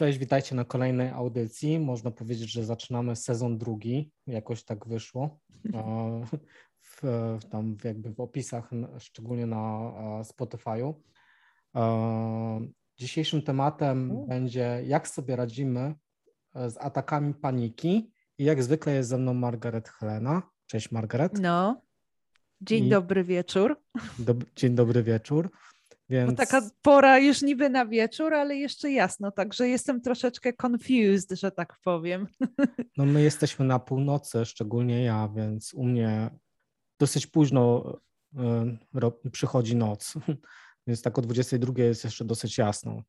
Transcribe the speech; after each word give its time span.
Cześć, 0.00 0.18
witajcie 0.18 0.54
na 0.54 0.64
kolejnej 0.64 1.08
audycji. 1.08 1.80
Można 1.80 2.10
powiedzieć, 2.10 2.52
że 2.52 2.64
zaczynamy 2.64 3.16
sezon 3.16 3.58
drugi. 3.58 4.10
Jakoś 4.26 4.64
tak 4.64 4.88
wyszło. 4.88 5.38
W, 6.82 7.02
tam 7.50 7.76
jakby 7.84 8.14
w 8.14 8.20
opisach, 8.20 8.70
szczególnie 8.98 9.46
na 9.46 9.92
Spotify'u. 10.22 10.94
Dzisiejszym 12.96 13.42
tematem 13.42 14.26
będzie, 14.26 14.82
jak 14.86 15.08
sobie 15.08 15.36
radzimy 15.36 15.94
e, 16.54 16.70
z 16.70 16.76
atakami 16.78 17.34
paniki. 17.34 18.12
I 18.38 18.44
jak 18.44 18.62
zwykle 18.62 18.94
jest 18.94 19.08
ze 19.08 19.18
mną 19.18 19.34
Margaret 19.34 19.88
Helena. 19.88 20.42
Cześć 20.66 20.90
Margaret. 20.90 21.38
No, 21.40 21.82
dzień 22.60 22.86
I... 22.86 22.88
dobry 22.88 23.24
wieczór. 23.24 23.82
Dzień 24.56 24.74
dobry 24.74 25.02
wieczór. 25.02 25.50
Więc... 26.10 26.38
Taka 26.38 26.70
pora 26.82 27.18
już 27.18 27.42
niby 27.42 27.70
na 27.70 27.86
wieczór, 27.86 28.34
ale 28.34 28.56
jeszcze 28.56 28.90
jasno, 28.90 29.30
także 29.30 29.68
jestem 29.68 30.00
troszeczkę 30.00 30.52
confused, 30.52 31.30
że 31.40 31.50
tak 31.50 31.76
powiem. 31.84 32.26
No 32.96 33.06
my 33.06 33.22
jesteśmy 33.22 33.64
na 33.64 33.78
północy, 33.78 34.44
szczególnie 34.44 35.04
ja, 35.04 35.28
więc 35.36 35.74
u 35.74 35.84
mnie 35.84 36.30
dosyć 36.98 37.26
późno 37.26 37.94
y, 39.24 39.30
przychodzi 39.30 39.76
noc, 39.76 40.14
więc 40.86 41.02
tak 41.02 41.18
o 41.18 41.22
22 41.22 41.72
jest 41.82 42.04
jeszcze 42.04 42.24
dosyć 42.24 42.58
jasno. 42.58 43.02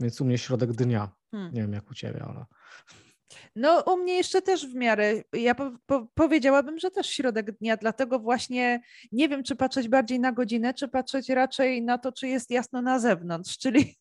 Więc 0.00 0.20
u 0.20 0.24
mnie 0.24 0.38
środek 0.38 0.72
dnia. 0.72 1.10
Hmm. 1.30 1.54
Nie 1.54 1.60
wiem 1.60 1.72
jak 1.72 1.90
u 1.90 1.94
ciebie, 1.94 2.22
ale... 2.22 2.44
No, 3.56 3.80
u 3.80 3.96
mnie 3.96 4.14
jeszcze 4.14 4.42
też 4.42 4.66
w 4.66 4.74
miarę. 4.74 5.22
Ja 5.32 5.54
po, 5.54 5.70
po, 5.86 6.06
powiedziałabym, 6.14 6.78
że 6.78 6.90
też 6.90 7.06
środek 7.06 7.58
dnia, 7.58 7.76
dlatego 7.76 8.18
właśnie 8.18 8.80
nie 9.12 9.28
wiem, 9.28 9.42
czy 9.42 9.56
patrzeć 9.56 9.88
bardziej 9.88 10.20
na 10.20 10.32
godzinę, 10.32 10.74
czy 10.74 10.88
patrzeć 10.88 11.28
raczej 11.28 11.82
na 11.82 11.98
to, 11.98 12.12
czy 12.12 12.28
jest 12.28 12.50
jasno 12.50 12.82
na 12.82 12.98
zewnątrz, 12.98 13.58
czyli 13.58 13.96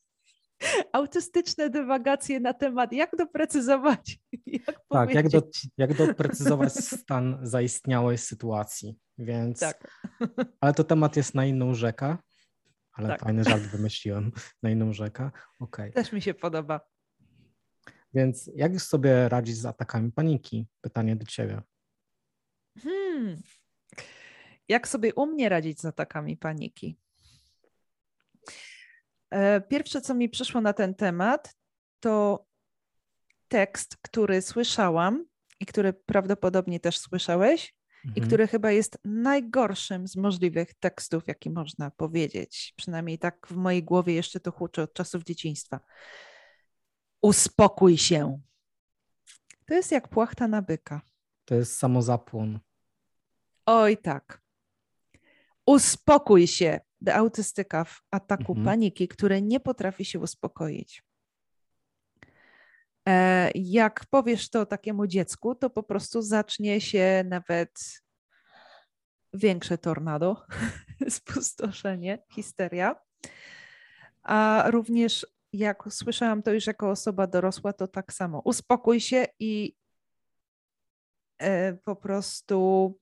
autystyczne 0.94 1.70
dywagacje 1.70 2.40
na 2.40 2.54
temat, 2.54 2.94
jak 2.94 3.16
doprecyzować. 3.18 4.20
Jak 4.68 4.82
tak, 4.90 5.14
jak, 5.14 5.30
do, 5.30 5.42
jak 5.78 5.94
doprecyzować 5.94 6.74
stan 7.00 7.40
zaistniałej 7.42 8.18
sytuacji. 8.18 8.98
Więc. 9.18 9.60
Tak. 9.60 10.02
Ale 10.62 10.74
to 10.74 10.84
temat 10.84 11.18
jest 11.18 11.36
na 11.36 11.46
inną 11.46 11.74
rzekę. 11.74 12.18
Ale 12.94 13.08
tak. 13.08 13.22
fajny 13.22 13.44
żart 13.44 13.62
wymyśliłem 13.62 14.32
na 14.64 14.70
inną 14.70 14.94
rzekę. 14.94 15.32
Okay. 15.60 15.92
Też 15.92 16.12
mi 16.12 16.22
się 16.22 16.34
podoba. 16.34 16.80
Więc 18.14 18.52
jak 18.56 18.82
sobie 18.82 19.30
radzić 19.30 19.58
z 19.58 19.66
atakami 19.66 20.12
paniki? 20.12 20.68
Pytanie 20.82 21.16
do 21.16 21.26
ciebie. 21.26 21.62
Hmm. 22.80 23.42
Jak 24.68 24.88
sobie 24.88 25.14
u 25.14 25.26
mnie 25.26 25.50
radzić 25.50 25.82
z 25.82 25.86
atakami 25.86 26.38
paniki? 26.38 26.98
E, 29.30 29.62
pierwsze, 29.62 30.02
co 30.02 30.14
mi 30.14 30.30
przyszło 30.30 30.62
na 30.62 30.74
ten 30.74 30.96
temat, 30.96 31.56
to 32.00 32.46
tekst, 33.48 33.98
który 34.02 34.42
słyszałam 34.42 35.26
i 35.60 35.66
który 35.66 35.94
prawdopodobnie 35.94 36.80
też 36.80 36.98
słyszałeś, 36.98 37.76
mhm. 38.06 38.16
i 38.16 38.28
który 38.28 38.48
chyba 38.48 38.72
jest 38.72 38.98
najgorszym 39.06 40.08
z 40.08 40.16
możliwych 40.16 40.74
tekstów, 40.74 41.28
jaki 41.28 41.50
można 41.50 41.92
powiedzieć. 41.92 42.74
Przynajmniej 42.78 43.20
tak 43.20 43.48
w 43.48 43.56
mojej 43.56 43.84
głowie 43.84 44.14
jeszcze 44.14 44.40
to 44.40 44.52
huczy 44.52 44.82
od 44.82 44.94
czasów 44.94 45.24
dzieciństwa. 45.24 45.80
Uspokój 47.22 47.98
się. 47.98 48.40
To 49.66 49.74
jest 49.74 49.92
jak 49.92 50.08
płachta 50.08 50.48
na 50.48 50.62
byka. 50.62 51.02
To 51.46 51.56
jest 51.56 51.78
samozapłon. 51.78 52.60
Oj 53.66 53.98
tak. 53.98 54.42
Uspokój 55.66 56.48
się. 56.48 56.80
Autystyka 57.14 57.84
w 57.84 58.02
ataku 58.12 58.52
mhm. 58.52 58.66
paniki, 58.66 59.08
który 59.08 59.42
nie 59.42 59.60
potrafi 59.60 60.06
się 60.06 60.20
uspokoić. 60.20 61.04
E, 63.08 63.52
jak 63.56 64.06
powiesz 64.06 64.50
to 64.50 64.66
takiemu 64.66 65.08
dziecku, 65.08 65.56
to 65.56 65.70
po 65.70 65.84
prostu 65.84 66.22
zacznie 66.22 66.82
się 66.82 67.24
nawet 67.28 68.02
większe 69.34 69.78
tornado, 69.78 70.46
spustoszenie, 71.10 72.24
histeria. 72.32 72.96
A 74.24 74.64
również 74.68 75.26
jak 75.54 75.84
słyszałam 75.90 76.44
to 76.44 76.54
już 76.54 76.68
jako 76.68 76.90
osoba 76.90 77.28
dorosła, 77.28 77.74
to 77.74 77.88
tak 77.88 78.14
samo. 78.14 78.42
Uspokój 78.46 79.00
się 79.00 79.26
i 79.40 79.76
e, 81.38 81.74
po 81.74 81.96
prostu 81.96 83.00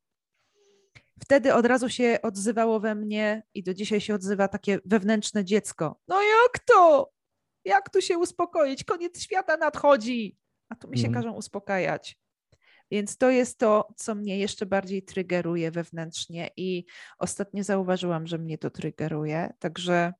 wtedy 1.22 1.54
od 1.54 1.66
razu 1.66 1.90
się 1.90 2.20
odzywało 2.24 2.80
we 2.80 2.96
mnie 2.96 3.44
i 3.54 3.64
do 3.64 3.74
dzisiaj 3.74 4.02
się 4.02 4.16
odzywa 4.16 4.48
takie 4.48 4.80
wewnętrzne 4.86 5.46
dziecko. 5.46 6.00
No 6.08 6.22
jak 6.22 6.60
to? 6.60 7.12
Jak 7.66 7.90
tu 7.90 8.02
się 8.02 8.18
uspokoić? 8.18 8.84
Koniec 8.84 9.22
świata 9.22 9.58
nadchodzi. 9.58 10.38
A 10.70 10.76
tu 10.76 10.88
mi 10.88 10.98
się 10.98 11.08
mm. 11.08 11.22
każą 11.22 11.34
uspokajać. 11.34 12.20
Więc 12.92 13.18
to 13.18 13.30
jest 13.30 13.58
to, 13.58 13.94
co 13.96 14.16
mnie 14.16 14.40
jeszcze 14.40 14.66
bardziej 14.66 15.04
triggeruje 15.04 15.72
wewnętrznie 15.72 16.50
i 16.58 16.86
ostatnio 17.20 17.64
zauważyłam, 17.64 18.28
że 18.28 18.38
mnie 18.38 18.58
to 18.58 18.70
triggeruje. 18.70 19.54
Także 19.60 20.14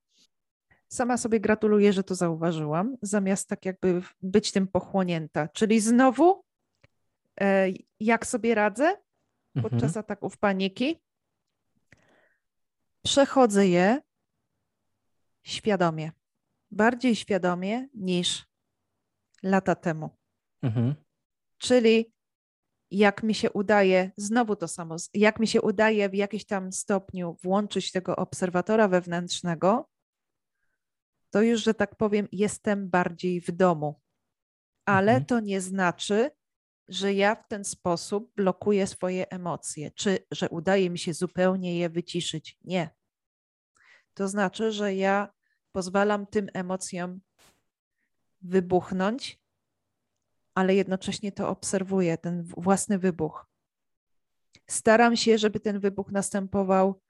Sama 0.90 1.18
sobie 1.18 1.40
gratuluję, 1.40 1.94
że 1.94 2.04
to 2.04 2.16
zauważyłam, 2.16 2.98
zamiast 3.02 3.50
tak 3.50 3.66
jakby 3.66 4.02
być 4.22 4.52
tym 4.52 4.68
pochłonięta. 4.68 5.48
Czyli 5.48 5.80
znowu, 5.80 6.44
e, 7.42 7.68
jak 8.00 8.26
sobie 8.26 8.56
radzę 8.56 8.98
podczas 9.62 9.84
mhm. 9.84 10.00
ataków 10.00 10.38
paniki? 10.38 11.00
Przechodzę 13.04 13.68
je 13.68 14.02
świadomie, 15.44 16.12
bardziej 16.72 17.16
świadomie 17.16 17.88
niż 17.94 18.46
lata 19.44 19.76
temu. 19.76 20.10
Mhm. 20.62 20.96
Czyli 21.58 22.14
jak 22.92 23.24
mi 23.24 23.36
się 23.36 23.52
udaje, 23.52 24.12
znowu 24.18 24.56
to 24.56 24.68
samo, 24.68 24.96
jak 25.14 25.40
mi 25.40 25.48
się 25.48 25.62
udaje 25.62 26.10
w 26.10 26.16
jakimś 26.16 26.46
tam 26.46 26.72
stopniu 26.72 27.38
włączyć 27.44 27.92
tego 27.92 28.16
obserwatora 28.16 28.88
wewnętrznego, 28.88 29.90
to 31.30 31.42
już, 31.42 31.64
że 31.64 31.74
tak 31.74 31.96
powiem, 31.96 32.28
jestem 32.32 32.90
bardziej 32.90 33.42
w 33.42 33.52
domu. 33.52 34.02
Ale 34.86 35.12
mhm. 35.12 35.26
to 35.26 35.40
nie 35.40 35.62
znaczy, 35.62 36.32
że 36.88 37.14
ja 37.14 37.36
w 37.36 37.48
ten 37.48 37.66
sposób 37.66 38.36
blokuję 38.36 38.88
swoje 38.88 39.30
emocje, 39.30 39.92
czy 39.92 40.20
że 40.32 40.50
udaje 40.50 40.90
mi 40.90 41.00
się 41.00 41.14
zupełnie 41.14 41.78
je 41.78 41.90
wyciszyć. 41.90 42.58
Nie. 42.64 42.90
To 44.14 44.28
znaczy, 44.28 44.72
że 44.72 44.96
ja 44.96 45.34
pozwalam 45.72 46.28
tym 46.28 46.48
emocjom 46.54 47.20
wybuchnąć, 48.42 49.40
ale 50.56 50.76
jednocześnie 50.76 51.32
to 51.32 51.50
obserwuję, 51.50 52.18
ten 52.18 52.44
własny 52.44 53.00
wybuch. 53.00 53.46
Staram 54.68 55.16
się, 55.16 55.38
żeby 55.38 55.60
ten 55.60 55.80
wybuch 55.80 56.12
następował 56.12 57.02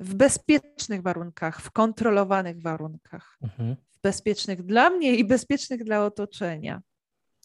w 0.00 0.14
bezpiecznych 0.14 1.02
warunkach, 1.02 1.60
w 1.60 1.70
kontrolowanych 1.70 2.62
warunkach, 2.62 3.38
mhm. 3.42 3.76
w 3.90 4.00
bezpiecznych 4.02 4.62
dla 4.62 4.90
mnie 4.90 5.14
i 5.14 5.24
bezpiecznych 5.24 5.84
dla 5.84 6.04
otoczenia. 6.04 6.82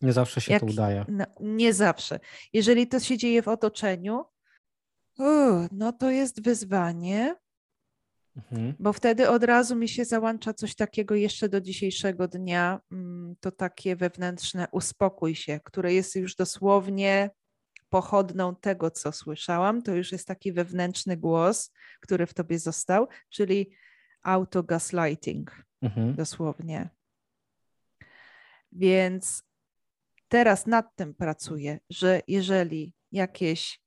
Nie 0.01 0.13
zawsze 0.13 0.41
się 0.41 0.53
Jak, 0.53 0.61
to 0.61 0.65
udaje. 0.65 1.05
No, 1.07 1.25
nie 1.39 1.73
zawsze. 1.73 2.19
Jeżeli 2.53 2.88
to 2.88 2.99
się 2.99 3.17
dzieje 3.17 3.41
w 3.41 3.47
otoczeniu, 3.47 4.25
uh, 5.17 5.67
no 5.71 5.94
to 5.94 6.11
jest 6.11 6.44
wyzwanie, 6.44 7.35
mhm. 8.35 8.73
bo 8.79 8.94
wtedy 8.94 9.29
od 9.29 9.44
razu 9.44 9.75
mi 9.75 9.89
się 9.89 10.05
załącza 10.05 10.53
coś 10.53 10.75
takiego 10.75 11.15
jeszcze 11.15 11.49
do 11.49 11.61
dzisiejszego 11.61 12.27
dnia, 12.27 12.79
mm, 12.91 13.35
to 13.39 13.51
takie 13.51 13.95
wewnętrzne 13.95 14.67
uspokój 14.71 15.35
się, 15.35 15.59
które 15.63 15.94
jest 15.94 16.15
już 16.15 16.35
dosłownie 16.35 17.29
pochodną 17.90 18.56
tego, 18.56 18.91
co 18.91 19.12
słyszałam, 19.12 19.81
to 19.81 19.96
już 19.96 20.12
jest 20.12 20.28
taki 20.28 20.54
wewnętrzny 20.54 21.18
głos, 21.18 21.71
który 22.00 22.25
w 22.25 22.33
tobie 22.33 22.59
został, 22.59 23.07
czyli 23.30 23.69
auto-gaslighting, 24.21 25.65
mhm. 25.81 26.15
dosłownie. 26.15 26.89
Więc 28.71 29.44
teraz 30.27 30.65
nad 30.68 30.95
tym 30.95 31.13
pracuję, 31.13 31.80
że 31.89 32.21
jeżeli 32.27 32.94
jakieś 33.12 33.81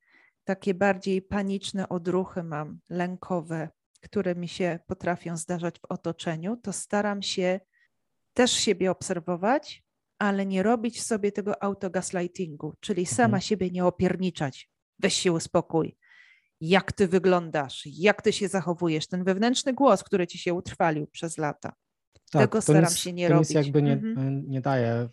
takie 0.44 0.74
bardziej 0.74 1.22
paniczne 1.22 1.88
odruchy 1.88 2.42
mam, 2.42 2.78
lękowe, 2.88 3.68
które 4.00 4.34
mi 4.34 4.48
się 4.48 4.78
potrafią 4.86 5.36
zdarzać 5.36 5.80
w 5.80 5.84
otoczeniu, 5.84 6.56
to 6.56 6.72
staram 6.72 7.22
się 7.22 7.60
też 8.34 8.52
siebie 8.52 8.90
obserwować 8.90 9.82
ale 10.18 10.46
nie 10.46 10.62
robić 10.62 11.02
sobie 11.02 11.32
tego 11.32 11.62
autogaslightingu, 11.62 12.74
czyli 12.80 13.06
sama 13.06 13.24
mhm. 13.24 13.40
siebie 13.40 13.70
nie 13.70 13.84
opierniczać. 13.84 14.70
Weź 14.98 15.14
się 15.14 15.32
uspokój. 15.32 15.96
Jak 16.60 16.92
ty 16.92 17.08
wyglądasz, 17.08 17.82
jak 17.86 18.22
ty 18.22 18.32
się 18.32 18.48
zachowujesz, 18.48 19.06
ten 19.06 19.24
wewnętrzny 19.24 19.72
głos, 19.72 20.04
który 20.04 20.26
ci 20.26 20.38
się 20.38 20.54
utrwalił 20.54 21.06
przez 21.06 21.38
lata. 21.38 21.72
Tak, 22.30 22.42
tego 22.42 22.62
staram 22.62 22.84
nic, 22.84 22.96
się 22.96 23.12
nie 23.12 23.28
to 23.28 23.34
robić. 23.34 23.48
Nic 23.48 23.56
jakby 23.56 23.82
nie, 23.82 23.92
mhm. 23.92 24.50
nie 24.50 24.60
daje, 24.60 25.08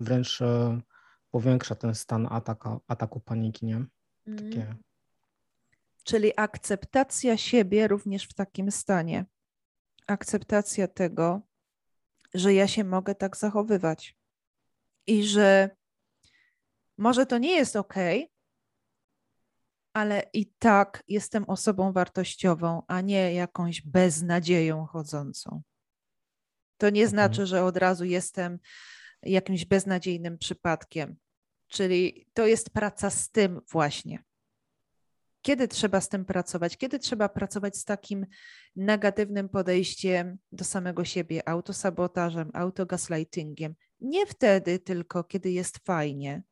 wręcz 0.00 0.42
e, 0.42 0.80
powiększa 1.30 1.74
ten 1.74 1.94
stan 1.94 2.28
ataka, 2.30 2.80
ataku 2.86 3.20
paniki, 3.20 3.66
nie? 3.66 3.84
Takie... 4.24 4.60
Mhm. 4.60 4.76
Czyli 6.04 6.32
akceptacja 6.36 7.36
siebie 7.36 7.88
również 7.88 8.24
w 8.24 8.34
takim 8.34 8.70
stanie. 8.70 9.24
Akceptacja 10.06 10.88
tego, 10.88 11.40
że 12.34 12.54
ja 12.54 12.68
się 12.68 12.84
mogę 12.84 13.14
tak 13.14 13.36
zachowywać 13.36 14.16
i 15.06 15.24
że 15.24 15.70
może 16.98 17.26
to 17.26 17.38
nie 17.38 17.54
jest 17.54 17.76
ok, 17.76 17.94
ale 19.92 20.22
i 20.32 20.46
tak 20.58 21.02
jestem 21.08 21.44
osobą 21.44 21.92
wartościową, 21.92 22.82
a 22.86 23.00
nie 23.00 23.34
jakąś 23.34 23.82
beznadzieją 23.82 24.86
chodzącą. 24.86 25.62
To 26.76 26.90
nie 26.90 27.02
mhm. 27.02 27.10
znaczy, 27.10 27.46
że 27.46 27.64
od 27.64 27.76
razu 27.76 28.04
jestem 28.04 28.58
jakimś 29.22 29.64
beznadziejnym 29.64 30.38
przypadkiem. 30.38 31.16
Czyli 31.68 32.26
to 32.34 32.46
jest 32.46 32.70
praca 32.70 33.10
z 33.10 33.30
tym 33.30 33.60
właśnie. 33.72 34.24
Kiedy 35.44 35.68
trzeba 35.68 36.00
z 36.00 36.08
tym 36.08 36.24
pracować? 36.24 36.76
Kiedy 36.76 36.98
trzeba 36.98 37.28
pracować 37.28 37.76
z 37.76 37.84
takim 37.84 38.26
negatywnym 38.76 39.48
podejściem 39.48 40.38
do 40.52 40.64
samego 40.64 41.04
siebie, 41.04 41.48
autosabotażem, 41.48 42.50
autogaslightingiem? 42.54 43.74
Nie 44.00 44.26
wtedy 44.26 44.78
tylko, 44.78 45.24
kiedy 45.24 45.50
jest 45.50 45.78
fajnie, 45.78 46.42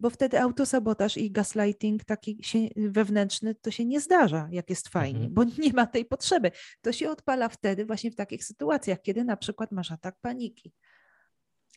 bo 0.00 0.10
wtedy 0.10 0.40
autosabotaż 0.40 1.16
i 1.16 1.30
gaslighting 1.30 2.04
taki 2.04 2.38
się, 2.42 2.58
wewnętrzny 2.76 3.54
to 3.54 3.70
się 3.70 3.84
nie 3.84 4.00
zdarza, 4.00 4.48
jak 4.50 4.70
jest 4.70 4.88
fajnie, 4.88 5.26
mhm. 5.26 5.34
bo 5.34 5.44
nie 5.64 5.72
ma 5.72 5.86
tej 5.86 6.04
potrzeby. 6.04 6.50
To 6.82 6.92
się 6.92 7.10
odpala 7.10 7.48
wtedy 7.48 7.86
właśnie 7.86 8.10
w 8.10 8.16
takich 8.16 8.44
sytuacjach, 8.44 9.02
kiedy 9.02 9.24
na 9.24 9.36
przykład 9.36 9.72
masz 9.72 9.92
atak 9.92 10.16
paniki. 10.20 10.72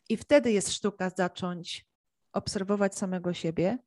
I 0.10 0.18
wtedy 0.18 0.52
jest 0.52 0.72
sztuka 0.72 1.10
zacząć 1.10 1.86
obserwować 2.34 2.98
samego 2.98 3.34
siebie 3.34 3.78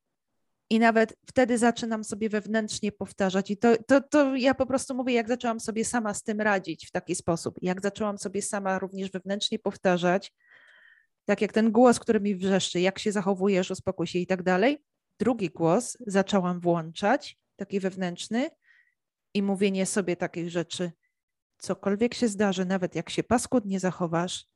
i 0.71 0.79
nawet 0.79 1.17
wtedy 1.27 1.59
zaczynam 1.59 2.05
sobie 2.05 2.29
wewnętrznie 2.29 2.93
powtarzać. 2.93 3.51
I 3.51 3.57
to, 3.57 3.77
to, 3.87 4.01
to 4.01 4.37
ja 4.37 4.55
po 4.55 4.67
prostu 4.67 4.95
mówię, 4.95 5.15
jak 5.15 5.29
zaczęłam 5.29 5.61
sobie 5.61 5.85
sama 5.85 6.15
z 6.15 6.23
tym 6.23 6.41
radzić 6.41 6.87
w 6.87 6.91
taki 6.91 7.15
sposób, 7.15 7.59
jak 7.63 7.83
zaczęłam 7.83 8.19
sobie 8.19 8.43
sama 8.43 8.79
również 8.79 9.11
wewnętrznie 9.11 9.59
powtarzać, 9.59 10.33
tak 11.25 11.41
jak 11.41 11.53
ten 11.53 11.73
głos, 11.73 11.99
który 11.99 12.21
mi 12.21 12.37
wrzeszczy, 12.37 12.81
jak 12.81 12.99
się 12.99 13.13
zachowujesz, 13.13 13.71
uspokój 13.71 14.07
się 14.07 14.19
i 14.19 14.27
tak 14.27 14.43
dalej. 14.43 14.85
Drugi 15.19 15.51
głos 15.51 15.97
zaczęłam 16.07 16.61
włączać, 16.61 17.39
taki 17.57 17.81
wewnętrzny, 17.81 18.51
i 19.35 19.43
mówienie 19.43 19.87
sobie 19.87 20.17
takich 20.17 20.51
rzeczy. 20.51 20.93
Cokolwiek 21.59 22.15
się 22.15 22.29
zdarzy, 22.29 22.65
nawet 22.65 22.95
jak 22.95 23.11
się 23.11 23.23
paskudnie 23.23 23.81
zachowasz, 23.81 24.47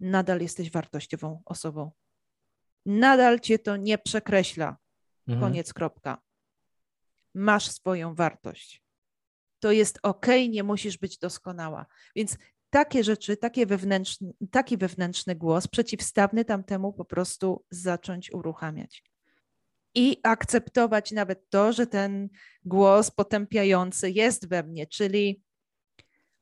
nadal 0.00 0.40
jesteś 0.40 0.70
wartościową 0.70 1.42
osobą. 1.44 1.90
Nadal 2.86 3.40
cię 3.40 3.58
to 3.58 3.76
nie 3.76 3.98
przekreśla. 3.98 4.76
Mhm. 5.28 5.40
Koniec, 5.40 5.72
kropka. 5.72 6.22
Masz 7.34 7.70
swoją 7.70 8.14
wartość. 8.14 8.84
To 9.58 9.72
jest 9.72 9.98
ok, 10.02 10.26
nie 10.50 10.62
musisz 10.62 10.98
być 10.98 11.18
doskonała. 11.18 11.86
Więc 12.16 12.36
takie 12.70 13.04
rzeczy, 13.04 13.36
takie 13.36 13.66
wewnętrzny, 13.66 14.32
taki 14.50 14.76
wewnętrzny 14.76 15.34
głos 15.34 15.68
przeciwstawny 15.68 16.44
tamtemu 16.44 16.92
po 16.92 17.04
prostu 17.04 17.64
zacząć 17.70 18.32
uruchamiać. 18.32 19.04
I 19.94 20.20
akceptować 20.22 21.12
nawet 21.12 21.50
to, 21.50 21.72
że 21.72 21.86
ten 21.86 22.28
głos 22.64 23.10
potępiający 23.10 24.10
jest 24.10 24.48
we 24.48 24.62
mnie, 24.62 24.86
czyli 24.86 25.42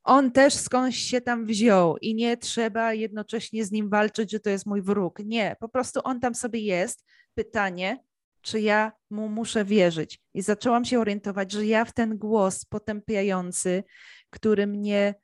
on 0.05 0.32
też 0.32 0.55
skądś 0.55 0.96
się 0.96 1.20
tam 1.20 1.46
wziął 1.46 1.96
i 1.96 2.14
nie 2.14 2.37
trzeba 2.37 2.94
jednocześnie 2.94 3.64
z 3.64 3.73
nim 3.73 3.90
walczyć, 3.90 4.31
że 4.31 4.40
to 4.40 4.50
jest 4.50 4.67
mój 4.67 4.82
wróg. 4.82 5.19
Nie, 5.25 5.56
po 5.61 5.69
prostu 5.69 6.00
on 6.05 6.20
tam 6.20 6.35
sobie 6.35 6.61
jest. 6.61 7.05
Pytanie, 7.35 8.05
czy 8.42 8.60
ja 8.60 8.92
mu 9.10 9.28
muszę 9.28 9.64
wierzyć? 9.64 10.20
I 10.34 10.42
zaczęłam 10.42 10.84
się 10.84 11.00
orientować, 11.00 11.52
że 11.52 11.66
ja 11.66 11.84
w 11.84 11.92
ten 11.92 12.18
głos 12.18 12.64
potępiający, 12.64 13.84
który 14.30 14.66
mnie 14.66 15.14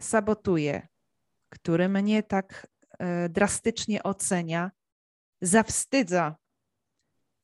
sabotuje, 0.00 0.88
który 1.48 1.88
mnie 1.88 2.22
tak 2.22 2.66
e, 2.98 3.28
drastycznie 3.28 4.02
ocenia, 4.02 4.70
zawstydza. 5.40 6.36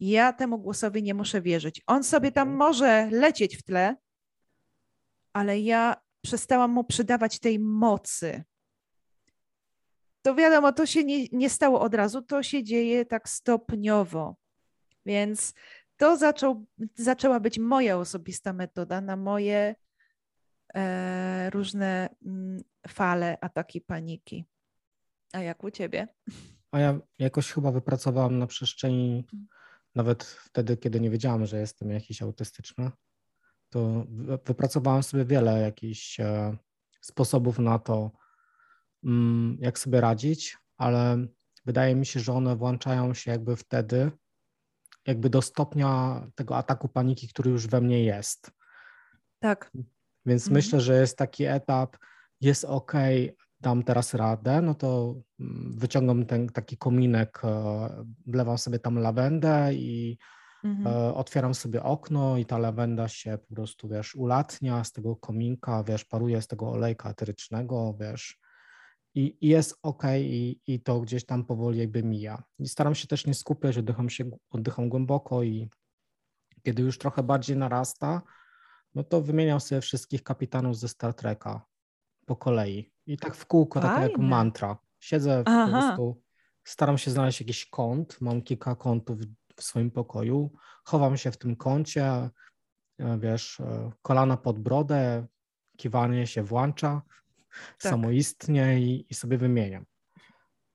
Ja 0.00 0.32
temu 0.32 0.58
głosowi 0.58 1.02
nie 1.02 1.14
muszę 1.14 1.42
wierzyć. 1.42 1.82
On 1.86 2.04
sobie 2.04 2.32
tam 2.32 2.48
mhm. 2.48 2.58
może 2.58 3.08
lecieć 3.12 3.56
w 3.56 3.62
tle, 3.62 3.96
ale 5.32 5.60
ja 5.60 5.96
przestałam 6.20 6.70
mu 6.70 6.84
przydawać 6.84 7.38
tej 7.38 7.58
mocy. 7.58 8.44
To 10.22 10.34
wiadomo, 10.34 10.72
to 10.72 10.86
się 10.86 11.04
nie, 11.04 11.26
nie 11.32 11.50
stało 11.50 11.80
od 11.80 11.94
razu, 11.94 12.22
to 12.22 12.42
się 12.42 12.64
dzieje 12.64 13.04
tak 13.04 13.28
stopniowo. 13.28 14.36
Więc 15.06 15.54
to 15.96 16.16
zaczął, 16.16 16.64
zaczęła 16.94 17.40
być 17.40 17.58
moja 17.58 17.98
osobista 17.98 18.52
metoda 18.52 19.00
na 19.00 19.16
moje 19.16 19.74
e, 20.74 21.50
różne 21.50 22.08
m, 22.26 22.32
mm, 22.32 22.62
fale, 22.88 23.38
ataki 23.40 23.80
paniki. 23.80 24.44
A 25.32 25.40
jak 25.40 25.64
u 25.64 25.70
ciebie? 25.70 26.08
A 26.72 26.80
ja 26.80 27.00
jakoś 27.18 27.52
chyba 27.52 27.72
wypracowałam 27.72 28.38
na 28.38 28.46
przestrzeni, 28.46 29.26
nawet 29.94 30.24
wtedy, 30.24 30.76
kiedy 30.76 31.00
nie 31.00 31.10
wiedziałam, 31.10 31.46
że 31.46 31.60
jestem 31.60 31.90
jakiś 31.90 32.22
autystyczny, 32.22 32.90
to 33.70 34.06
wypracowałem 34.44 35.02
sobie 35.02 35.24
wiele 35.24 35.60
jakichś 35.60 36.20
e, 36.20 36.56
sposobów 37.00 37.58
na 37.58 37.78
to, 37.78 38.10
mm, 39.04 39.58
jak 39.60 39.78
sobie 39.78 40.00
radzić, 40.00 40.58
ale 40.76 41.26
wydaje 41.64 41.94
mi 41.94 42.06
się, 42.06 42.20
że 42.20 42.32
one 42.32 42.56
włączają 42.56 43.14
się 43.14 43.30
jakby 43.30 43.56
wtedy, 43.56 44.10
jakby 45.06 45.30
do 45.30 45.42
stopnia 45.42 46.22
tego 46.34 46.56
ataku 46.56 46.88
paniki, 46.88 47.28
który 47.28 47.50
już 47.50 47.66
we 47.66 47.80
mnie 47.80 48.04
jest. 48.04 48.50
Tak. 49.38 49.70
Więc 50.26 50.42
mhm. 50.42 50.54
myślę, 50.54 50.80
że 50.80 51.00
jest 51.00 51.18
taki 51.18 51.44
etap, 51.44 51.96
jest 52.40 52.64
ok, 52.64 52.92
dam 53.60 53.82
teraz 53.82 54.14
radę, 54.14 54.62
no 54.62 54.74
to 54.74 55.14
mm, 55.40 55.78
wyciągam 55.78 56.26
ten 56.26 56.48
taki 56.48 56.76
kominek, 56.76 57.40
e, 57.44 58.04
wlewam 58.26 58.58
sobie 58.58 58.78
tam 58.78 58.98
lawendę 58.98 59.74
i 59.74 60.18
Mhm. 60.66 60.86
E, 60.86 61.14
otwieram 61.14 61.54
sobie 61.54 61.82
okno 61.82 62.36
i 62.36 62.44
ta 62.46 62.58
lawenda 62.58 63.08
się 63.08 63.38
po 63.48 63.54
prostu, 63.54 63.88
wiesz, 63.88 64.14
ulatnia 64.14 64.84
z 64.84 64.92
tego 64.92 65.16
kominka, 65.16 65.84
wiesz, 65.84 66.04
paruje 66.04 66.42
z 66.42 66.46
tego 66.46 66.70
olejka 66.70 67.10
eterycznego, 67.10 67.96
wiesz, 68.00 68.38
i, 69.16 69.36
i 69.40 69.48
jest 69.48 69.78
ok, 69.82 70.02
i, 70.18 70.60
i 70.66 70.80
to 70.80 71.00
gdzieś 71.00 71.26
tam 71.26 71.44
powoli 71.44 71.78
jakby 71.78 72.02
mija. 72.02 72.42
I 72.58 72.68
staram 72.68 72.94
się 72.94 73.06
też 73.06 73.26
nie 73.26 73.34
skupiać, 73.34 73.78
oddycham 73.78 74.10
się, 74.10 74.30
oddycham 74.50 74.88
głęboko 74.88 75.42
i 75.42 75.68
kiedy 76.62 76.82
już 76.82 76.98
trochę 76.98 77.22
bardziej 77.22 77.56
narasta, 77.56 78.22
no 78.94 79.04
to 79.04 79.22
wymieniam 79.22 79.60
sobie 79.60 79.80
wszystkich 79.80 80.22
kapitanów 80.22 80.78
ze 80.78 80.88
Star 80.88 81.14
Treka 81.14 81.64
po 82.26 82.36
kolei. 82.36 82.92
I 83.06 83.16
tak 83.16 83.34
w 83.34 83.46
kółko, 83.46 83.80
tak 83.80 84.02
jak 84.02 84.18
mantra. 84.18 84.78
Siedzę 85.00 85.42
Aha. 85.46 85.64
po 85.64 85.72
prostu, 85.72 86.22
staram 86.64 86.98
się 86.98 87.10
znaleźć 87.10 87.40
jakiś 87.40 87.66
kąt, 87.66 88.20
mam 88.20 88.42
kilka 88.42 88.76
kątów 88.76 89.18
w 89.56 89.62
swoim 89.62 89.90
pokoju, 89.90 90.52
chowam 90.84 91.16
się 91.16 91.30
w 91.30 91.36
tym 91.36 91.56
kącie, 91.56 92.30
e, 92.98 93.18
wiesz, 93.18 93.60
e, 93.60 93.90
kolana 94.02 94.36
pod 94.36 94.58
brodę, 94.58 95.26
kiwanie 95.76 96.26
się 96.26 96.42
włącza 96.42 97.02
tak. 97.78 97.90
samoistnie 97.90 98.80
i, 98.80 99.06
i 99.10 99.14
sobie 99.14 99.38
wymieniam. 99.38 99.84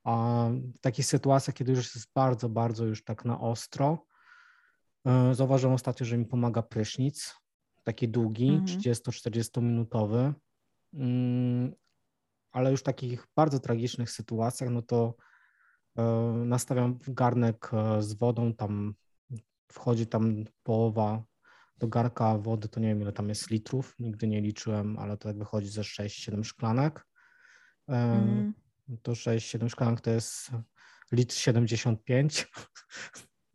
A 0.03 0.47
w 0.75 0.79
takich 0.81 1.05
sytuacjach, 1.05 1.55
kiedy 1.55 1.71
już 1.71 1.95
jest 1.95 2.07
bardzo, 2.15 2.49
bardzo 2.49 2.85
już 2.85 3.03
tak 3.03 3.25
na 3.25 3.39
ostro, 3.39 4.05
e, 5.05 5.35
zauważyłem 5.35 5.75
ostatnio, 5.75 6.05
że 6.05 6.17
mi 6.17 6.25
pomaga 6.25 6.61
prysznic, 6.61 7.35
taki 7.83 8.09
długi, 8.09 8.49
mhm. 8.49 8.79
30-40 8.79 9.61
minutowy, 9.61 10.33
mm, 10.93 11.73
ale 12.51 12.71
już 12.71 12.79
w 12.79 12.83
takich 12.83 13.27
bardzo 13.35 13.59
tragicznych 13.59 14.11
sytuacjach, 14.11 14.69
no 14.69 14.81
to 14.81 15.15
E, 15.97 16.03
nastawiam 16.45 16.99
garnek 17.07 17.71
e, 17.73 18.01
z 18.01 18.13
wodą, 18.13 18.53
tam 18.53 18.93
wchodzi 19.71 20.07
tam 20.07 20.43
połowa 20.63 21.23
do 21.81 21.87
garka 21.87 22.37
wody, 22.37 22.67
to 22.69 22.79
nie 22.79 22.87
wiem 22.87 23.01
ile 23.01 23.11
tam 23.11 23.29
jest 23.29 23.49
litrów, 23.49 23.95
nigdy 23.99 24.27
nie 24.27 24.41
liczyłem, 24.41 24.99
ale 24.99 25.17
to 25.17 25.29
tak 25.29 25.37
wychodzi 25.37 25.69
ze 25.69 25.81
6-7 25.81 26.43
szklanek. 26.43 27.07
Mm. 27.87 28.53
To 29.01 29.11
6-7 29.11 29.69
szklanek 29.69 30.01
to 30.01 30.11
jest 30.11 30.51
litr 31.11 31.35
75. 31.35 32.47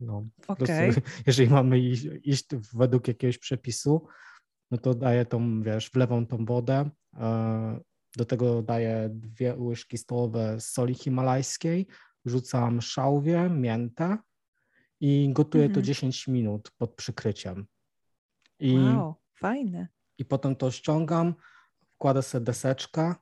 No, 0.00 0.26
okay. 0.49 0.95
jeżeli 1.26 1.50
mamy 1.50 1.78
iść, 1.78 2.06
iść 2.23 2.45
według 2.75 3.09
jakiegoś 3.09 3.38
przepisu, 3.38 4.06
no 4.71 4.78
to 4.78 4.95
daję 4.95 5.26
tą, 5.26 5.62
wiesz, 5.62 5.90
wlewam 5.90 6.26
tą 6.26 6.45
wodę, 6.45 6.90
do 8.16 8.25
tego 8.25 8.62
daję 8.62 9.09
dwie 9.12 9.54
łyżki 9.54 9.99
stołowe 9.99 10.61
soli 10.61 10.95
himalajskiej, 10.95 11.87
wrzucam 12.25 12.80
szałwię, 12.80 13.50
miętę 13.50 14.18
i 15.00 15.28
gotuję 15.33 15.64
mhm. 15.64 15.75
to 15.75 15.83
10 15.83 16.28
minut 16.28 16.71
pod 16.78 16.95
przykryciem. 16.95 17.66
I, 18.59 18.79
wow, 18.79 19.15
fajne. 19.35 19.89
I 20.19 20.25
potem 20.25 20.57
to 20.57 20.71
ściągam, 20.71 21.35
kładę 21.99 22.23
sobie 22.23 22.45
deseczkę, 22.45 23.15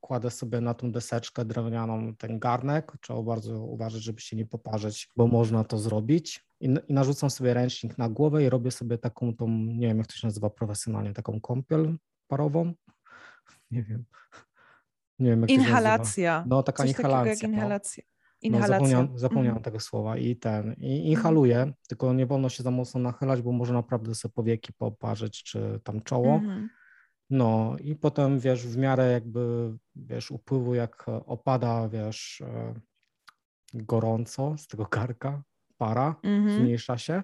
kładę 0.00 0.30
sobie 0.30 0.60
na 0.60 0.74
tą 0.74 0.92
deseczkę 0.92 1.44
drewnianą 1.44 2.14
ten 2.14 2.38
garnek. 2.38 2.92
Trzeba 3.00 3.22
bardzo 3.22 3.60
uważać, 3.62 4.02
żeby 4.02 4.20
się 4.20 4.36
nie 4.36 4.46
poparzyć, 4.46 5.08
bo 5.16 5.26
można 5.26 5.64
to 5.64 5.78
zrobić. 5.78 6.46
I, 6.60 6.74
I, 6.88 6.92
narzucam 6.94 7.30
sobie 7.30 7.54
ręcznik 7.54 7.98
na 7.98 8.08
głowę 8.08 8.44
i 8.44 8.48
robię 8.48 8.70
sobie 8.70 8.98
taką 8.98 9.36
tą, 9.36 9.48
nie 9.48 9.88
wiem 9.88 9.98
jak 9.98 10.06
to 10.06 10.14
się 10.14 10.26
nazywa 10.26 10.50
profesjonalnie, 10.50 11.12
taką 11.12 11.40
kąpiel 11.40 11.98
parową. 12.26 12.72
Nie 13.70 13.82
wiem. 13.82 14.04
Nie 15.18 15.30
wiem, 15.30 15.40
jak 15.40 15.50
Inhalacja. 15.50 16.44
No, 16.48 16.62
taka 16.62 16.82
Coś 16.82 16.98
inhalacja. 16.98 17.34
takiego 17.34 17.52
jak 17.52 17.70
no. 17.70 17.98
Inhalacja. 18.42 18.78
No, 18.78 18.86
zapomniałem, 18.86 19.18
zapomniałem 19.18 19.48
Mhm. 19.56 19.64
tego 19.64 19.80
słowa 19.80 20.16
i 20.16 20.36
ten, 20.36 20.74
i 20.78 21.10
inhaluję, 21.10 21.72
tylko 21.88 22.12
nie 22.12 22.26
wolno 22.26 22.48
się 22.48 22.62
za 22.62 22.70
mocno 22.70 23.00
nachylać, 23.00 23.42
bo 23.42 23.52
może 23.52 23.72
naprawdę 23.72 24.14
sobie 24.14 24.32
powieki 24.32 24.72
poparzyć, 24.72 25.42
czy 25.42 25.80
tam 25.84 26.00
czoło. 26.02 26.34
Mhm. 26.34 26.68
No 27.30 27.76
i 27.80 27.96
potem, 27.96 28.38
wiesz, 28.38 28.66
w 28.66 28.76
miarę 28.76 29.12
jakby, 29.12 29.72
wiesz, 29.96 30.30
upływu, 30.30 30.74
jak 30.74 31.06
opada, 31.08 31.88
wiesz, 31.88 32.40
e, 32.40 32.74
gorąco 33.74 34.54
z 34.58 34.66
tego 34.66 34.86
garka, 34.90 35.42
para, 35.76 36.16
Mhm. 36.22 36.56
zmniejsza 36.56 36.98
się, 36.98 37.22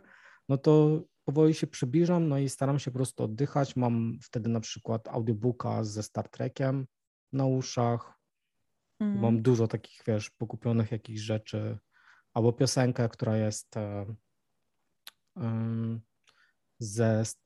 no 0.48 0.58
to 0.58 1.02
powoli 1.24 1.54
się 1.54 1.66
przybliżam, 1.66 2.28
no 2.28 2.38
i 2.38 2.48
staram 2.48 2.78
się 2.78 2.90
po 2.90 2.96
prostu 2.98 3.24
oddychać. 3.24 3.76
Mam 3.76 4.18
wtedy 4.22 4.48
na 4.48 4.60
przykład 4.60 5.08
audiobooka 5.08 5.84
ze 5.84 6.02
Star 6.02 6.28
Trekiem 6.28 6.86
na 7.32 7.46
uszach, 7.46 8.14
Mhm. 9.04 9.20
Mam 9.22 9.42
dużo 9.42 9.68
takich, 9.68 10.02
wiesz, 10.06 10.30
pokupionych 10.30 10.92
jakichś 10.92 11.20
rzeczy, 11.20 11.78
albo 12.32 12.52
piosenkę, 12.52 13.08
która 13.08 13.36
jest 13.36 13.76
em, 15.36 16.00
ze 16.78 17.20
s- 17.20 17.40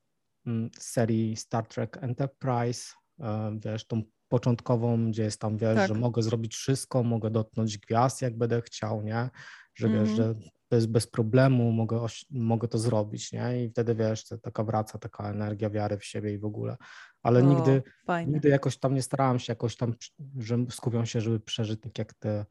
m, 0.46 0.70
serii 0.78 1.36
Star 1.36 1.66
Trek 1.66 1.96
Enterprise, 2.00 2.94
e, 3.20 3.58
wiesz, 3.64 3.86
tą 3.86 4.02
początkową, 4.28 5.10
gdzie 5.10 5.22
jest 5.22 5.40
tam, 5.40 5.56
wiesz, 5.56 5.76
Tak. 5.76 5.88
że 5.88 5.94
mogę 5.94 6.22
zrobić 6.22 6.54
wszystko, 6.54 7.02
mogę 7.02 7.30
dotknąć 7.30 7.78
gwiazd, 7.78 8.22
jak 8.22 8.38
będę 8.38 8.62
chciał, 8.62 9.02
nie? 9.02 9.30
Że 9.74 9.88
wiesz, 9.88 10.08
Mhm. 10.10 10.16
że 10.16 10.34
bez, 10.70 10.86
bez 10.86 11.06
problemu 11.06 11.72
mogę, 11.72 12.06
mogę 12.30 12.68
to 12.68 12.78
zrobić, 12.78 13.32
nie? 13.32 13.64
I 13.64 13.70
wtedy, 13.70 13.94
wiesz, 13.94 14.24
to 14.24 14.38
taka 14.38 14.64
wraca 14.64 14.98
taka 14.98 15.30
energia 15.30 15.70
wiary 15.70 15.98
w 15.98 16.04
siebie 16.04 16.32
i 16.32 16.38
w 16.38 16.44
ogóle. 16.44 16.76
Ale 17.22 17.40
O, 17.40 17.42
nigdy, 17.42 17.82
Fajne. 18.06 18.32
Nigdy 18.32 18.48
jakoś 18.48 18.78
tam 18.78 18.94
nie 18.94 19.02
starałem 19.02 19.38
się 19.38 19.52
jakoś 19.52 19.76
tam, 19.76 19.94
że 20.38 20.58
skupiam 20.70 21.06
się, 21.06 21.20
żeby 21.20 21.40
przeżyć 21.40 21.80
tak 21.80 21.98
jak 21.98 22.14
te 22.14 22.46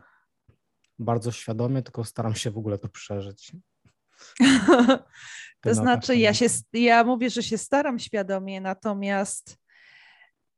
bardzo 0.99 1.31
świadomie, 1.31 1.81
tylko 1.81 2.03
staram 2.03 2.35
się 2.35 2.51
w 2.51 2.57
ogóle 2.57 2.77
to 2.77 2.89
przeżyć. 2.89 3.51
To 5.61 5.73
znaczy, 5.73 6.15
ja, 6.15 6.33
się, 6.33 6.45
ja 6.73 7.03
mówię, 7.03 7.29
że 7.29 7.43
się 7.43 7.57
staram 7.57 7.99
świadomie, 7.99 8.61
natomiast 8.61 9.57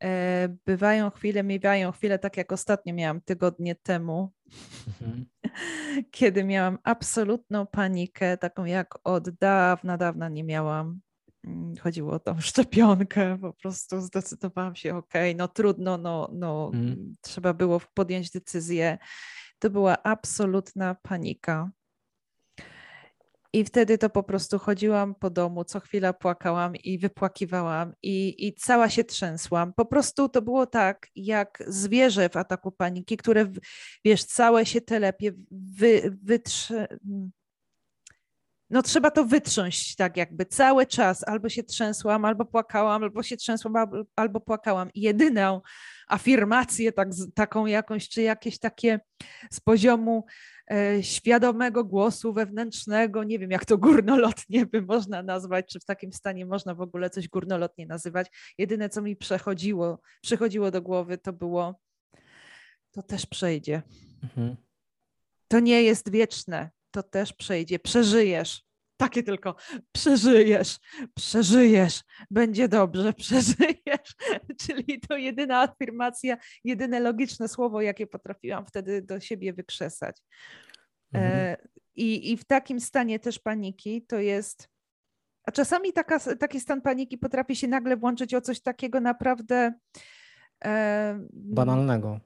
e, 0.04 0.58
bywają 0.66 1.10
chwile, 1.10 1.44
miewają 1.44 1.92
chwile, 1.92 2.20
tak 2.20 2.38
jak 2.38 2.52
ostatnio 2.52 2.94
miałam 2.94 3.22
tygodnie 3.22 3.76
temu, 3.76 4.32
Mhm. 5.02 5.26
kiedy 6.12 6.44
miałam 6.44 6.78
absolutną 6.84 7.66
panikę, 7.68 8.38
taką 8.38 8.66
jak 8.66 9.00
od 9.04 9.30
dawna, 9.30 9.98
dawna 9.98 10.30
nie 10.30 10.44
miałam. 10.44 11.00
Mm, 11.46 11.76
Chodziło 11.78 12.14
o 12.14 12.20
tą 12.20 12.40
szczepionkę, 12.42 13.38
po 13.42 13.54
prostu 13.54 14.02
zdecydowałam 14.02 14.76
się, 14.76 14.96
okej, 14.96 15.36
no 15.36 15.48
trudno, 15.48 15.98
no, 15.98 16.30
no 16.34 16.72
Mhm. 16.74 17.14
trzeba 17.22 17.54
było 17.54 17.82
podjąć 17.94 18.30
decyzję. 18.32 18.98
To 19.60 19.70
była 19.70 20.04
absolutna 20.04 20.96
panika. 20.96 21.70
I 23.54 23.66
wtedy 23.66 23.98
to 23.98 24.10
po 24.10 24.24
prostu 24.24 24.60
chodziłam 24.60 25.16
po 25.16 25.30
domu, 25.30 25.64
co 25.64 25.80
chwila 25.80 26.14
płakałam 26.14 26.76
i 26.76 27.00
wypłakiwałam 27.00 27.94
i, 28.04 28.48
i 28.48 28.54
cała 28.54 28.90
się 28.90 29.04
trzęsłam. 29.04 29.74
Po 29.74 29.86
prostu 29.86 30.30
to 30.30 30.42
było 30.42 30.66
tak, 30.66 31.08
jak 31.16 31.64
zwierzę 31.68 32.30
w 32.30 32.38
ataku 32.38 32.72
paniki, 32.72 33.18
które, 33.18 33.52
wiesz, 34.06 34.24
całe 34.24 34.66
się 34.66 34.82
telepie, 34.82 35.32
wy, 35.52 36.18
wytrze... 36.24 36.88
No 38.70 38.82
trzeba 38.82 39.12
to 39.12 39.26
wytrząść 39.26 39.96
tak 39.96 40.18
jakby 40.18 40.46
cały 40.46 40.86
czas. 40.86 41.28
Albo 41.28 41.50
się 41.50 41.64
trzęsłam, 41.64 42.26
albo 42.26 42.46
płakałam, 42.46 43.04
albo 43.04 43.24
się 43.24 43.38
trzęsłam, 43.38 43.74
albo, 44.16 44.40
płakałam. 44.40 44.90
I 44.94 45.02
jedyną 45.02 45.62
afirmację 46.08 46.92
tak, 46.92 47.10
taką 47.36 47.66
jakąś, 47.66 48.10
czy 48.10 48.22
jakieś 48.22 48.60
takie 48.60 49.00
z 49.52 49.60
poziomu 49.60 50.26
świadomego 51.02 51.84
głosu 51.84 52.34
wewnętrznego, 52.34 53.24
nie 53.24 53.40
wiem 53.40 53.52
jak 53.52 53.66
to 53.66 53.78
górnolotnie 53.78 54.66
by 54.66 54.82
można 54.82 55.24
nazwać, 55.24 55.66
czy 55.68 55.80
w 55.80 55.86
takim 55.86 56.14
stanie 56.14 56.46
można 56.46 56.76
w 56.76 56.82
ogóle 56.82 57.10
coś 57.10 57.28
górnolotnie 57.28 57.86
nazywać. 57.86 58.28
Jedyne 58.58 58.90
co 58.90 59.02
mi 59.02 59.16
przechodziło, 59.16 60.02
przychodziło 60.22 60.72
do 60.72 60.82
głowy 60.82 61.18
to 61.18 61.34
było 61.34 61.80
to 62.92 63.04
też 63.04 63.26
przejdzie. 63.26 63.82
Mhm. 64.24 64.56
To 65.48 65.60
nie 65.60 65.84
jest 65.84 66.12
wieczne, 66.12 66.70
to 66.92 67.04
też 67.04 67.34
przejdzie, 67.34 67.80
przeżyjesz. 67.80 68.69
Takie 69.00 69.24
tylko 69.24 69.56
przeżyjesz, 69.92 70.80
przeżyjesz, 71.16 72.02
będzie 72.32 72.68
dobrze, 72.68 73.14
przeżyjesz. 73.24 74.16
Czyli 74.60 75.00
to 75.00 75.18
jedyna 75.18 75.62
afirmacja, 75.62 76.38
jedyne 76.64 77.00
logiczne 77.00 77.48
słowo, 77.48 77.82
jakie 77.82 78.08
potrafiłam 78.08 78.66
wtedy 78.66 79.02
do 79.02 79.20
siebie 79.20 79.54
wykrzesać. 79.54 80.18
Mhm. 81.14 81.34
E, 81.34 81.58
I, 81.96 82.32
I 82.32 82.38
w 82.38 82.46
takim 82.46 82.80
stanie 82.80 83.20
też 83.20 83.40
paniki 83.40 84.06
to 84.08 84.20
jest. 84.20 84.70
A 85.44 85.52
czasami 85.52 85.94
taka, 85.94 86.20
taki 86.20 86.60
stan 86.60 86.82
paniki 86.82 87.18
potrafi 87.18 87.56
się 87.56 87.68
nagle 87.68 87.98
włączyć 87.98 88.34
o 88.34 88.42
coś 88.42 88.62
takiego 88.62 89.00
naprawdę. 89.00 89.74
E, 90.66 91.20
Banalnego. 91.34 92.20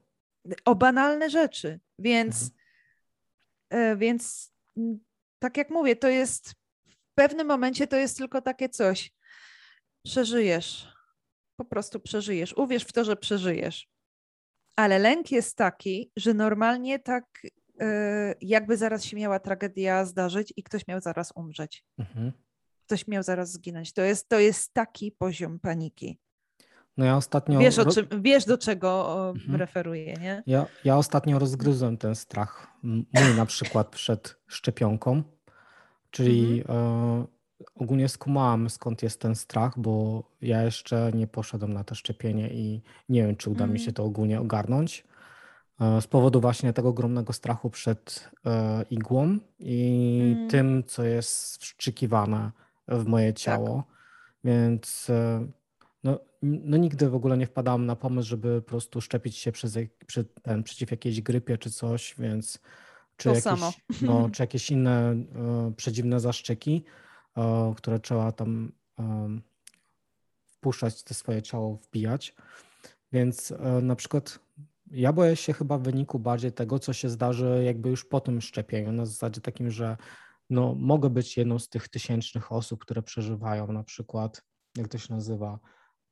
o 0.65 0.75
banalne 0.75 1.29
rzeczy. 1.29 1.79
Więc, 1.99 2.51
Mhm. 3.71 3.93
e, 3.93 3.97
więc 3.97 4.53
tak 5.39 5.57
jak 5.57 5.69
mówię, 5.69 5.95
to 5.95 6.07
jest 6.07 6.53
pewnym 7.15 7.47
momencie 7.47 7.87
to 7.87 7.95
jest 7.95 8.17
tylko 8.17 8.41
takie 8.41 8.69
coś. 8.69 9.11
Przeżyjesz. 10.05 10.93
Po 11.55 11.65
prostu 11.65 11.99
przeżyjesz. 11.99 12.53
Uwierz 12.57 12.83
w 12.83 12.91
to, 12.93 13.03
że 13.03 13.15
przeżyjesz. 13.15 13.87
Ale 14.75 14.99
lęk 14.99 15.31
jest 15.31 15.57
taki, 15.57 16.11
że 16.17 16.33
normalnie 16.33 16.99
tak 16.99 17.25
e, 17.81 18.35
jakby 18.41 18.77
zaraz 18.77 19.05
się 19.05 19.17
miała 19.17 19.39
tragedia 19.39 20.05
zdarzyć 20.05 20.53
i 20.55 20.63
ktoś 20.63 20.87
miał 20.87 21.01
zaraz 21.01 21.31
umrzeć. 21.35 21.83
Mhm. 21.99 22.31
Ktoś 22.85 23.07
miał 23.07 23.23
zaraz 23.23 23.51
zginąć. 23.51 23.93
To 23.93 24.01
jest, 24.01 24.29
to 24.29 24.39
jest 24.39 24.73
taki 24.73 25.11
poziom 25.11 25.59
paniki. 25.59 26.19
No 26.97 27.05
ja 27.05 27.17
ostatnio. 27.17 27.59
Wiesz, 27.59 27.79
o 27.79 27.85
czym, 27.91 28.07
wiesz 28.21 28.45
do 28.45 28.57
czego 28.57 29.29
Mhm. 29.35 29.55
referuję, 29.55 30.13
nie? 30.13 30.43
Ja, 30.45 30.65
ja 30.83 30.97
ostatnio 30.97 31.39
rozgryzłem 31.39 31.97
ten 31.97 32.15
strach. 32.15 32.67
Mój 32.83 33.35
na 33.37 33.45
przykład 33.45 33.87
przed 33.87 34.35
szczepionką, 34.47 35.23
czyli 36.13 36.59
Mhm. 36.61 36.77
e, 36.77 37.25
ogólnie 37.75 38.09
skumałam 38.09 38.69
skąd 38.69 39.03
jest 39.03 39.19
ten 39.21 39.35
strach, 39.35 39.79
bo 39.79 40.23
ja 40.41 40.63
jeszcze 40.63 41.11
nie 41.13 41.27
poszedłem 41.27 41.73
na 41.73 41.83
to 41.83 41.95
szczepienie 41.95 42.49
i 42.53 42.81
nie 43.09 43.25
wiem, 43.25 43.35
czy 43.35 43.49
uda 43.49 43.67
mi 43.67 43.79
się 43.79 43.83
Mhm. 43.91 43.93
to 43.95 44.03
ogólnie 44.03 44.39
ogarnąć. 44.41 45.03
e, 45.81 46.01
Z 46.01 46.07
powodu 46.07 46.41
właśnie 46.41 46.73
tego 46.73 46.89
ogromnego 46.89 47.33
strachu 47.33 47.69
przed 47.69 48.29
e, 48.45 48.85
igłą 48.89 49.37
i 49.59 50.19
Mhm. 50.31 50.49
tym, 50.49 50.83
co 50.87 51.03
jest 51.03 51.57
wszczykiwane 51.61 52.51
w 52.87 53.05
moje 53.05 53.33
ciało. 53.33 53.83
Więc 54.43 55.09
e, 55.09 55.47
no, 56.03 56.19
no 56.41 56.77
nigdy 56.77 57.09
w 57.09 57.15
ogóle 57.15 57.37
nie 57.37 57.45
wpadałam 57.47 57.85
na 57.85 57.95
pomysł, 57.95 58.29
żeby 58.29 58.61
po 58.61 58.67
prostu 58.69 59.01
szczepić 59.01 59.37
się 59.37 59.51
przez, 59.51 59.77
przy, 60.07 60.23
ten, 60.25 60.63
przeciw 60.63 60.91
jakiejś 60.91 61.21
grypie 61.21 61.57
czy 61.57 61.71
coś, 61.71 62.15
więc 62.19 62.59
czy 63.17 63.23
To 63.23 63.29
jakieś, 63.29 63.43
samo. 63.43 63.73
no, 64.01 64.29
czy 64.33 64.43
jakieś 64.43 64.71
inne 64.71 65.11
e, 65.11 65.73
przedziwne 65.77 66.19
zaszczyki, 66.19 66.83
e, 67.37 67.73
które 67.77 67.99
trzeba 67.99 68.31
tam 68.31 68.71
em, 68.99 69.41
wpuszczać 70.45 71.03
te 71.03 71.13
swoje 71.13 71.41
ciało, 71.41 71.75
wbijać. 71.75 72.35
Więc 73.11 73.51
e, 73.51 73.81
na 73.81 73.95
przykład 73.95 74.39
ja 74.91 75.13
boję 75.13 75.35
się 75.35 75.53
chyba 75.53 75.77
w 75.77 75.83
wyniku 75.83 76.19
bardziej 76.19 76.51
tego, 76.51 76.79
co 76.79 76.93
się 76.93 77.09
zdarzy 77.09 77.61
jakby 77.65 77.89
już 77.89 78.05
po 78.05 78.21
tym 78.21 78.41
szczepieniu, 78.41 78.91
na 78.91 79.05
zasadzie 79.05 79.41
takim, 79.41 79.71
że 79.71 79.97
no, 80.49 80.75
mogę 80.75 81.09
być 81.09 81.37
jedną 81.37 81.59
z 81.59 81.69
tych 81.69 81.89
tysięcznych 81.89 82.51
osób, 82.51 82.81
które 82.81 83.01
przeżywają 83.01 83.71
na 83.71 83.83
przykład, 83.83 84.43
jak 84.77 84.87
to 84.87 84.97
się 84.97 85.13
nazywa, 85.13 85.59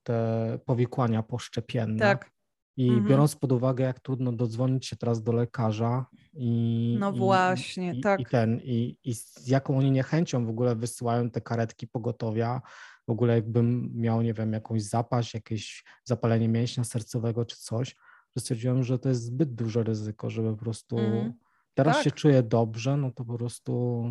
te 0.04 0.60
powikłania 0.66 1.24
poszczepienne. 1.24 2.00
Tak. 2.00 2.32
I 2.78 2.88
Mhm. 2.90 3.08
biorąc 3.08 3.36
pod 3.36 3.52
uwagę, 3.52 3.84
jak 3.84 4.00
trudno 4.00 4.32
dodzwonić 4.32 4.86
się 4.88 4.96
teraz 4.96 5.24
do 5.24 5.32
lekarza 5.32 6.06
i, 6.34 6.98
No 7.00 7.12
właśnie, 7.12 7.94
i, 7.94 8.02
tak. 8.02 8.20
i 8.20 8.26
ten, 8.26 8.60
i, 8.64 8.98
i 9.04 9.16
z 9.16 9.48
jaką 9.48 9.78
oni 9.78 9.92
niechęcią 9.92 10.46
w 10.46 10.50
ogóle 10.50 10.76
wysyłają 10.76 11.30
te 11.30 11.42
karetki 11.42 11.88
pogotowia, 11.88 12.62
w 13.08 13.12
ogóle 13.12 13.36
jakbym 13.36 13.92
miał, 13.96 14.22
nie 14.22 14.34
wiem, 14.34 14.54
jakąś 14.54 14.84
zapaść, 14.84 15.34
jakieś 15.34 15.84
zapalenie 16.04 16.48
mięśnia 16.48 16.84
sercowego 16.84 17.46
czy 17.46 17.58
coś, 17.58 17.96
że 18.36 18.42
stwierdziłem, 18.42 18.84
że 18.84 19.00
to 19.00 19.10
jest 19.10 19.24
zbyt 19.24 19.56
duże 19.56 19.84
ryzyko, 19.84 20.30
żeby 20.30 20.52
po 20.52 20.58
prostu 20.64 20.98
Mhm. 21.00 21.34
teraz 21.74 21.96
Tak. 21.96 22.04
się 22.04 22.12
czuję 22.12 22.44
dobrze, 22.44 22.98
no 22.98 23.12
to 23.12 23.26
po 23.26 23.38
prostu 23.38 24.04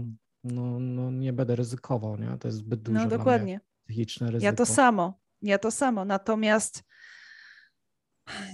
no, 0.45 0.81
no 0.81 1.11
nie 1.11 1.33
będę 1.33 1.57
ryzykował, 1.57 2.17
nie? 2.17 2.39
To 2.39 2.49
jest 2.49 2.59
zbyt 2.59 2.83
duże 2.83 2.99
No 2.99 3.01
dla 3.01 3.09
mnie 3.09 3.19
dokładnie. 3.19 3.61
psychiczne 3.85 4.27
ryzyko. 4.31 4.45
Ja 4.45 4.53
to 4.53 4.67
samo. 4.67 5.21
Ja 5.43 5.59
to 5.59 5.71
samo. 5.71 6.05
Natomiast 6.05 6.85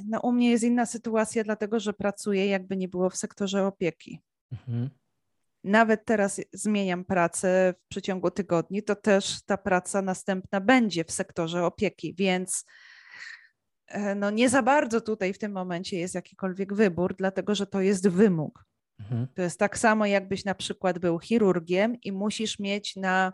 no, 0.08 0.20
u 0.20 0.32
mnie 0.32 0.50
jest 0.50 0.64
inna 0.64 0.86
sytuacja, 0.86 1.44
dlatego 1.44 1.80
że 1.80 1.92
pracuję, 1.92 2.46
jakby 2.46 2.76
nie 2.76 2.88
było 2.88 3.10
w 3.10 3.16
sektorze 3.16 3.66
opieki. 3.66 4.20
Mhm. 4.52 4.90
Nawet 5.64 6.04
teraz 6.04 6.40
zmieniam 6.52 7.04
pracę 7.04 7.74
w 7.78 7.88
przeciągu 7.88 8.30
tygodni, 8.30 8.82
to 8.82 8.96
też 8.96 9.42
ta 9.42 9.56
praca 9.56 10.02
następna 10.02 10.60
będzie 10.60 11.04
w 11.04 11.12
sektorze 11.12 11.64
opieki, 11.64 12.14
więc 12.14 12.64
e, 13.86 14.14
no 14.14 14.30
nie 14.30 14.48
za 14.48 14.62
bardzo 14.62 15.00
tutaj 15.00 15.32
w 15.32 15.38
tym 15.38 15.52
momencie 15.52 15.98
jest 15.98 16.14
jakikolwiek 16.14 16.74
wybór, 16.74 17.14
dlatego 17.18 17.54
że 17.54 17.66
to 17.66 17.80
jest 17.80 18.08
wymóg. 18.08 18.64
Mhm. 19.00 19.26
To 19.34 19.42
jest 19.42 19.58
tak 19.58 19.78
samo, 19.78 20.06
jakbyś 20.06 20.44
na 20.44 20.54
przykład 20.54 20.98
był 20.98 21.18
chirurgiem 21.18 21.96
i 22.02 22.12
musisz 22.12 22.58
mieć 22.58 22.96
na, 22.96 23.32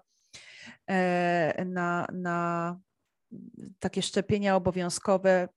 e, 0.86 1.64
na, 1.64 2.06
na 2.12 2.76
takie 3.78 4.02
szczepienia 4.02 4.56
obowiązkowe, 4.56 5.48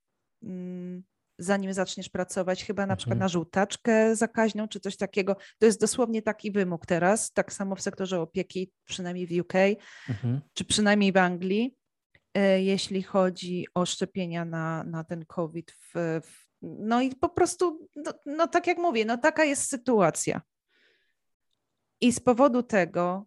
zanim 1.39 1.74
zaczniesz 1.74 2.10
pracować, 2.10 2.65
chyba 2.65 2.86
na 2.86 2.96
przykład 2.96 3.15
mhm. 3.15 3.25
na 3.25 3.27
żółtaczkę 3.27 4.15
zakaźną 4.15 4.68
czy 4.68 4.80
coś 4.80 4.98
takiego. 4.98 5.36
To 5.60 5.65
jest 5.65 5.82
dosłownie 5.82 6.22
taki 6.22 6.51
wymóg 6.51 6.86
teraz, 6.86 7.32
tak 7.32 7.54
samo 7.54 7.75
w 7.75 7.82
sektorze 7.82 8.22
opieki, 8.22 8.72
przynajmniej 8.86 9.27
w 9.27 9.39
UK, 9.39 9.54
mhm. 10.10 10.42
czy 10.54 10.65
przynajmniej 10.65 11.12
w 11.12 11.18
Anglii, 11.18 11.75
e, 12.34 12.63
jeśli 12.63 13.04
chodzi 13.04 13.68
o 13.74 13.86
szczepienia 13.86 14.46
na, 14.46 14.84
na 14.84 15.04
ten 15.04 15.25
COVID 15.25 15.72
w, 15.72 15.94
w 16.24 16.46
no 16.62 17.01
i 17.01 17.15
po 17.15 17.30
prostu, 17.30 17.89
no, 17.96 18.13
no 18.25 18.48
tak 18.48 18.68
jak 18.68 18.77
mówię, 18.77 19.06
no 19.06 19.18
taka 19.18 19.46
jest 19.46 19.70
sytuacja. 19.70 20.42
I 22.01 22.12
z 22.12 22.20
powodu 22.20 22.63
tego 22.63 23.25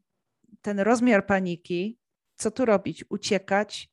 ten 0.63 0.81
rozmiar 0.81 1.27
paniki, 1.27 1.99
co 2.37 2.51
tu 2.51 2.65
robić? 2.65 3.05
Uciekać, 3.09 3.91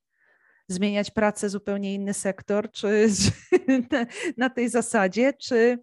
zmieniać 0.67 1.11
pracę, 1.11 1.49
zupełnie 1.49 1.93
inny 1.93 2.13
sektor, 2.13 2.71
czy, 2.71 3.07
na, 3.91 4.05
na 4.37 4.49
tej 4.49 4.69
zasadzie, 4.69 5.33
czy, 5.33 5.77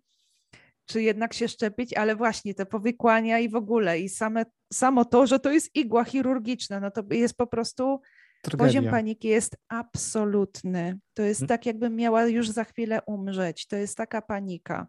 czy 0.87 1.03
jednak 1.03 1.35
się 1.35 1.49
szczepić, 1.49 1.95
ale 1.95 2.17
właśnie 2.17 2.55
te 2.55 2.67
powikłania 2.67 3.39
i 3.39 3.49
w 3.49 3.55
ogóle, 3.55 4.01
i 4.01 4.09
same, 4.09 4.45
samo 4.73 5.05
to, 5.05 5.27
że 5.27 5.39
to 5.39 5.51
jest 5.51 5.77
igła 5.77 6.05
chirurgiczna, 6.05 6.81
no 6.81 6.91
to 6.91 7.03
jest 7.11 7.37
po 7.37 7.47
prostu 7.47 8.01
Tragedia. 8.43 8.67
Poziom 8.67 8.91
paniki 8.91 9.29
jest 9.29 9.57
absolutny. 9.69 10.99
To 11.15 11.23
jest 11.23 11.41
hmm. 11.41 11.49
tak, 11.49 11.67
jakbym 11.67 11.97
miała 11.97 12.27
już 12.27 12.51
za 12.51 12.65
chwilę 12.65 13.01
umrzeć. 13.07 13.67
To 13.67 13.77
jest 13.77 13.97
taka 13.97 14.23
panika. 14.23 14.87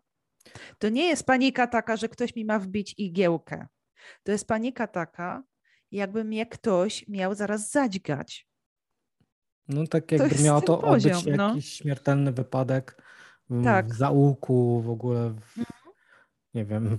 To 0.77 0.89
nie 0.89 1.07
jest 1.07 1.25
panika 1.25 1.67
taka, 1.67 1.97
że 1.97 2.09
ktoś 2.09 2.35
mi 2.35 2.45
ma 2.45 2.59
wbić 2.59 2.95
igiełkę. 2.97 3.67
To 4.23 4.31
jest 4.31 4.47
panika 4.47 4.88
taka, 4.88 5.43
jakby 5.91 6.23
mnie 6.23 6.45
ktoś 6.45 7.07
miał 7.07 7.35
zaraz 7.35 7.71
zadźgać. 7.71 8.47
No 9.67 9.88
tak 9.88 10.12
jakby 10.12 10.36
to 10.36 10.43
miało 10.43 10.62
to 10.62 10.77
poziom, 10.77 11.17
odbyć 11.17 11.38
no. 11.38 11.50
jakiś 11.50 11.74
śmiertelny 11.74 12.32
wypadek 12.32 13.03
w, 13.50 13.63
tak. 13.63 13.86
w 13.88 13.98
zaułku, 13.98 14.82
w 14.82 14.89
ogóle, 14.89 15.29
w, 15.29 15.63
nie 16.53 16.65
wiem. 16.65 16.98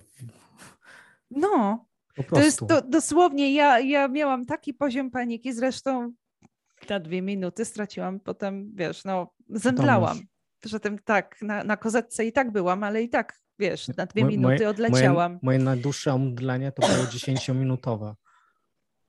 No, 1.31 1.85
to 2.31 2.41
jest 2.41 2.61
to, 2.69 2.83
dosłownie, 2.83 3.55
ja, 3.55 3.81
ja 3.81 4.09
miałam 4.09 4.47
taki 4.47 4.75
poziom 4.75 5.11
paniki, 5.11 5.53
zresztą 5.53 6.13
na 6.91 7.01
dwie 7.01 7.23
minuty 7.23 7.65
straciłam 7.65 8.21
potem, 8.21 8.73
wiesz, 8.75 9.05
no 9.05 9.35
zemdlałam. 9.49 10.21
Że 10.65 10.81
tym 10.81 10.99
tak, 10.99 11.43
na, 11.43 11.65
na 11.65 11.77
kozetce 11.77 12.25
i 12.25 12.33
tak 12.33 12.53
byłam, 12.53 12.85
ale 12.85 13.03
i 13.03 13.09
tak, 13.09 13.41
wiesz, 13.59 13.89
na 13.89 14.07
dwie 14.07 14.25
moje, 14.25 14.37
minuty 14.37 14.69
odleciałam. 14.69 15.33
Moje, 15.33 15.41
moje 15.43 15.59
najdłuższe 15.59 16.15
omdlenie 16.15 16.73
to 16.73 16.87
było 16.87 17.05
10-minutowe. 17.05 18.15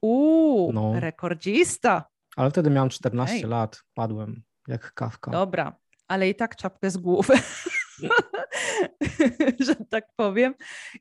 Uuu, 0.01 0.73
no. 0.73 0.99
rekordzista. 0.99 2.05
Ale 2.35 2.49
wtedy 2.49 2.69
miałam 2.69 2.89
14 2.89 3.35
Ej. 3.35 3.43
lat, 3.43 3.83
padłem 3.93 4.43
jak 4.67 4.93
kawka. 4.93 5.31
Dobra, 5.31 5.75
ale 6.07 6.29
i 6.29 6.35
tak 6.35 6.55
czapkę 6.55 6.89
z 6.89 6.97
głowy. 6.97 7.33
że 9.65 9.75
tak 9.75 10.05
powiem. 10.15 10.55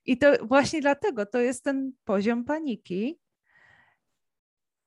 I 0.04 0.18
to 0.18 0.46
właśnie 0.46 0.80
dlatego 0.80 1.26
to 1.26 1.38
jest 1.38 1.64
ten 1.64 1.92
poziom 2.04 2.44
paniki, 2.44 3.18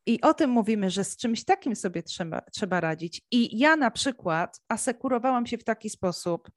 i 0.08 0.22
o 0.22 0.34
tym 0.34 0.50
mówimy, 0.50 0.90
że 0.90 1.04
z 1.04 1.18
czymś 1.18 1.46
takim 1.46 1.76
sobie 1.76 2.04
trzeba, 2.04 2.42
trzeba 2.42 2.80
radzić. 2.80 3.22
I 3.32 3.60
ja 3.60 3.76
na 3.76 3.92
przykład 3.92 4.62
asekurowałam 4.70 5.46
się 5.46 5.58
w 5.58 5.64
taki 5.64 5.90
sposób 5.90 6.52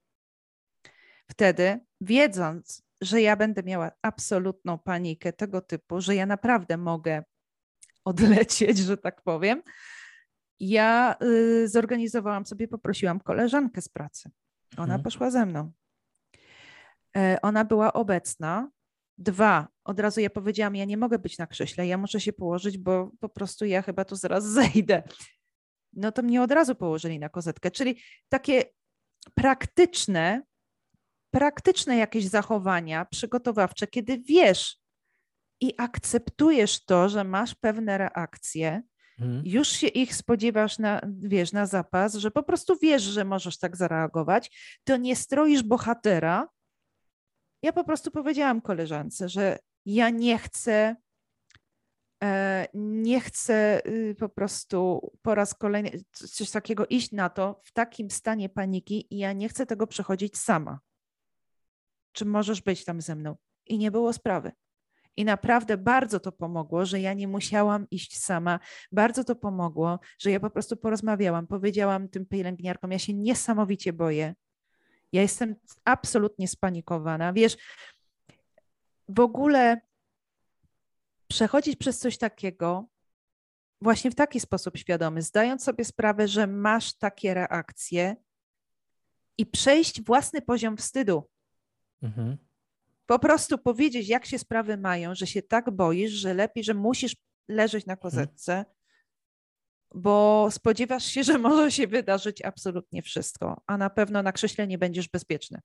wtedy, 1.30 1.80
wiedząc, 2.00 2.82
że 3.00 3.20
ja 3.22 3.36
będę 3.36 3.62
miała 3.62 3.90
absolutną 4.02 4.78
panikę 4.78 5.32
tego 5.32 5.60
typu, 5.60 6.00
że 6.00 6.14
ja 6.14 6.26
naprawdę 6.26 6.76
mogę 6.76 7.22
odlecieć, 8.10 8.78
że 8.78 8.96
tak 8.96 9.22
powiem. 9.22 9.62
Ja 10.60 11.16
y, 11.22 11.68
zorganizowałam 11.68 12.46
sobie, 12.46 12.68
poprosiłam 12.68 13.20
koleżankę 13.20 13.82
z 13.82 13.88
pracy. 13.88 14.30
Ona 14.76 14.84
mhm. 14.84 15.02
poszła 15.02 15.30
ze 15.30 15.46
mną. 15.46 15.72
E, 17.16 17.38
ona 17.42 17.64
była 17.64 17.92
obecna 17.92 18.70
Dwa, 19.20 19.68
od 19.84 20.00
razu 20.00 20.20
ja 20.20 20.30
powiedziałam, 20.30 20.76
ja 20.76 20.84
nie 20.84 20.96
mogę 20.96 21.18
być 21.18 21.38
na 21.38 21.46
krześle, 21.46 21.86
ja 21.86 21.98
muszę 21.98 22.20
się 22.20 22.32
położyć, 22.32 22.78
bo 22.78 23.10
po 23.20 23.28
prostu 23.28 23.64
ja 23.64 23.82
chyba 23.82 24.04
tu 24.04 24.16
zaraz 24.16 24.44
zejdę. 24.60 25.02
No 25.92 26.12
to 26.12 26.22
mnie 26.22 26.42
od 26.42 26.52
razu 26.52 26.74
położyli 26.74 27.18
na 27.18 27.28
kozetkę, 27.28 27.70
czyli 27.70 28.00
takie 28.28 28.64
praktyczne, 29.34 30.42
praktyczne 31.30 31.96
jakieś 31.96 32.26
zachowania 32.26 33.04
przygotowawcze, 33.04 33.86
kiedy 33.86 34.18
wiesz 34.18 34.79
i 35.60 35.74
akceptujesz 35.78 36.84
to, 36.84 37.08
że 37.08 37.24
masz 37.24 37.54
pewne 37.54 37.98
reakcje, 37.98 38.82
hmm. 39.18 39.42
już 39.44 39.68
się 39.68 39.86
ich 39.86 40.14
spodziewasz 40.14 40.78
na, 40.78 41.00
wiesz, 41.18 41.52
na 41.52 41.66
zapas, 41.66 42.14
że 42.14 42.30
po 42.30 42.42
prostu 42.42 42.78
wiesz, 42.82 43.02
że 43.02 43.24
możesz 43.24 43.58
tak 43.58 43.76
zareagować, 43.76 44.76
to 44.84 44.96
nie 44.96 45.16
stroisz 45.16 45.62
bohatera, 45.62 46.48
ja 47.62 47.72
po 47.72 47.84
prostu 47.84 48.10
powiedziałam 48.10 48.60
koleżance, 48.60 49.28
że 49.28 49.58
ja 49.86 50.10
nie 50.10 50.38
chcę, 50.38 50.96
e, 52.22 52.66
nie 52.74 53.20
chcę 53.20 53.86
y, 53.86 54.14
po 54.18 54.28
prostu 54.28 55.10
po 55.22 55.34
raz 55.34 55.54
kolejny 55.54 55.90
coś 56.12 56.50
takiego 56.50 56.86
iść 56.86 57.12
na 57.12 57.30
to 57.30 57.60
w 57.64 57.72
takim 57.72 58.10
stanie 58.10 58.48
paniki 58.48 59.14
i 59.14 59.18
ja 59.18 59.32
nie 59.32 59.48
chcę 59.48 59.66
tego 59.66 59.86
przechodzić 59.86 60.38
sama. 60.38 60.80
Czy 62.12 62.24
możesz 62.24 62.60
być 62.60 62.84
tam 62.84 63.00
ze 63.00 63.16
mną? 63.16 63.36
I 63.66 63.78
nie 63.78 63.90
było 63.90 64.12
sprawy. 64.12 64.52
I 65.16 65.24
naprawdę 65.24 65.76
bardzo 65.76 66.20
to 66.20 66.32
pomogło, 66.32 66.86
że 66.86 67.00
ja 67.00 67.12
nie 67.14 67.28
musiałam 67.28 67.86
iść 67.90 68.18
sama. 68.18 68.60
Bardzo 68.92 69.24
to 69.24 69.36
pomogło, 69.36 70.00
że 70.18 70.30
ja 70.30 70.40
po 70.40 70.50
prostu 70.50 70.76
porozmawiałam, 70.76 71.46
powiedziałam 71.46 72.08
tym 72.08 72.26
pielęgniarkom, 72.26 72.92
ja 72.92 72.98
się 72.98 73.14
niesamowicie 73.14 73.92
boję. 73.92 74.34
Ja 75.12 75.22
jestem 75.22 75.54
absolutnie 75.84 76.48
spanikowana. 76.48 77.32
Wiesz, 77.32 77.56
w 79.08 79.20
ogóle 79.20 79.80
przechodzić 81.28 81.76
przez 81.76 81.98
coś 81.98 82.18
takiego 82.18 82.88
właśnie 83.80 84.10
w 84.10 84.14
taki 84.14 84.40
sposób 84.40 84.76
świadomy, 84.76 85.22
zdając 85.22 85.64
sobie 85.64 85.84
sprawę, 85.84 86.28
że 86.28 86.46
masz 86.46 86.98
takie 86.98 87.34
reakcje 87.34 88.16
i 89.38 89.46
przejść 89.46 90.02
własny 90.02 90.42
poziom 90.42 90.76
wstydu. 90.76 91.30
Mhm. 92.02 92.36
Po 93.10 93.18
prostu 93.18 93.58
powiedzieć, 93.58 94.08
jak 94.08 94.26
się 94.26 94.38
sprawy 94.38 94.76
mają, 94.76 95.14
że 95.14 95.26
się 95.26 95.42
tak 95.42 95.70
boisz, 95.70 96.12
że 96.12 96.34
lepiej, 96.34 96.64
że 96.64 96.74
musisz 96.74 97.16
leżeć 97.48 97.86
na 97.86 97.92
mhm. 97.92 98.02
kozetce, 98.02 98.64
bo 99.94 100.48
spodziewasz 100.50 101.04
się, 101.04 101.24
że 101.24 101.38
może 101.38 101.70
się 101.70 101.86
wydarzyć 101.86 102.42
absolutnie 102.42 103.02
wszystko, 103.02 103.60
a 103.66 103.78
na 103.78 103.90
pewno 103.90 104.22
na 104.22 104.32
krześle 104.32 104.66
nie 104.66 104.78
będziesz 104.78 105.08
bezpieczny. 105.08 105.60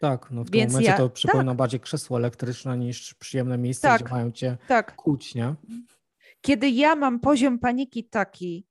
Tak, 0.00 0.30
no 0.30 0.44
w 0.44 0.50
tym 0.50 0.60
Więc 0.60 0.72
momencie 0.72 0.90
ja, 0.90 0.96
to 0.96 1.10
przypomina 1.10 1.50
tak. 1.50 1.58
bardziej 1.58 1.80
krzesło 1.80 2.18
elektryczne 2.18 2.78
niż 2.78 3.14
przyjemne 3.14 3.58
miejsce, 3.58 3.88
tak, 3.88 4.02
gdzie 4.02 4.14
mają 4.14 4.32
cię 4.32 4.56
tak. 4.68 4.96
nie? 5.34 5.54
Kiedy 6.40 6.70
ja 6.70 6.96
mam 6.96 7.20
poziom 7.20 7.58
paniki 7.58 8.04
taki, 8.04 8.66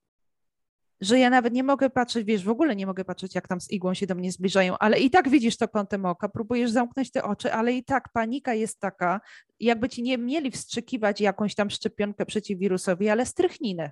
że 1.02 1.20
ja 1.20 1.30
nawet 1.30 1.54
nie 1.54 1.64
mogę 1.64 1.90
patrzeć, 1.90 2.26
wiesz, 2.26 2.44
w 2.44 2.50
ogóle 2.50 2.76
nie 2.76 2.86
mogę 2.86 3.06
patrzeć, 3.06 3.36
jak 3.36 3.48
tam 3.48 3.62
z 3.62 3.72
igłą 3.72 3.94
się 3.94 4.08
do 4.08 4.16
mnie 4.16 4.32
zbliżają, 4.32 4.78
ale 4.78 5.00
i 5.00 5.10
tak 5.10 5.30
widzisz 5.30 5.58
to 5.58 5.68
kątem 5.68 6.06
oka, 6.06 6.30
próbujesz 6.30 6.72
zamknąć 6.72 7.12
te 7.12 7.24
oczy, 7.24 7.54
ale 7.54 7.74
i 7.74 7.84
tak 7.84 8.10
panika 8.14 8.54
jest 8.54 8.80
taka, 8.80 9.22
jakby 9.60 9.90
ci 9.90 10.04
nie 10.04 10.18
mieli 10.18 10.52
wstrzykiwać 10.52 11.22
jakąś 11.22 11.56
tam 11.56 11.70
szczepionkę 11.70 12.26
przeciwwirusowi, 12.26 13.10
ale 13.10 13.26
strychninę 13.26 13.92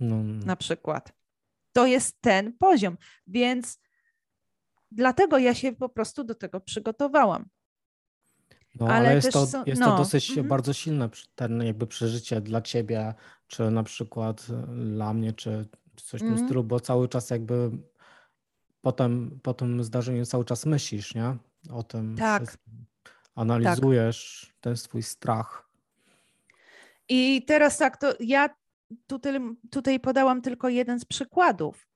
no. 0.00 0.16
na 0.22 0.56
przykład. 0.56 1.12
To 1.72 1.86
jest 1.86 2.20
ten 2.20 2.52
poziom, 2.58 2.96
więc 3.26 3.80
dlatego 4.90 5.38
ja 5.38 5.54
się 5.54 5.72
po 5.72 5.88
prostu 5.88 6.24
do 6.24 6.34
tego 6.34 6.60
przygotowałam. 6.60 7.48
No, 8.80 8.86
ale, 8.86 8.96
ale 8.96 9.14
jest, 9.14 9.32
to, 9.32 9.46
są, 9.46 9.64
jest 9.64 9.80
no, 9.80 9.86
to 9.86 9.96
dosyć 9.96 10.30
mm 10.30 10.44
-hmm. 10.44 10.48
bardzo 10.48 10.72
silne 10.72 11.08
ten 11.34 11.62
jakby 11.62 11.86
przeżycie 11.86 12.40
dla 12.40 12.60
ciebie, 12.60 13.14
czy 13.46 13.70
na 13.70 13.82
przykład 13.82 14.46
e, 14.50 14.66
dla 14.96 15.14
mnie, 15.14 15.32
czy, 15.32 15.68
czy 15.98 16.04
coś 16.06 16.20
w 16.20 16.22
mm 16.22 16.34
-hmm. 16.34 16.38
tym 16.38 16.46
stylu, 16.46 16.64
bo 16.64 16.80
cały 16.80 17.08
czas 17.08 17.30
jakby 17.30 17.70
potem 18.80 19.40
po 19.42 19.54
tym 19.54 19.84
zdarzeniu 19.84 20.26
cały 20.26 20.44
czas 20.44 20.66
myślisz, 20.66 21.14
nie? 21.14 21.36
O 21.70 21.82
tym 21.82 22.16
tak. 22.16 22.58
Analizujesz 23.34 24.46
tak. 24.48 24.60
ten 24.60 24.76
swój 24.76 25.02
strach. 25.02 25.68
I 27.08 27.44
teraz 27.46 27.78
tak, 27.78 27.96
to 27.96 28.14
ja 28.20 28.48
tutaj, 29.06 29.40
tutaj 29.70 30.00
podałam 30.00 30.42
tylko 30.42 30.68
jeden 30.68 31.00
z 31.00 31.04
przykładów, 31.04 31.88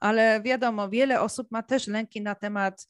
ale 0.00 0.42
wiadomo, 0.42 0.88
wiele 0.88 1.20
osób 1.20 1.50
ma 1.50 1.62
też 1.62 1.86
lęki 1.86 2.22
na 2.22 2.34
temat 2.34 2.88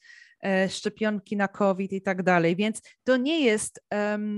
szczepionki 0.68 1.36
na 1.36 1.48
COVID 1.48 1.92
i 1.92 2.02
tak 2.02 2.22
dalej. 2.22 2.56
Więc 2.56 2.82
to 3.04 3.16
nie 3.16 3.40
jest 3.40 3.84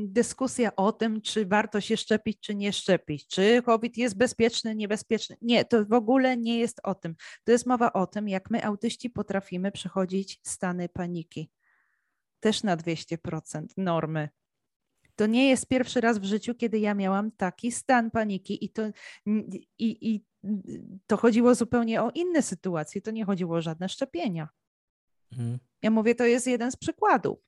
dyskusja 0.04 0.76
o 0.76 0.92
tym, 0.92 1.20
czy 1.20 1.46
warto 1.46 1.80
się 1.80 1.96
szczepić, 1.96 2.40
czy 2.40 2.54
nie 2.54 2.72
szczepić, 2.72 3.26
czy 3.26 3.62
COVID 3.62 3.96
jest 3.96 4.16
bezpieczny, 4.16 4.74
niebezpieczny. 4.74 5.36
Nie, 5.42 5.64
to 5.64 5.84
w 5.84 5.92
ogóle 5.92 6.36
nie 6.36 6.58
jest 6.58 6.80
o 6.82 6.94
tym. 6.94 7.14
To 7.44 7.52
jest 7.52 7.66
mowa 7.66 7.92
o 7.92 8.06
tym, 8.06 8.28
jak 8.28 8.50
my 8.50 8.64
autyści 8.64 9.10
potrafimy 9.10 9.72
przechodzić 9.72 10.40
stany 10.42 10.88
paniki. 10.88 11.50
Też 12.40 12.62
na 12.62 12.76
200% 12.76 13.66
normy. 13.76 14.28
To 15.16 15.26
nie 15.26 15.48
jest 15.48 15.68
pierwszy 15.68 16.00
raz 16.00 16.18
w 16.18 16.24
życiu, 16.24 16.54
kiedy 16.54 16.78
ja 16.78 16.94
miałam 16.94 17.30
taki 17.30 17.72
stan 17.72 18.10
paniki 18.10 18.64
i 18.64 18.70
to, 18.70 18.82
i, 19.78 20.14
i 20.14 20.24
to 21.06 21.16
chodziło 21.16 21.54
zupełnie 21.54 22.02
o 22.02 22.10
inne 22.10 22.42
sytuacje. 22.42 23.00
To 23.00 23.10
nie 23.10 23.24
chodziło 23.24 23.56
o 23.56 23.62
żadne 23.62 23.88
szczepienia. 23.88 24.48
Mhm. 25.32 25.58
Ja 25.82 25.90
mówię, 25.90 26.14
to 26.14 26.24
jest 26.24 26.46
jeden 26.46 26.72
z 26.72 26.76
przykładów. 26.76 27.38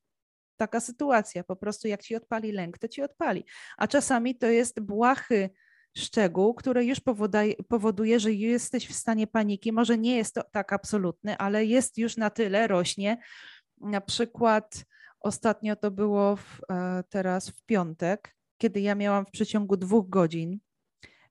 Taka 0.57 0.81
sytuacja, 0.81 1.45
po 1.45 1.57
prostu 1.57 1.89
jak 1.89 2.03
ci 2.03 2.17
odpali 2.17 2.53
lęk, 2.53 2.79
to 2.79 2.89
ci 2.89 3.03
odpali. 3.03 3.45
A 3.77 3.87
czasami 3.87 4.39
to 4.39 4.47
jest 4.47 4.81
błahy 4.81 5.51
szczegół, 5.97 6.55
który 6.55 6.85
już 6.85 7.01
powoduje, 7.01 7.55
powoduje, 7.69 8.21
że 8.21 8.33
jesteś 8.33 8.89
w 8.89 8.95
stanie 8.95 9.27
paniki. 9.27 9.73
Może 9.73 9.99
nie 9.99 10.17
jest 10.17 10.35
to 10.35 10.43
tak 10.53 10.73
absolutny, 10.73 11.39
ale 11.39 11.65
jest 11.65 11.99
już 11.99 12.17
na 12.17 12.31
tyle, 12.31 12.67
rośnie. 12.67 13.19
Na 13.81 14.01
przykład 14.01 14.85
ostatnio 15.21 15.77
to 15.77 15.91
było 15.91 16.37
w, 16.37 16.61
e, 16.71 17.05
teraz 17.09 17.51
w 17.51 17.63
piątek, 17.63 18.37
kiedy 18.59 18.81
ja 18.81 18.95
miałam 18.95 19.27
w 19.27 19.31
przeciągu 19.31 19.77
dwóch 19.77 20.09
godzin 20.09 20.61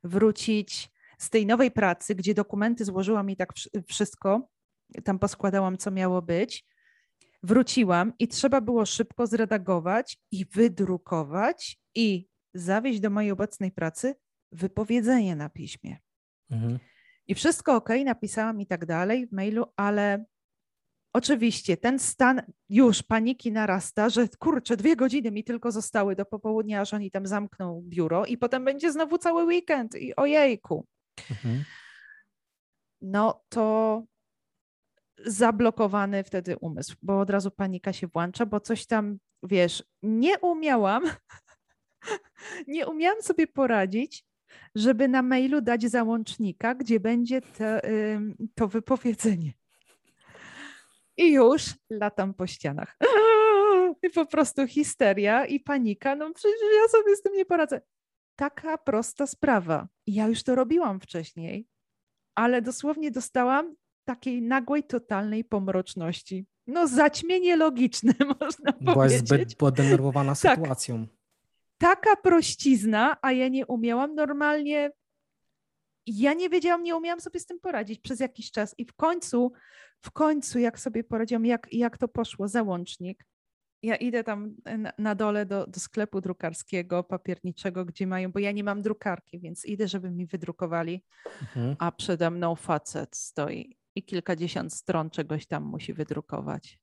wrócić 0.03 0.91
z 1.17 1.29
tej 1.29 1.45
nowej 1.45 1.71
pracy, 1.71 2.15
gdzie 2.15 2.33
dokumenty 2.33 2.85
złożyłam 2.85 3.29
i 3.29 3.35
tak 3.35 3.53
wszystko, 3.87 4.49
tam 5.03 5.19
poskładałam, 5.19 5.77
co 5.77 5.91
miało 5.91 6.21
być. 6.21 6.65
Wróciłam 7.43 8.13
i 8.19 8.27
trzeba 8.27 8.61
było 8.61 8.85
szybko 8.85 9.27
zredagować 9.27 10.17
i 10.31 10.45
wydrukować 10.45 11.79
i 11.95 12.27
zawieźć 12.53 12.99
do 12.99 13.09
mojej 13.09 13.31
obecnej 13.31 13.71
pracy 13.71 14.15
wypowiedzenie 14.51 15.35
na 15.35 15.49
piśmie. 15.49 15.97
Mhm. 16.51 16.79
I 17.27 17.35
wszystko 17.35 17.75
ok, 17.75 17.89
napisałam 18.05 18.61
i 18.61 18.67
tak 18.67 18.85
dalej 18.85 19.27
w 19.27 19.31
mailu, 19.31 19.65
ale 19.75 20.25
oczywiście 21.13 21.77
ten 21.77 21.99
stan 21.99 22.41
już 22.69 23.03
paniki 23.03 23.51
narasta, 23.51 24.09
że 24.09 24.27
kurczę, 24.39 24.77
dwie 24.77 24.95
godziny 24.95 25.31
mi 25.31 25.43
tylko 25.43 25.71
zostały 25.71 26.15
do 26.15 26.25
popołudnia, 26.25 26.81
aż 26.81 26.93
oni 26.93 27.11
tam 27.11 27.27
zamkną 27.27 27.83
biuro 27.85 28.25
i 28.25 28.37
potem 28.37 28.65
będzie 28.65 28.91
znowu 28.91 29.17
cały 29.17 29.43
weekend 29.43 29.95
i 29.95 30.15
ojejku. 30.15 30.87
Mhm. 31.29 31.63
No 33.01 33.43
to 33.49 34.03
zablokowany 35.17 36.23
wtedy 36.23 36.57
umysł, 36.57 36.95
bo 37.01 37.19
od 37.19 37.29
razu 37.29 37.51
panika 37.51 37.93
się 37.93 38.07
włącza, 38.07 38.45
bo 38.45 38.59
coś 38.59 38.85
tam, 38.85 39.17
wiesz, 39.43 39.83
nie 40.03 40.39
umiałam, 40.39 41.03
nie 42.67 42.87
umiałam 42.87 43.21
sobie 43.21 43.47
poradzić, 43.47 44.25
żeby 44.75 45.07
na 45.07 45.21
mailu 45.21 45.61
dać 45.61 45.83
załącznika, 45.83 46.75
gdzie 46.75 46.99
będzie 46.99 47.41
to, 47.41 47.63
to 48.55 48.67
wypowiedzenie. 48.67 49.53
I 51.17 51.31
już 51.31 51.73
latam 51.89 52.33
po 52.33 52.47
ścianach. 52.47 52.97
I 54.03 54.09
po 54.09 54.25
prostu 54.25 54.67
histeria 54.67 55.45
i 55.45 55.59
panika. 55.59 56.15
No 56.15 56.33
przecież 56.33 56.59
ja 56.81 56.87
sobie 56.87 57.15
z 57.15 57.21
tym 57.21 57.33
nie 57.33 57.45
poradzę. 57.45 57.81
Taka 58.35 58.77
prosta 58.77 59.27
sprawa. 59.27 59.87
Ja 60.07 60.27
już 60.27 60.43
to 60.43 60.55
robiłam 60.55 60.99
wcześniej, 60.99 61.67
ale 62.35 62.61
dosłownie 62.61 63.11
dostałam 63.11 63.75
takiej 64.05 64.41
nagłej, 64.41 64.83
totalnej 64.83 65.43
pomroczności. 65.43 66.45
No 66.67 66.87
zaćmienie 66.87 67.55
logiczne, 67.55 68.13
można 68.41 68.71
Byłaś 68.71 68.95
powiedzieć. 68.95 69.27
Byłaś 69.27 69.41
zbyt 69.41 69.55
podenerwowana 69.55 70.35
tak. 70.35 70.57
sytuacją. 70.57 71.07
Taka 71.77 72.15
prościzna, 72.15 73.17
a 73.21 73.31
ja 73.31 73.47
nie 73.47 73.67
umiałam 73.67 74.15
normalnie. 74.15 74.91
Ja 76.05 76.33
nie 76.33 76.49
wiedziałam, 76.49 76.83
nie 76.83 76.95
umiałam 76.95 77.21
sobie 77.21 77.39
z 77.39 77.45
tym 77.45 77.59
poradzić 77.59 77.99
przez 77.99 78.19
jakiś 78.19 78.51
czas 78.51 78.75
i 78.77 78.85
w 78.85 78.93
końcu, 78.93 79.51
w 80.01 80.11
końcu 80.11 80.59
jak 80.59 80.79
sobie 80.79 81.03
poradziłam, 81.03 81.45
jak, 81.45 81.67
jak 81.71 81.97
to 81.97 82.07
poszło, 82.07 82.47
załącznik, 82.47 83.25
ja 83.83 83.95
idę 83.95 84.23
tam 84.23 84.55
na, 84.77 84.93
na 84.97 85.15
dole 85.15 85.45
do, 85.45 85.67
do, 85.67 85.79
sklepu 85.79 86.21
drukarskiego, 86.21 87.03
papierniczego, 87.03 87.85
gdzie 87.85 88.07
mają, 88.07 88.31
bo 88.31 88.39
ja 88.39 88.51
nie 88.51 88.63
mam 88.63 88.81
drukarki, 88.81 89.39
więc 89.39 89.65
idę, 89.65 89.87
żeby 89.87 90.11
mi 90.11 90.25
wydrukowali, 90.25 91.03
mhm. 91.41 91.75
a 91.79 91.91
przede 91.91 92.31
mną 92.31 92.55
facet 92.55 93.15
stoi 93.15 93.77
i 93.95 94.03
kilkadziesiąt 94.03 94.73
stron 94.73 95.09
czegoś 95.09 95.45
tam 95.45 95.63
musi 95.63 95.93
wydrukować. 95.93 96.79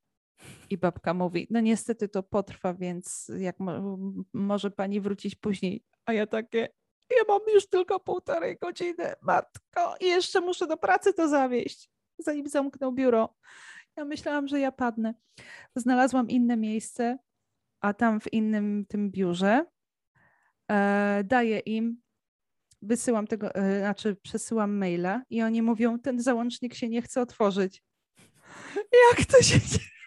I 0.69 0.77
babka 0.77 1.13
mówi, 1.13 1.47
no 1.49 1.59
niestety 1.59 2.09
to 2.09 2.23
potrwa, 2.23 2.73
więc 2.73 3.31
jak 3.37 3.59
mo 3.59 3.97
może 4.33 4.71
pani 4.71 5.01
wrócić 5.01 5.35
później. 5.35 5.83
A 6.05 6.13
ja 6.13 6.27
takie, 6.27 6.59
ja 7.09 7.23
mam 7.27 7.39
już 7.53 7.67
tylko 7.67 7.99
półtorej 7.99 8.57
godziny, 8.57 9.13
matko, 9.21 9.95
i 9.99 10.05
jeszcze 10.05 10.41
muszę 10.41 10.67
do 10.67 10.77
pracy 10.77 11.13
to 11.13 11.29
zawieźć, 11.29 11.89
zanim 12.19 12.47
zamknął 12.47 12.91
biuro. 12.91 13.35
Ja 13.95 14.05
myślałam, 14.05 14.47
że 14.47 14.59
ja 14.59 14.71
padnę. 14.71 15.13
Znalazłam 15.75 16.29
inne 16.29 16.57
miejsce, 16.57 17.17
a 17.81 17.93
tam 17.93 18.19
w 18.19 18.33
innym 18.33 18.85
tym 18.85 19.11
biurze 19.11 19.65
e, 20.71 21.23
daję 21.25 21.59
im 21.59 22.00
wysyłam 22.81 23.27
tego, 23.27 23.55
e, 23.55 23.79
znaczy 23.79 24.15
przesyłam 24.23 24.77
maila 24.77 25.21
i 25.29 25.41
oni 25.41 25.61
mówią, 25.61 25.99
ten 25.99 26.21
załącznik 26.21 26.73
się 26.75 26.89
nie 26.89 27.01
chce 27.01 27.21
otworzyć. 27.21 27.83
Jak 29.17 29.25
to 29.25 29.41
się 29.41 29.59
dzieje? 29.59 30.00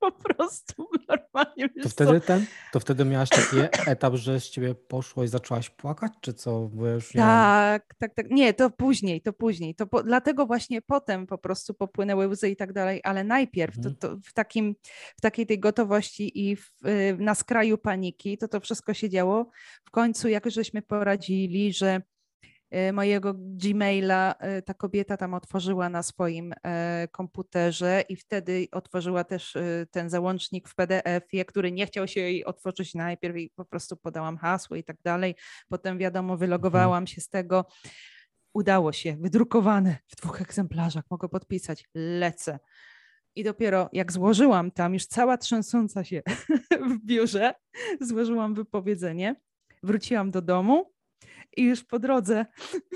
Po 0.00 0.12
prostu 0.12 0.88
normalnie. 1.08 1.68
To 1.82 1.88
wtedy, 1.88 2.20
ten, 2.20 2.46
to 2.72 2.80
wtedy 2.80 3.04
miałaś 3.04 3.28
taki 3.28 3.56
etap, 3.86 4.14
że 4.14 4.40
z 4.40 4.50
ciebie 4.50 4.74
poszło 4.74 5.24
i 5.24 5.28
zaczęłaś 5.28 5.70
płakać, 5.70 6.12
czy 6.20 6.34
co? 6.34 6.70
Tak, 6.78 7.14
ja... 7.14 7.80
tak, 7.98 8.14
tak. 8.14 8.30
Nie, 8.30 8.54
to 8.54 8.70
później, 8.70 9.20
to 9.20 9.32
później. 9.32 9.74
To 9.74 9.86
po, 9.86 10.02
dlatego 10.02 10.46
właśnie 10.46 10.82
potem 10.82 11.26
po 11.26 11.38
prostu 11.38 11.74
popłynęły 11.74 12.28
łzy 12.28 12.50
i 12.50 12.56
tak 12.56 12.72
dalej, 12.72 13.00
ale 13.04 13.24
najpierw 13.24 13.74
to, 13.74 13.88
mhm. 13.88 13.96
to 13.96 14.16
w, 14.24 14.32
takim, 14.32 14.74
w 15.16 15.20
takiej 15.20 15.46
tej 15.46 15.58
gotowości 15.58 16.48
i 16.48 16.56
w, 16.56 16.70
y, 16.86 17.16
na 17.18 17.34
skraju 17.34 17.78
paniki, 17.78 18.38
to 18.38 18.48
to 18.48 18.60
wszystko 18.60 18.94
się 18.94 19.10
działo. 19.10 19.50
W 19.84 19.90
końcu, 19.90 20.28
jak 20.28 20.50
żeśmy 20.50 20.82
poradzili, 20.82 21.72
że 21.72 22.02
mojego 22.92 23.34
Gmaila 23.36 24.34
e, 24.38 24.62
ta 24.62 24.74
kobieta 24.74 25.16
tam 25.16 25.34
otworzyła 25.34 25.88
na 25.88 26.02
swoim 26.02 26.54
e, 26.64 27.08
komputerze 27.12 28.04
i 28.08 28.16
wtedy 28.16 28.68
otworzyła 28.72 29.24
też 29.24 29.56
ten 29.90 30.10
załącznik 30.10 30.68
w 30.68 30.74
PDF-ie, 30.74 31.44
który 31.44 31.72
nie 31.72 31.86
chciał 31.86 32.08
się 32.08 32.20
jej 32.20 32.44
otworzyć 32.44 32.94
najpierw 32.94 33.36
i 33.36 33.50
po 33.54 33.64
prostu 33.64 33.96
podałam 33.96 34.36
hasło 34.36 34.76
i 34.76 34.84
tak 34.84 34.96
dalej. 35.02 35.34
Potem 35.68 35.98
wiadomo, 35.98 36.36
wylogowałam 36.36 37.02
mhm. 37.02 37.06
się 37.06 37.20
z 37.20 37.28
tego. 37.28 37.66
Udało 38.54 38.92
się, 38.92 39.16
wydrukowane 39.20 39.96
w 40.08 40.16
dwóch 40.16 40.40
egzemplarzach, 40.42 41.04
mogę 41.10 41.28
podpisać, 41.28 41.84
lecę. 41.94 42.58
I 43.36 43.44
dopiero 43.44 43.88
jak 43.92 44.12
złożyłam 44.12 44.70
tam, 44.70 44.94
już 44.94 45.06
cała 45.06 45.38
trzęsąca 45.38 46.04
się 46.04 46.22
w 46.90 47.04
biurze, 47.04 47.54
złożyłam 48.00 48.54
wypowiedzenie, 48.54 49.36
wróciłam 49.82 50.30
do 50.30 50.42
domu 50.42 50.93
i 51.56 51.62
już 51.62 51.84
po 51.84 51.98
drodze 51.98 52.46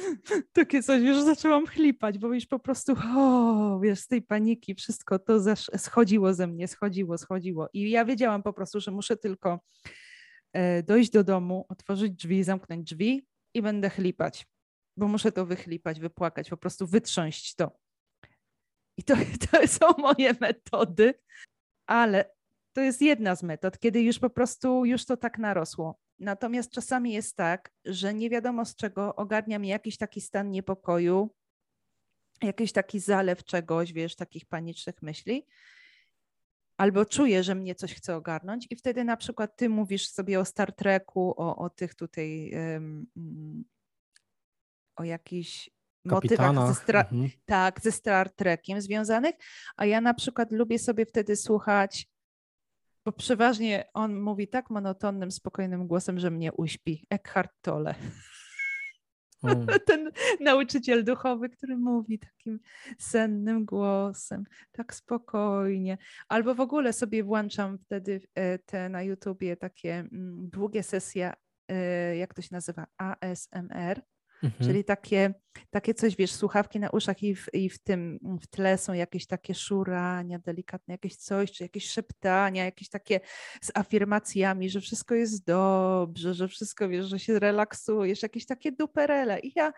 takie 0.53 0.83
coś, 0.83 1.03
już 1.03 1.23
zaczęłam 1.23 1.67
chlipać, 1.67 2.19
bo 2.19 2.35
już 2.35 2.47
po 2.47 2.59
prostu, 2.59 2.93
o, 3.17 3.81
wiesz, 3.83 4.01
z 4.01 4.07
tej 4.07 4.23
paniki 4.23 4.75
wszystko 4.75 5.19
to 5.19 5.57
schodziło 5.77 6.35
ze 6.35 6.47
mnie, 6.47 6.69
schodziło, 6.69 7.19
schodziło. 7.19 7.69
I 7.73 7.91
ja 7.91 8.05
wiedziałam 8.05 8.43
po 8.43 8.53
prostu, 8.53 8.81
że 8.81 8.91
muszę 8.91 9.17
tylko 9.17 9.61
e, 10.53 10.83
dojść 10.83 11.11
do 11.11 11.25
domu, 11.25 11.67
otworzyć 11.69 12.13
drzwi, 12.13 12.45
zamknąć 12.45 12.91
drzwi 12.91 13.27
i 13.55 13.63
będę 13.63 13.91
chlipać, 13.91 14.47
bo 14.97 15.09
muszę 15.09 15.33
to 15.33 15.47
wychlipać, 15.47 16.01
wypłakać, 16.01 16.51
po 16.51 16.57
prostu 16.57 16.87
wytrząść 16.87 17.55
to. 17.55 17.79
I 18.97 19.03
to, 19.03 19.15
to 19.51 19.69
są 19.69 19.87
moje 19.99 20.35
metody, 20.41 21.15
ale 21.87 22.31
to 22.73 22.81
jest 22.81 23.03
jedna 23.03 23.37
z 23.37 23.43
metod, 23.43 23.79
kiedy 23.79 24.03
już 24.03 24.19
po 24.19 24.31
prostu 24.31 24.85
już 24.85 25.05
to 25.05 25.17
tak 25.17 25.39
narosło. 25.39 25.99
Natomiast 26.19 26.71
czasami 26.71 27.13
jest 27.13 27.37
tak, 27.37 27.73
że 27.85 28.15
nie 28.15 28.31
wiadomo 28.31 28.65
z 28.65 28.77
czego 28.77 29.17
ogarnia 29.17 29.59
mnie 29.59 29.71
jakiś 29.71 29.97
taki 29.97 30.21
stan 30.21 30.51
niepokoju, 30.51 31.35
jakiś 32.43 32.73
taki 32.73 33.01
zalew 33.01 33.45
czegoś, 33.45 33.93
wiesz, 33.93 34.17
takich 34.17 34.47
panicznych 34.47 35.03
myśli. 35.03 35.47
Albo 36.77 37.05
czuję, 37.05 37.43
że 37.43 37.55
mnie 37.55 37.75
coś 37.75 37.95
chce 37.95 38.17
ogarnąć, 38.17 38.67
i 38.71 38.77
wtedy 38.77 39.05
na 39.05 39.17
przykład 39.17 39.57
ty 39.57 39.69
mówisz 39.69 40.09
sobie 40.09 40.41
o 40.41 40.45
Star 40.45 40.73
Treku, 40.73 41.35
o, 41.37 41.57
o 41.57 41.71
tych 41.71 41.95
tutaj, 41.95 42.53
um, 42.55 43.07
o 44.97 45.05
jakichś 45.05 45.71
motywach 46.05 46.55
ze, 46.55 46.83
stra- 46.85 47.13
mhm. 47.13 47.31
tak, 47.45 47.81
ze 47.81 47.93
Star 47.93 48.31
Trekiem 48.31 48.81
związanych, 48.81 49.35
a 49.77 49.87
ja 49.87 50.01
na 50.01 50.15
przykład 50.15 50.53
lubię 50.53 50.79
sobie 50.79 51.07
wtedy 51.07 51.37
słuchać 51.37 52.09
bo 53.09 53.13
przeważnie 53.13 53.85
on 53.95 54.21
mówi 54.21 54.49
tak 54.49 54.71
monotonnym, 54.71 55.31
spokojnym 55.31 55.87
głosem, 55.87 56.19
że 56.19 56.31
mnie 56.31 56.53
uśpi. 56.53 57.07
Eckhart 57.11 57.51
Tolle. 57.63 57.95
Mm. 59.43 59.67
Ten 59.87 60.11
nauczyciel 60.41 61.05
duchowy, 61.05 61.49
który 61.49 61.77
mówi 61.77 62.19
takim 62.19 62.61
sennym 62.99 63.65
głosem, 63.65 64.45
tak 64.73 64.95
spokojnie. 64.95 65.99
Albo 66.29 66.55
w 66.55 66.61
ogóle 66.61 66.93
sobie 66.93 67.25
włączam 67.25 67.79
wtedy 67.79 68.21
e, 68.35 68.59
te 68.59 68.89
na 68.89 69.03
YouTubie 69.03 69.57
takie 69.57 69.95
mm, 69.95 70.49
długie 70.51 70.83
sesje, 70.83 71.33
e, 71.69 72.17
jak 72.17 72.35
to 72.35 72.43
się 72.43 72.49
nazywa, 72.53 72.87
ASMR, 72.97 74.03
Mhm. 74.43 74.65
Czyli 74.71 74.85
takie, 74.85 75.35
takie 75.71 75.95
coś, 75.95 76.17
wiesz, 76.17 76.33
słuchawki 76.33 76.81
na 76.81 76.91
uszach 76.91 77.23
i 77.23 77.35
w, 77.35 77.47
i 77.53 77.71
w 77.71 77.79
tym 77.79 78.19
w 78.43 78.47
tle 78.47 78.79
są 78.79 78.93
jakieś 78.93 79.27
takie 79.27 79.55
szurania 79.55 80.39
delikatne, 80.39 80.95
jakieś 80.95 81.17
coś, 81.17 81.53
czy 81.53 81.65
jakieś 81.65 81.91
szeptania, 81.91 82.65
jakieś 82.65 82.89
takie 82.89 83.21
z 83.63 83.71
afirmacjami, 83.75 84.71
że 84.71 84.81
wszystko 84.81 85.15
jest 85.15 85.45
dobrze, 85.45 86.35
że 86.35 86.49
wszystko, 86.49 86.89
wiesz, 86.89 87.07
że 87.07 87.19
się 87.19 87.39
relaksujesz, 87.39 88.23
jakieś 88.23 88.47
takie 88.47 88.73
duperele. 88.73 89.41
I 89.41 89.53
ja, 89.57 89.73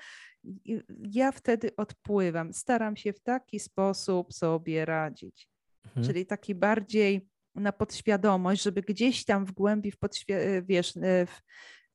ja 1.03 1.33
wtedy 1.33 1.77
odpływam. 1.77 2.53
Staram 2.53 2.97
się 2.97 3.13
w 3.13 3.21
taki 3.21 3.61
sposób 3.61 4.33
sobie 4.33 4.85
radzić. 4.85 5.49
Mhm. 5.85 6.07
Czyli 6.07 6.27
taki 6.27 6.55
bardziej 6.55 7.29
na 7.55 7.73
podświadomość, 7.73 8.63
żeby 8.63 8.83
gdzieś 8.83 9.25
tam 9.25 9.45
w 9.47 9.53
głębi, 9.53 9.91
w 9.91 9.99
podświe- 9.99 10.63
wiesz, 10.63 10.93
w, 11.27 11.41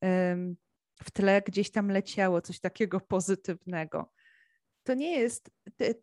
em, 0.00 0.56
w 1.04 1.10
tle 1.10 1.42
gdzieś 1.42 1.70
tam 1.70 1.90
leciało 1.90 2.40
coś 2.40 2.60
takiego 2.60 3.00
pozytywnego. 3.14 4.12
To 4.82 4.94
nie 4.94 5.18
jest, 5.18 5.50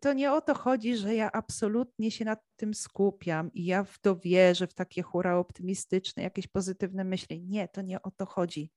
to 0.00 0.12
nie 0.12 0.32
o 0.32 0.40
to 0.40 0.54
chodzi, 0.54 0.96
że 0.96 1.14
ja 1.14 1.32
absolutnie 1.32 2.10
się 2.10 2.24
nad 2.24 2.40
tym 2.56 2.74
skupiam 2.74 3.52
i 3.52 3.64
ja 3.64 3.84
w 3.84 3.98
to 3.98 4.16
wierzę, 4.16 4.66
w 4.66 4.74
takie 4.74 5.02
hura 5.02 5.36
optymistyczne, 5.36 6.22
jakieś 6.22 6.46
pozytywne 6.46 7.04
myśli. 7.04 7.42
Nie, 7.42 7.68
to 7.68 7.82
nie 7.82 8.02
o 8.02 8.10
to 8.10 8.26
chodzi. 8.26 8.70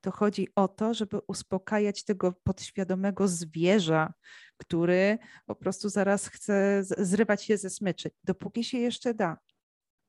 To 0.00 0.10
chodzi 0.10 0.48
o 0.54 0.68
to, 0.68 0.94
żeby 0.94 1.18
uspokajać 1.28 2.04
tego 2.04 2.32
podświadomego 2.42 3.28
zwierza, 3.28 4.12
który 4.56 5.18
po 5.46 5.54
prostu 5.54 5.88
zaraz 5.88 6.28
chce 6.28 6.82
zrywać 6.84 7.44
się 7.44 7.56
ze 7.56 7.70
smyczy, 7.70 8.10
dopóki 8.24 8.64
się 8.64 8.78
jeszcze 8.78 9.14
da. 9.14 9.38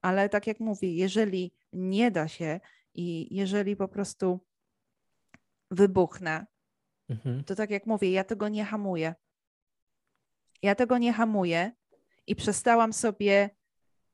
Ale 0.01 0.29
tak 0.29 0.47
jak 0.47 0.59
mówię, 0.59 0.93
jeżeli 0.93 1.53
nie 1.73 2.11
da 2.11 2.27
się 2.27 2.59
i 2.93 3.35
jeżeli 3.35 3.75
po 3.75 3.87
prostu 3.87 4.39
wybuchnę, 5.71 6.45
Mhm. 7.09 7.43
to 7.43 7.55
tak 7.55 7.69
jak 7.69 7.85
mówię, 7.85 8.11
ja 8.11 8.23
tego 8.23 8.49
nie 8.49 8.65
hamuję. 8.65 9.15
Ja 10.61 10.75
tego 10.75 10.97
nie 10.97 11.13
hamuję 11.13 11.71
i 12.27 12.35
przestałam 12.35 12.93
sobie 12.93 13.49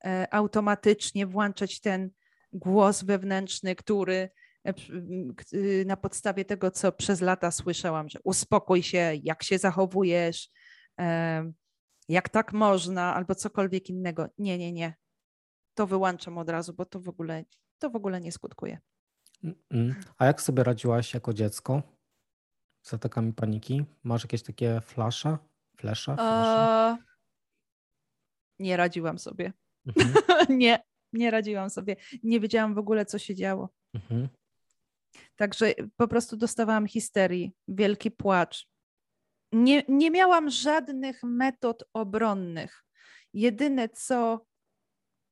e, 0.06 0.34
automatycznie 0.34 1.28
włączać 1.28 1.80
ten 1.80 2.10
głos 2.54 3.04
wewnętrzny, 3.04 3.76
który 3.76 4.30
e, 4.68 4.74
y, 5.54 5.84
na 5.88 5.98
podstawie 5.98 6.46
tego, 6.46 6.72
co 6.72 6.92
przez 6.92 7.22
lata 7.22 7.52
słyszałam, 7.52 8.10
że 8.10 8.20
uspokój 8.24 8.84
się, 8.84 9.12
jak 9.24 9.44
się 9.44 9.58
zachowujesz, 9.58 10.50
e, 11.00 11.52
jak 12.10 12.30
tak 12.30 12.54
można, 12.54 13.16
albo 13.16 13.36
cokolwiek 13.36 13.90
innego. 13.90 14.30
Nie, 14.38 14.58
nie, 14.58 14.72
nie. 14.72 14.94
To 15.74 15.88
wyłączam 15.88 16.38
od 16.38 16.50
razu, 16.50 16.74
bo 16.74 16.86
to 16.86 17.00
w 17.00 17.10
ogóle, 17.10 17.46
to 17.80 17.90
w 17.90 17.96
ogóle 17.96 18.22
nie 18.22 18.32
skutkuje. 18.32 18.80
A 20.18 20.26
jak 20.26 20.42
sobie 20.42 20.64
radziłaś 20.64 21.14
jako 21.14 21.34
dziecko 21.34 21.82
z 22.82 22.94
atakami 22.94 23.34
paniki? 23.34 23.86
Masz 24.04 24.24
jakieś 24.24 24.44
takie 24.44 24.82
flasze? 24.82 25.38
Flesze? 25.78 26.16
nie 28.60 28.78
radziłam 28.78 29.20
sobie. 29.20 29.54
Mhm. 29.86 30.14
nie, 30.60 30.84
nie 31.14 31.32
radziłam 31.32 31.70
sobie. 31.70 31.96
Nie 32.24 32.40
wiedziałam 32.40 32.76
w 32.76 32.78
ogóle, 32.78 33.06
co 33.06 33.20
się 33.20 33.36
działo. 33.36 33.70
Mhm. 33.94 34.28
Także 35.36 35.74
po 35.96 36.08
prostu 36.08 36.38
dostawałam 36.38 36.88
histerii, 36.88 37.54
wielki 37.68 38.12
płacz. 38.12 38.68
Nie, 39.52 39.84
nie 39.88 40.12
miałam 40.12 40.50
żadnych 40.50 41.24
metod 41.24 41.84
obronnych. 41.94 42.86
Jedyne, 43.34 43.90
co 43.90 44.46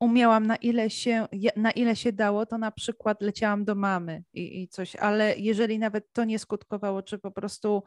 umiałam, 0.02 0.48
na 0.48 0.56
ile 0.56 0.90
się, 0.90 1.28
na 1.56 1.72
ile 1.72 1.96
się 1.96 2.14
dało, 2.14 2.46
to 2.46 2.58
na 2.58 2.72
przykład 2.72 3.22
leciałam 3.22 3.66
do 3.66 3.76
mamy 3.76 4.24
i, 4.34 4.62
i 4.62 4.68
coś, 4.68 4.96
ale 4.96 5.36
jeżeli 5.38 5.80
nawet 5.80 6.14
to 6.14 6.24
nie 6.24 6.40
skutkowało, 6.40 7.04
czy 7.04 7.20
po 7.20 7.32
prostu 7.32 7.84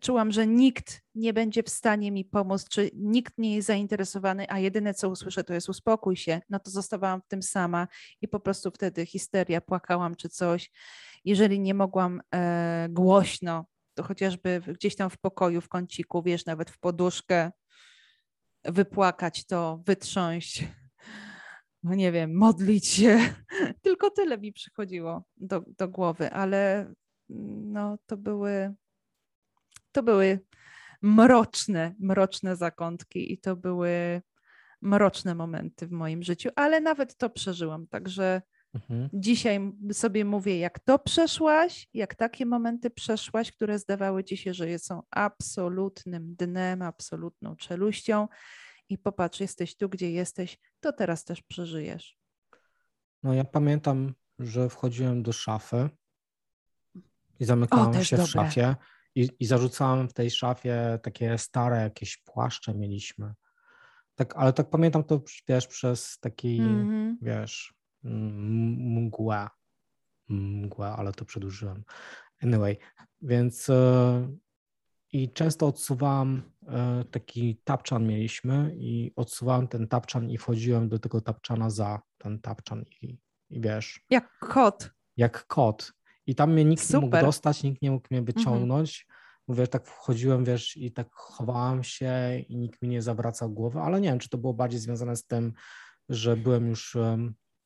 czułam, 0.00 0.32
że 0.32 0.46
nikt 0.46 1.02
nie 1.14 1.32
będzie 1.32 1.62
w 1.62 1.68
stanie 1.68 2.12
mi 2.12 2.24
pomóc, 2.24 2.68
czy 2.68 2.90
nikt 2.94 3.38
nie 3.38 3.54
jest 3.54 3.68
zainteresowany, 3.68 4.46
a 4.48 4.58
jedyne 4.58 4.94
co 4.94 5.08
usłyszę 5.08 5.44
to 5.44 5.54
jest 5.54 5.68
uspokój 5.68 6.16
się, 6.16 6.40
no 6.48 6.58
to 6.58 6.70
zostawałam 6.70 7.22
w 7.22 7.26
tym 7.26 7.42
sama 7.42 7.88
i 8.20 8.28
po 8.28 8.40
prostu 8.40 8.70
wtedy 8.70 9.06
histeria, 9.06 9.60
płakałam 9.60 10.16
czy 10.16 10.28
coś. 10.28 10.70
Jeżeli 11.24 11.60
nie 11.60 11.74
mogłam 11.74 12.20
e, 12.34 12.88
głośno, 12.90 13.64
to 13.94 14.02
chociażby 14.02 14.60
gdzieś 14.66 14.96
tam 14.96 15.10
w 15.10 15.18
pokoju, 15.18 15.60
w 15.60 15.68
kąciku, 15.68 16.22
wiesz, 16.22 16.46
nawet 16.46 16.70
w 16.70 16.78
poduszkę 16.78 17.50
wypłakać 18.64 19.46
to, 19.46 19.82
wytrząść, 19.86 20.68
no 21.82 21.94
nie 21.94 22.12
wiem, 22.12 22.36
modlić 22.36 22.86
się. 22.86 23.18
Tylko 23.82 24.10
tyle 24.10 24.38
mi 24.38 24.52
przychodziło 24.52 25.24
do, 25.36 25.64
do 25.78 25.88
głowy, 25.88 26.32
ale 26.32 26.80
mm, 26.80 27.72
no 27.72 27.98
to 28.06 28.16
były 28.16 28.74
to 29.92 30.02
były 30.02 30.40
mroczne, 31.02 31.94
mroczne 31.98 32.56
zakątki 32.56 33.32
i 33.32 33.38
to 33.38 33.56
były 33.56 34.22
mroczne 34.82 35.34
momenty 35.34 35.86
w 35.86 35.90
moim 35.90 36.22
życiu, 36.22 36.50
ale 36.56 36.80
nawet 36.80 37.16
to 37.16 37.30
przeżyłam. 37.30 37.86
Także 37.86 38.42
Mhm. 38.74 39.08
dzisiaj 39.12 39.72
sobie 39.92 40.24
mówię, 40.24 40.58
jak 40.58 40.78
to 40.78 40.98
przeszłaś, 40.98 41.88
jak 41.94 42.14
takie 42.14 42.46
momenty 42.46 42.90
przeszłaś, 42.90 43.52
które 43.52 43.78
zdawały 43.78 44.24
ci 44.24 44.36
się, 44.36 44.54
że 44.54 44.78
są 44.78 45.02
absolutnym 45.10 46.34
dnem, 46.34 46.82
absolutną 46.82 47.56
czeluścią 47.56 48.28
i 48.88 48.98
popatrz, 48.98 49.40
jesteś 49.40 49.76
tu, 49.76 49.88
gdzie 49.88 50.10
jesteś, 50.10 50.58
to 50.80 50.92
teraz 50.92 51.24
też 51.24 51.42
przeżyjesz. 51.42 52.18
No 53.22 53.34
ja 53.34 53.44
pamiętam, 53.44 54.14
że 54.38 54.68
wchodziłem 54.68 55.22
do 55.22 55.32
szafy 55.32 55.90
i 57.40 57.44
zamykałem 57.44 57.92
też 57.92 58.08
się 58.08 58.16
w 58.16 58.18
dobre. 58.18 58.32
szafie 58.32 58.76
i, 59.14 59.28
i 59.40 59.46
zarzucałem 59.46 60.08
w 60.08 60.12
tej 60.12 60.30
szafie 60.30 60.98
takie 61.02 61.38
stare 61.38 61.82
jakieś 61.82 62.16
płaszcze 62.16 62.74
mieliśmy. 62.74 63.34
Tak, 64.14 64.36
ale 64.36 64.52
tak 64.52 64.70
pamiętam 64.70 65.04
to, 65.04 65.22
wiesz, 65.48 65.66
przez 65.66 66.18
taki, 66.18 66.58
Mhm. 66.60 67.18
wiesz, 67.22 67.74
m- 68.04 69.04
mgłę. 69.04 69.48
Mgłę, 70.28 70.86
ale 70.88 71.12
to 71.12 71.24
przedłużyłem. 71.24 71.84
Anyway, 72.42 72.76
więc 73.22 73.70
e, 73.70 74.28
i 75.12 75.32
często 75.32 75.66
odsuwałam 75.66 76.42
e, 76.68 77.04
taki 77.10 77.56
tapczan 77.64 78.06
mieliśmy 78.06 78.74
i 78.76 79.12
odsuwałem 79.16 79.68
ten 79.68 79.88
tapczan 79.88 80.30
i 80.30 80.38
wchodziłem 80.38 80.88
do 80.88 80.98
tego 80.98 81.20
tapczana 81.20 81.70
za 81.70 82.00
ten 82.18 82.40
tapczan 82.40 82.84
i, 83.02 83.18
i 83.50 83.60
wiesz, 83.60 84.06
Jak 84.10 84.38
kot. 84.38 84.90
jak 85.16 85.46
kot. 85.46 85.92
I 86.26 86.34
tam 86.34 86.52
mnie 86.52 86.64
nikt 86.64 86.90
nie 86.90 86.96
mógł 86.96 87.06
Super. 87.06 87.24
dostać, 87.24 87.62
nikt 87.62 87.82
nie 87.82 87.90
mógł 87.90 88.06
mnie 88.10 88.22
wyciągnąć. 88.22 89.06
Mówię, 89.48 89.66
tak 89.66 89.86
wchodziłem, 89.86 90.44
wiesz, 90.44 90.76
i 90.76 90.92
tak 90.92 91.08
chowałem 91.12 91.82
się 91.84 92.38
i 92.48 92.56
nikt 92.56 92.82
mi 92.82 92.88
nie 92.88 93.02
zawracał 93.02 93.50
głowy, 93.50 93.80
ale 93.80 94.00
nie 94.00 94.08
wiem, 94.08 94.18
czy 94.18 94.28
to 94.28 94.38
było 94.38 94.54
bardziej 94.54 94.80
związane 94.80 95.16
z 95.16 95.26
tym, 95.26 95.52
że 96.08 96.36
byłem 96.36 96.68
już 96.68 96.96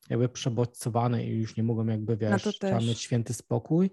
jakby 0.09 0.29
przebodźcowany 0.29 1.25
i 1.25 1.29
już 1.41 1.57
nie 1.57 1.63
mogłem 1.63 1.87
jakby, 1.87 2.17
wiesz, 2.17 2.43
to 2.43 2.51
chciałem 2.51 2.77
też. 2.79 2.87
mieć 2.87 3.01
święty 3.01 3.33
spokój, 3.33 3.91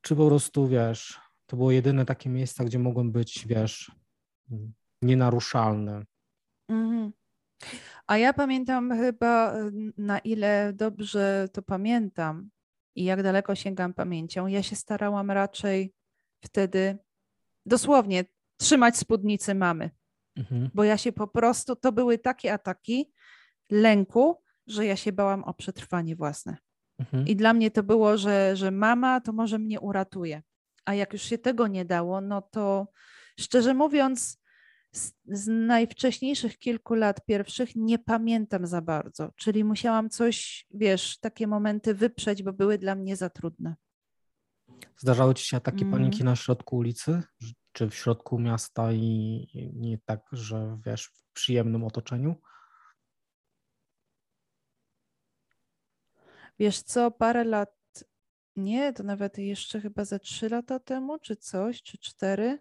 czy 0.00 0.16
po 0.16 0.26
prostu, 0.26 0.68
wiesz, 0.68 1.20
to 1.46 1.56
było 1.56 1.70
jedyne 1.70 2.04
takie 2.04 2.30
miejsce, 2.30 2.64
gdzie 2.64 2.78
mogłem 2.78 3.12
być, 3.12 3.46
wiesz, 3.46 3.92
nienaruszalny. 5.02 6.04
Mhm. 6.68 7.12
A 8.06 8.18
ja 8.18 8.32
pamiętam 8.32 8.90
chyba, 8.90 9.56
y, 9.58 9.72
na 9.98 10.18
ile 10.18 10.72
dobrze 10.72 11.48
to 11.52 11.62
pamiętam 11.62 12.50
i 12.94 13.04
jak 13.04 13.22
daleko 13.22 13.54
sięgam 13.54 13.94
pamięcią, 13.94 14.46
ja 14.46 14.62
się 14.62 14.76
starałam 14.76 15.30
raczej 15.30 15.94
wtedy 16.40 16.98
dosłownie 17.66 18.24
trzymać 18.56 18.96
spódnicy 18.96 19.54
mamy, 19.54 19.90
Mhm. 20.36 20.70
bo 20.74 20.84
ja 20.84 20.96
się 20.96 21.12
po 21.12 21.26
prostu, 21.26 21.76
to 21.76 21.92
były 21.92 22.18
takie 22.18 22.52
ataki 22.52 23.12
lęku, 23.70 24.41
że 24.66 24.86
ja 24.86 24.96
się 24.96 25.12
bałam 25.12 25.44
o 25.44 25.54
przetrwanie 25.54 26.16
własne. 26.16 26.56
Mhm. 26.98 27.26
I 27.26 27.36
dla 27.36 27.52
mnie 27.52 27.70
to 27.70 27.82
było, 27.82 28.16
że, 28.18 28.56
że 28.56 28.70
mama 28.70 29.20
to 29.20 29.32
może 29.32 29.58
mnie 29.58 29.80
uratuje. 29.80 30.42
A 30.84 30.94
jak 30.94 31.12
już 31.12 31.22
się 31.22 31.38
tego 31.38 31.66
nie 31.66 31.84
dało, 31.84 32.20
no 32.20 32.42
to 32.42 32.88
szczerze 33.40 33.74
mówiąc, 33.74 34.42
z, 34.92 35.12
z 35.24 35.46
najwcześniejszych 35.48 36.58
kilku 36.58 36.94
lat 36.94 37.24
pierwszych 37.24 37.76
nie 37.76 37.98
pamiętam 37.98 38.66
za 38.66 38.82
bardzo. 38.82 39.30
Czyli 39.36 39.64
musiałam 39.64 40.10
coś, 40.10 40.66
wiesz, 40.70 41.18
takie 41.18 41.46
momenty 41.46 41.94
wyprzeć, 41.94 42.42
bo 42.42 42.52
były 42.52 42.78
dla 42.78 42.94
mnie 42.94 43.16
za 43.16 43.30
trudne. 43.30 43.74
Zdarzały 44.96 45.34
ci 45.34 45.46
się 45.46 45.56
ataki 45.56 45.84
Mhm. 45.84 46.02
paniki 46.02 46.24
na 46.24 46.36
środku 46.36 46.76
ulicy, 46.76 47.22
czy 47.72 47.90
w 47.90 47.94
środku 47.94 48.38
miasta 48.38 48.92
i 48.92 49.46
nie 49.74 49.98
tak, 49.98 50.20
że 50.32 50.78
wiesz, 50.86 51.04
w 51.04 51.32
przyjemnym 51.32 51.84
otoczeniu? 51.84 52.36
Wiesz 56.58 56.82
co, 56.82 57.10
parę 57.10 57.44
lat 57.44 57.82
nie, 58.56 58.92
to 58.92 59.02
nawet 59.02 59.38
jeszcze 59.38 59.80
chyba 59.80 60.04
ze 60.04 60.18
trzy 60.18 60.48
lata 60.48 60.78
temu, 60.78 61.18
czy 61.18 61.36
coś, 61.36 61.82
czy 61.82 61.98
cztery. 61.98 62.58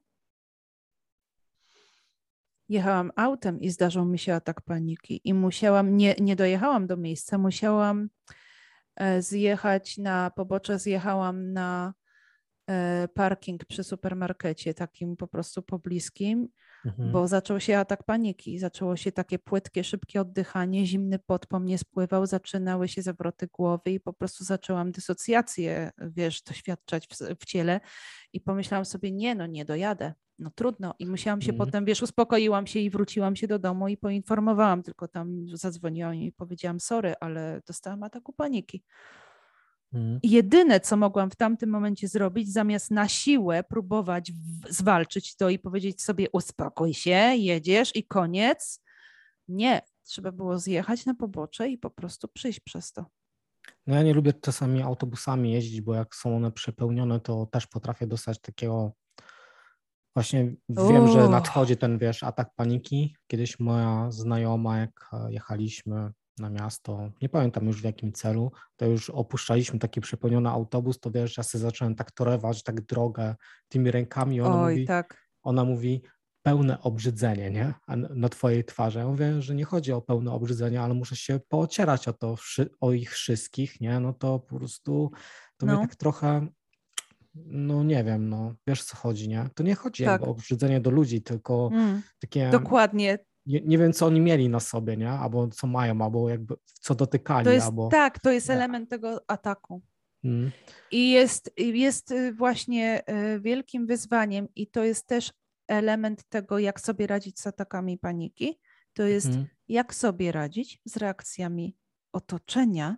Jechałam 2.70 3.12
autem 3.16 3.62
i 3.62 3.70
zdarzył 3.70 4.06
mi 4.06 4.20
się 4.20 4.34
atak 4.34 4.62
paniki 4.62 5.22
i 5.24 5.34
musiałam, 5.34 5.98
nie, 5.98 6.16
nie 6.20 6.36
dojechałam 6.36 6.88
do 6.88 6.98
miejsca, 6.98 7.38
musiałam 7.38 8.10
e, 8.96 9.22
zjechać 9.22 9.98
na 9.98 10.32
pobocze, 10.32 10.80
zjechałam 10.80 11.54
na 11.54 11.94
parking 13.14 13.66
przy 13.66 13.84
supermarkecie, 13.84 14.74
takim 14.74 15.18
po 15.18 15.28
prostu 15.28 15.62
pobliskim 15.62 16.48
Mhm. 16.86 17.12
bo 17.12 17.28
zaczął 17.28 17.60
się 17.60 17.78
atak 17.78 18.04
paniki, 18.04 18.60
zaczęło 18.60 18.96
się 18.96 19.12
takie 19.12 19.40
płytkie, 19.40 19.84
szybkie 19.84 20.22
oddychanie, 20.22 20.86
zimny 20.86 21.20
pot 21.20 21.48
po 21.48 21.60
mnie 21.60 21.78
spływał, 21.78 22.26
zaczynały 22.26 22.88
się 22.88 23.02
zawroty 23.02 23.48
głowy 23.48 23.92
i 23.92 24.00
po 24.00 24.14
prostu 24.14 24.44
zaczęłam 24.44 24.92
dysocjację, 24.92 25.92
wiesz, 25.98 26.42
doświadczać 26.42 27.08
w, 27.08 27.18
w 27.40 27.46
ciele 27.46 27.80
i 28.34 28.42
pomyślałam 28.42 28.86
sobie, 28.86 29.12
nie 29.12 29.36
no, 29.36 29.46
nie 29.46 29.66
dojadę, 29.66 30.14
no 30.40 30.52
trudno 30.56 30.94
i 31.00 31.08
musiałam 31.08 31.42
się 31.42 31.52
Mhm. 31.52 31.68
potem, 31.68 31.86
wiesz, 31.86 32.02
uspokoiłam 32.02 32.68
się 32.68 32.80
i 32.80 32.90
wróciłam 32.90 33.36
się 33.36 33.48
do 33.48 33.60
domu 33.60 33.88
i 33.88 33.98
poinformowałam, 33.98 34.84
tylko 34.84 35.08
tam 35.08 35.48
zadzwoniłam 35.48 36.16
i 36.16 36.32
powiedziałam, 36.32 36.80
sorry, 36.80 37.14
ale 37.20 37.62
dostałam 37.68 38.04
ataku 38.04 38.34
paniki. 38.34 38.84
Mhm. 39.94 40.20
Jedyne, 40.24 40.80
co 40.80 40.98
mogłam 40.98 41.32
w 41.32 41.36
tamtym 41.36 41.70
momencie 41.70 42.08
zrobić, 42.08 42.54
zamiast 42.54 42.92
na 42.92 43.08
siłę 43.08 43.64
próbować 43.64 44.32
zwalczyć 44.70 45.36
to 45.36 45.50
i 45.50 45.60
powiedzieć 45.60 46.02
sobie 46.02 46.30
uspokój 46.30 46.94
się, 46.94 47.34
jedziesz 47.38 47.96
i 47.96 48.04
koniec. 48.04 48.82
Nie, 49.48 49.82
trzeba 50.04 50.32
było 50.32 50.60
zjechać 50.60 51.06
na 51.06 51.16
pobocze 51.16 51.70
i 51.70 51.78
po 51.78 51.90
prostu 51.90 52.28
przyjść 52.28 52.60
przez 52.60 52.94
to. 52.94 53.06
No 53.88 53.96
ja 53.96 54.04
nie 54.04 54.14
lubię 54.14 54.34
czasami 54.34 54.82
autobusami 54.82 55.54
jeździć, 55.54 55.82
bo 55.82 55.96
jak 55.96 56.16
są 56.16 56.36
one 56.36 56.52
przepełnione, 56.52 57.20
to 57.20 57.46
też 57.46 57.68
potrafię 57.68 58.08
dostać 58.08 58.42
takiego. 58.42 58.92
Właśnie 60.16 60.56
wiem, 60.70 61.08
że 61.08 61.24
Uff. 61.24 61.32
nadchodzi 61.32 61.78
ten, 61.78 61.98
wiesz, 61.98 62.24
atak 62.24 62.50
paniki. 62.56 63.16
Kiedyś 63.28 63.60
moja 63.60 64.12
znajoma, 64.12 64.78
jak 64.78 65.10
e, 65.14 65.34
jechaliśmy 65.34 66.12
na 66.42 66.50
miasto, 66.50 67.12
nie 67.22 67.30
pamiętam 67.30 67.68
już 67.68 67.82
w 67.82 67.84
jakim 67.84 68.14
celu, 68.14 68.52
to 68.76 68.86
już 68.86 69.10
opuszczaliśmy 69.10 69.80
taki 69.80 70.02
przepełniony 70.02 70.50
autobus, 70.50 71.00
to 71.00 71.12
wiesz, 71.12 71.38
ja 71.38 71.44
sobie 71.44 71.62
zacząłem 71.62 71.96
tak 71.96 72.12
torewać, 72.12 72.64
tak 72.64 72.82
drogę 72.82 73.36
tymi 73.68 73.92
rękami. 73.92 74.42
Ona 74.42 74.62
Oj, 74.64 74.74
mówi, 74.74 74.88
tak. 74.88 75.28
ona 75.44 75.64
mówi 75.66 76.02
pełne 76.44 76.82
obrzydzenie, 76.82 77.50
nie? 77.52 77.74
Na 78.16 78.30
twojej 78.30 78.66
twarzy. 78.66 79.00
Ja 79.00 79.08
mówię, 79.08 79.42
że 79.42 79.56
nie 79.56 79.64
chodzi 79.66 79.92
o 79.92 80.02
pełne 80.02 80.32
obrzydzenie, 80.32 80.82
ale 80.82 80.94
muszę 80.94 81.16
się 81.16 81.40
poocierać 81.48 82.08
o 82.08 82.14
to, 82.14 82.36
o 82.80 82.92
ich 82.92 83.12
wszystkich, 83.12 83.82
nie? 83.82 84.00
No 84.00 84.14
to 84.14 84.40
po 84.40 84.56
prostu 84.58 85.12
to 85.58 85.66
No. 85.66 85.74
mnie 85.78 85.82
tak 85.88 85.96
trochę, 85.96 86.48
no 87.36 87.84
nie 87.84 88.04
wiem, 88.04 88.30
no 88.30 88.54
wiesz 88.68 88.84
co 88.84 88.98
chodzi, 88.98 89.30
nie? 89.30 89.50
To 89.56 89.64
nie 89.64 89.76
chodzi 89.76 90.04
jakby 90.04 90.20
Tak. 90.20 90.28
o 90.28 90.32
obrzydzenie 90.32 90.80
do 90.82 90.90
ludzi, 90.92 91.22
tylko 91.22 91.70
Mm, 91.74 92.02
takie, 92.20 92.50
dokładnie. 92.50 93.20
Nie, 93.46 93.62
nie 93.62 93.78
wiem 93.78 93.94
co 93.94 94.06
oni 94.06 94.20
mieli 94.22 94.50
na 94.50 94.60
sobie, 94.60 94.98
nie? 94.98 95.10
Albo 95.10 95.48
co 95.48 95.68
mają, 95.68 96.02
albo 96.02 96.30
jakby 96.30 96.56
co 96.66 96.96
dotykali, 96.96 97.46
To 97.46 97.52
jest, 97.52 97.66
albo... 97.66 97.88
tak, 97.90 98.20
to 98.20 98.32
jest 98.32 98.50
element 98.50 98.90
tego 98.90 99.22
ataku. 99.28 99.82
Mm, 100.24 100.52
I 100.92 101.12
jest, 101.12 101.52
jest 101.58 102.12
y, 102.12 102.34
właśnie 102.34 103.04
y, 103.36 103.40
wielkim 103.42 103.88
wyzwaniem, 103.88 104.48
i 104.56 104.68
to 104.68 104.84
jest 104.84 105.08
też 105.08 105.34
element 105.68 106.24
tego, 106.30 106.60
jak 106.60 106.80
sobie 106.82 107.08
radzić 107.08 107.40
z 107.40 107.48
atakami 107.48 107.98
paniki. 107.98 108.60
To 108.94 109.04
jest, 109.04 109.28
mm, 109.28 109.46
jak 109.68 109.96
sobie 109.96 110.32
radzić 110.32 110.80
z 110.86 110.98
reakcjami 110.98 111.76
otoczenia, 112.14 112.98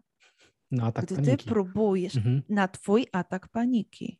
no 0.71 0.85
atak 0.85 1.05
gdy 1.05 1.15
paniki. 1.15 1.37
ty 1.37 1.49
próbujesz 1.49 2.15
Mhm, 2.15 2.41
na 2.49 2.67
twój 2.67 3.07
atak 3.11 3.47
paniki. 3.47 4.19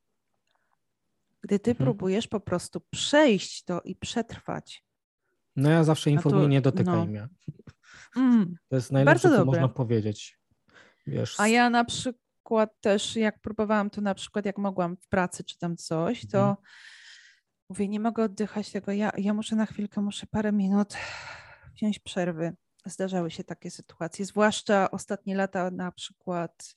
Gdy 1.41 1.59
ty 1.59 1.71
Mhm. 1.71 1.85
próbujesz 1.85 2.27
po 2.27 2.39
prostu 2.39 2.81
przejść 2.89 3.63
to 3.63 3.81
i 3.81 3.95
przetrwać. 3.95 4.85
No 5.55 5.69
ja 5.69 5.83
zawsze 5.83 6.03
to- 6.03 6.09
informuję, 6.09 6.47
nie 6.47 6.61
dotykaj 6.61 6.95
no. 6.95 7.05
mnie. 7.05 7.27
Mm. 8.15 8.55
To 8.69 8.75
jest 8.75 8.91
najlepsze, 8.91 9.29
co 9.29 9.37
dobre. 9.37 9.45
można 9.45 9.67
powiedzieć. 9.75 10.39
Wiesz, 11.07 11.39
A 11.39 11.47
ja 11.47 11.69
na 11.69 11.85
przykład 11.85 12.69
też, 12.81 13.15
jak 13.15 13.41
próbowałam 13.41 13.89
to 13.89 14.01
na 14.01 14.15
przykład, 14.15 14.45
jak 14.45 14.57
mogłam 14.57 14.97
w 14.97 15.07
pracy 15.07 15.43
czy 15.43 15.57
tam 15.57 15.77
coś, 15.77 16.25
to 16.27 16.37
Mhm. 16.39 16.55
mówię, 17.69 17.87
nie 17.87 17.99
mogę 17.99 18.23
oddychać 18.23 18.71
tego, 18.71 18.91
ja, 18.91 19.11
ja 19.17 19.33
muszę 19.33 19.55
na 19.55 19.65
chwilkę, 19.65 20.01
muszę 20.01 20.27
parę 20.27 20.51
minut 20.51 20.93
wziąć 21.75 21.99
przerwy. 21.99 22.53
Zdarzały 22.85 23.31
się 23.31 23.43
takie 23.43 23.71
sytuacje, 23.71 24.25
zwłaszcza 24.25 24.91
ostatnie 24.91 25.35
lata 25.35 25.71
na 25.71 25.91
przykład 25.91 26.75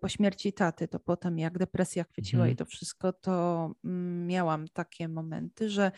po 0.00 0.08
śmierci 0.08 0.52
taty, 0.52 0.88
to 0.88 1.00
potem 1.00 1.38
jak 1.38 1.58
depresja 1.58 2.04
chwyciła 2.04 2.40
Mhm. 2.42 2.52
i 2.52 2.56
to 2.56 2.64
wszystko, 2.64 3.12
to 3.12 3.64
mm, 3.84 4.26
miałam 4.26 4.68
takie 4.68 5.08
momenty, 5.08 5.70
że 5.70 5.92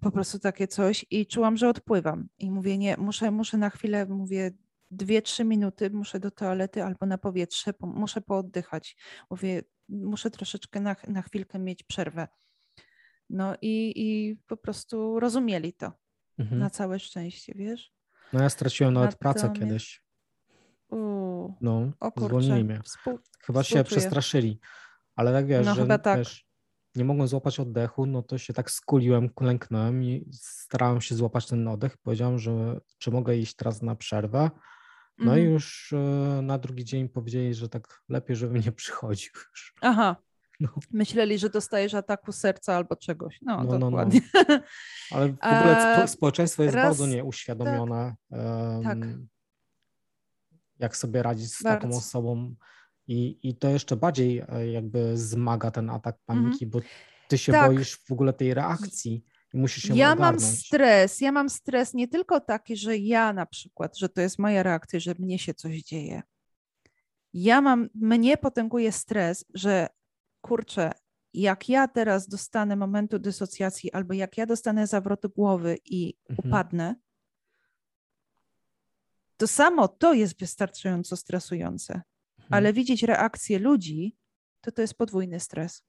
po 0.00 0.10
prostu 0.10 0.38
takie 0.38 0.68
coś 0.68 1.06
i 1.10 1.26
czułam, 1.26 1.56
że 1.56 1.68
odpływam 1.68 2.28
i 2.38 2.50
mówię, 2.50 2.78
nie, 2.78 2.96
muszę, 2.96 3.30
muszę 3.30 3.56
na 3.58 3.70
chwilę, 3.70 4.06
mówię, 4.06 4.50
dwie, 4.90 5.22
trzy 5.22 5.44
minuty, 5.44 5.90
muszę 5.90 6.20
do 6.20 6.30
toalety 6.30 6.84
albo 6.84 7.06
na 7.06 7.18
powietrze, 7.18 7.72
po, 7.72 7.86
muszę 7.86 8.20
pooddychać. 8.20 8.96
Mówię, 9.30 9.62
muszę 9.88 10.30
troszeczkę 10.30 10.80
na, 10.80 10.96
na 11.08 11.22
chwilkę 11.22 11.58
mieć 11.58 11.82
przerwę. 11.82 12.28
No 13.30 13.54
i, 13.62 13.92
i 13.96 14.36
po 14.46 14.56
prostu 14.56 15.20
rozumieli 15.20 15.72
to 15.72 15.92
mhm. 16.38 16.60
na 16.60 16.70
całe 16.70 16.98
szczęście, 16.98 17.52
wiesz? 17.56 17.92
No 18.32 18.42
ja 18.42 18.48
straciłem 18.50 18.94
nawet 18.94 19.16
pracę 19.16 19.40
Natomiast- 19.48 19.60
kiedyś. 19.60 20.02
Uuu, 20.90 21.54
No, 21.60 21.90
o 22.00 22.10
zwolnili 22.16 22.52
kurczę, 22.52 22.64
mnie. 22.64 22.80
współ, 22.84 23.18
Chyba 23.42 23.62
się 23.62 23.84
przestraszyli. 23.84 24.60
Ale 25.16 25.32
tak 25.32 25.46
wiesz, 25.46 25.66
No, 25.66 25.74
że 25.74 25.98
tak. 25.98 26.18
wiesz, 26.18 26.46
nie 26.94 27.04
mogłem 27.04 27.28
złapać 27.28 27.60
oddechu, 27.60 28.06
no 28.06 28.22
to 28.22 28.38
się 28.38 28.52
tak 28.52 28.70
skuliłem, 28.70 29.28
klęknąłem 29.28 30.04
i 30.04 30.28
starałem 30.32 31.00
się 31.00 31.14
złapać 31.14 31.46
ten 31.46 31.68
oddech. 31.68 31.96
Powiedziałem, 31.98 32.38
że 32.38 32.80
czy 32.98 33.10
mogę 33.10 33.36
iść 33.36 33.56
teraz 33.56 33.82
na 33.82 33.94
przerwę. 33.96 34.50
No 35.18 35.36
i 35.36 35.38
Mhm. 35.40 35.52
już 35.52 35.92
e, 35.92 36.42
na 36.42 36.58
drugi 36.58 36.84
dzień 36.84 37.08
powiedzieli, 37.08 37.54
że 37.54 37.68
tak 37.68 38.02
lepiej, 38.08 38.36
żebym 38.36 38.62
nie 38.62 38.72
przychodził 38.72 39.30
już. 39.50 39.74
Aha, 39.80 40.16
No, 40.60 40.68
myśleli, 40.90 41.38
że 41.38 41.50
dostajesz 41.50 41.94
ataku 41.94 42.32
serca 42.32 42.74
albo 42.76 42.96
czegoś. 42.96 43.38
No, 43.42 43.56
No, 43.56 43.62
no, 43.64 43.78
no. 43.78 43.90
dokładnie. 43.90 44.20
ale 45.10 45.28
w 45.28 45.36
ogóle 45.42 45.76
A, 46.02 46.06
społeczeństwo 46.06 46.62
jest 46.62 46.74
raz- 46.74 46.84
bardzo 46.86 47.06
nieuświadomione, 47.06 48.14
tak. 48.84 48.96
em, 48.96 49.28
jak 50.80 50.96
sobie 50.96 51.22
radzić 51.22 51.54
z 51.54 51.62
Bardzo. 51.62 51.80
taką 51.86 51.96
osobą. 51.96 52.54
I, 53.08 53.38
I 53.42 53.56
to 53.56 53.68
jeszcze 53.68 53.96
bardziej 53.96 54.38
e, 54.48 54.70
jakby 54.72 55.18
zmaga 55.18 55.70
ten 55.70 55.90
atak 55.90 56.16
paniki, 56.26 56.66
bo 56.66 56.80
ty 57.28 57.38
się 57.38 57.52
Tak. 57.52 57.70
boisz 57.72 57.96
w 57.96 58.12
ogóle 58.12 58.32
tej 58.32 58.54
reakcji 58.54 59.24
i 59.54 59.56
musisz 59.58 59.82
się 59.84 59.96
Ja 59.96 60.08
mam 60.08 60.18
ogarnąć. 60.18 60.66
stres, 60.66 61.20
ja 61.20 61.32
mam 61.32 61.50
stres 61.50 61.94
nie 61.94 62.08
tylko 62.08 62.40
taki, 62.40 62.76
że 62.76 62.96
ja 62.96 63.32
na 63.32 63.46
przykład, 63.46 63.98
że 63.98 64.08
to 64.08 64.20
jest 64.20 64.38
moja 64.38 64.62
reakcja, 64.62 65.00
że 65.00 65.14
mnie 65.18 65.38
się 65.38 65.54
coś 65.54 65.82
dzieje. 65.82 66.22
Ja 67.34 67.60
mam, 67.60 67.88
mnie 67.94 68.36
potęguje 68.36 68.92
stres, 68.92 69.44
że 69.54 69.86
kurczę, 70.40 70.92
jak 71.34 71.68
ja 71.68 71.88
teraz 71.88 72.28
dostanę 72.28 72.76
momentu 72.76 73.18
dysocjacji, 73.18 73.92
albo 73.92 74.14
jak 74.14 74.38
ja 74.38 74.46
dostanę 74.46 74.86
zawrotu 74.86 75.28
głowy 75.30 75.76
i 75.84 76.14
Mhm. 76.28 76.48
upadnę, 76.48 76.94
to 79.40 79.46
samo 79.46 79.88
to 79.88 80.14
jest 80.14 80.38
wystarczająco 80.40 81.16
stresujące. 81.16 81.92
Mhm. 81.94 82.04
Ale 82.50 82.72
widzieć 82.72 83.02
reakcje 83.02 83.58
ludzi, 83.58 84.16
to 84.60 84.72
to 84.72 84.82
jest 84.82 84.94
podwójny 84.94 85.40
stres. 85.40 85.82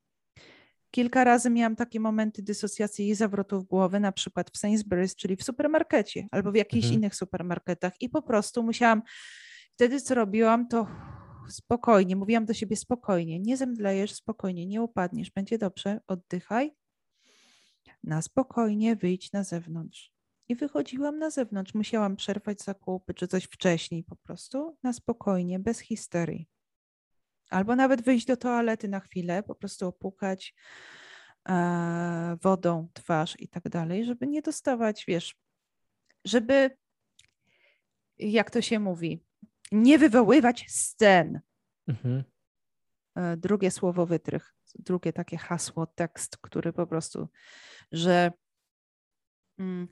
Kilka 0.91 1.23
razy 1.23 1.49
miałam 1.49 1.75
takie 1.75 1.99
momenty 1.99 2.43
dysocjacji 2.43 3.09
i 3.09 3.15
zawrotów 3.15 3.67
głowy, 3.67 3.99
na 3.99 4.11
przykład 4.11 4.51
w 4.51 4.57
Sainsbury's, 4.57 5.15
czyli 5.15 5.35
w 5.35 5.43
supermarkecie 5.43 6.27
albo 6.31 6.51
w 6.51 6.55
jakichś 6.55 6.85
Mhm. 6.85 6.99
innych 7.01 7.15
supermarketach 7.15 7.93
i 8.01 8.09
po 8.09 8.21
prostu 8.21 8.63
musiałam, 8.63 9.01
wtedy 9.73 10.01
co 10.01 10.15
robiłam, 10.15 10.67
to 10.67 10.87
spokojnie, 11.49 12.15
mówiłam 12.15 12.45
do 12.45 12.53
siebie 12.53 12.75
spokojnie, 12.75 13.39
nie 13.39 13.57
zemdlejesz, 13.57 14.13
spokojnie, 14.13 14.65
nie 14.65 14.81
upadniesz, 14.81 15.31
będzie 15.31 15.57
dobrze, 15.57 15.99
oddychaj, 16.07 16.71
na 18.03 18.21
spokojnie 18.21 18.95
wyjdź 18.95 19.31
na 19.31 19.43
zewnątrz. 19.43 20.11
I 20.51 20.55
wychodziłam 20.55 21.19
na 21.19 21.29
zewnątrz, 21.29 21.73
musiałam 21.73 22.15
przerwać 22.15 22.61
zakupy 22.61 23.13
czy 23.13 23.28
coś 23.28 23.43
wcześniej 23.43 24.03
po 24.03 24.15
prostu, 24.15 24.78
na 24.84 24.93
spokojnie, 24.93 25.59
bez 25.59 25.80
histerii. 25.80 26.47
Albo 27.49 27.76
nawet 27.76 28.01
wyjść 28.01 28.26
do 28.26 28.38
toalety 28.38 28.88
na 28.88 28.99
chwilę, 28.99 29.43
po 29.43 29.55
prostu 29.55 29.88
opłukać 29.88 30.55
e, 31.49 32.38
wodą 32.41 32.89
twarz 32.93 33.36
i 33.39 33.47
tak 33.47 33.69
dalej, 33.69 34.05
żeby 34.05 34.28
nie 34.28 34.41
dostawać, 34.41 35.05
wiesz, 35.07 35.36
żeby, 36.26 36.78
jak 38.17 38.51
to 38.51 38.61
się 38.61 38.80
mówi, 38.80 39.23
nie 39.71 39.97
wywoływać 39.97 40.65
scen. 40.69 41.39
Mhm. 41.88 42.23
E, 43.15 43.38
drugie 43.38 43.71
słowo 43.71 44.05
wytrych, 44.05 44.55
drugie 44.76 45.13
takie 45.13 45.38
hasło, 45.38 45.88
tekst, 45.88 46.38
który 46.38 46.73
po 46.73 46.88
prostu, 46.88 47.28
że 47.91 48.32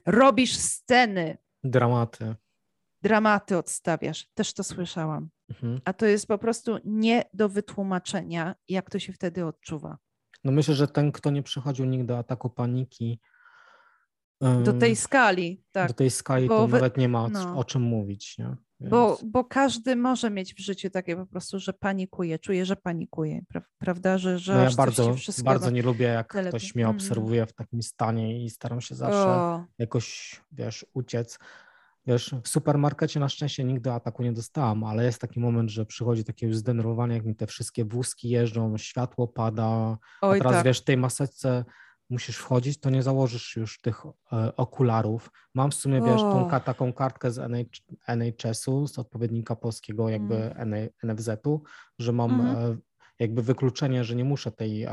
robisz 0.06 0.56
sceny, 0.56 1.38
Dramaty. 1.64 2.34
dramaty 3.02 3.56
odstawiasz. 3.58 4.28
Też 4.34 4.54
to 4.54 4.64
słyszałam. 4.64 5.28
Mhm. 5.50 5.80
A 5.84 5.92
to 5.92 6.06
jest 6.06 6.26
po 6.26 6.38
prostu 6.38 6.78
nie 6.84 7.24
do 7.34 7.48
wytłumaczenia, 7.48 8.54
jak 8.68 8.90
to 8.90 8.98
się 8.98 9.12
wtedy 9.12 9.46
odczuwa. 9.46 9.98
No 10.44 10.52
myślę, 10.52 10.74
że 10.74 10.88
ten, 10.88 11.12
kto 11.12 11.30
nie 11.30 11.42
przechodził 11.42 11.86
nigdy 11.86 12.06
do 12.06 12.18
ataku 12.18 12.50
paniki, 12.50 13.20
Do 14.64 14.72
tej 14.72 14.96
skali, 14.96 15.64
tak. 15.72 15.88
do 15.88 15.94
tej 15.94 16.10
skali, 16.10 16.48
bo 16.48 16.56
to 16.58 16.68
wy- 16.68 16.76
nawet 16.76 16.96
nie 16.96 17.08
ma 17.08 17.28
no. 17.28 17.58
o 17.58 17.64
czym 17.64 17.82
mówić. 17.82 18.38
Nie? 18.38 18.56
Bo, 18.80 19.08
Więc- 19.08 19.30
bo 19.32 19.44
każdy 19.44 19.96
może 19.96 20.30
mieć 20.30 20.54
w 20.54 20.58
życiu 20.58 20.90
takie 20.90 21.16
po 21.16 21.26
prostu, 21.26 21.58
że 21.58 21.72
panikuje, 21.72 22.38
czuje, 22.38 22.64
że 22.66 22.76
panikuje, 22.76 23.40
pra- 23.54 23.62
prawda? 23.78 24.18
Że, 24.18 24.38
że 24.38 24.54
No 24.54 24.62
ja 24.62 24.70
bardzo, 24.76 25.14
bardzo 25.44 25.70
nie 25.70 25.82
lubię, 25.82 26.04
jak 26.06 26.28
ktoś 26.28 26.74
mnie 26.74 26.84
Mhm. 26.84 26.96
obserwuje 26.96 27.46
w 27.46 27.52
takim 27.52 27.82
stanie 27.82 28.44
i 28.44 28.50
staram 28.50 28.80
się 28.80 28.94
zawsze 28.94 29.18
O, 29.28 29.64
jakoś, 29.78 30.40
wiesz, 30.52 30.86
uciec. 30.94 31.38
Wiesz, 32.06 32.34
w 32.44 32.48
supermarkecie 32.48 33.20
na 33.20 33.28
szczęście 33.28 33.64
nigdy 33.64 33.92
ataku 33.92 34.22
nie 34.22 34.32
dostałam, 34.32 34.84
ale 34.84 35.04
jest 35.04 35.20
taki 35.20 35.40
moment, 35.40 35.70
że 35.70 35.86
przychodzi 35.86 36.24
takie 36.24 36.46
już 36.46 36.56
zdenerwowanie, 36.56 37.14
jak 37.14 37.24
mi 37.24 37.36
te 37.36 37.46
wszystkie 37.46 37.84
wózki 37.84 38.28
jeżdżą, 38.28 38.78
światło 38.78 39.28
pada, 39.28 39.64
a 39.64 39.98
oj 40.28 40.38
teraz 40.38 40.52
tak. 40.52 40.64
wiesz, 40.64 40.80
w 40.80 40.84
tej 40.84 40.96
maseczce 40.96 41.64
musisz 42.10 42.36
wchodzić, 42.36 42.80
to 42.80 42.90
nie 42.90 43.02
założysz 43.02 43.56
już 43.56 43.80
tych 43.80 44.02
e, 44.32 44.56
okularów. 44.56 45.30
Mam 45.54 45.70
w 45.70 45.74
sumie, 45.74 46.02
wiesz, 46.02 46.20
tą, 46.20 46.50
O. 46.50 46.60
taką 46.60 46.92
kartkę 46.92 47.30
z 47.30 47.38
NH, 47.38 47.66
NHS-u, 48.08 48.86
z 48.86 48.98
odpowiednika 48.98 49.56
polskiego 49.56 50.08
jakby 50.08 50.34
Mm. 50.54 50.88
NFZ-u, 51.02 51.62
że 51.98 52.12
mam 52.12 52.40
e, 52.40 52.76
jakby 53.18 53.42
wykluczenie, 53.42 54.04
że 54.04 54.14
nie 54.16 54.24
muszę 54.24 54.52
tej 54.52 54.82
e, 54.82 54.90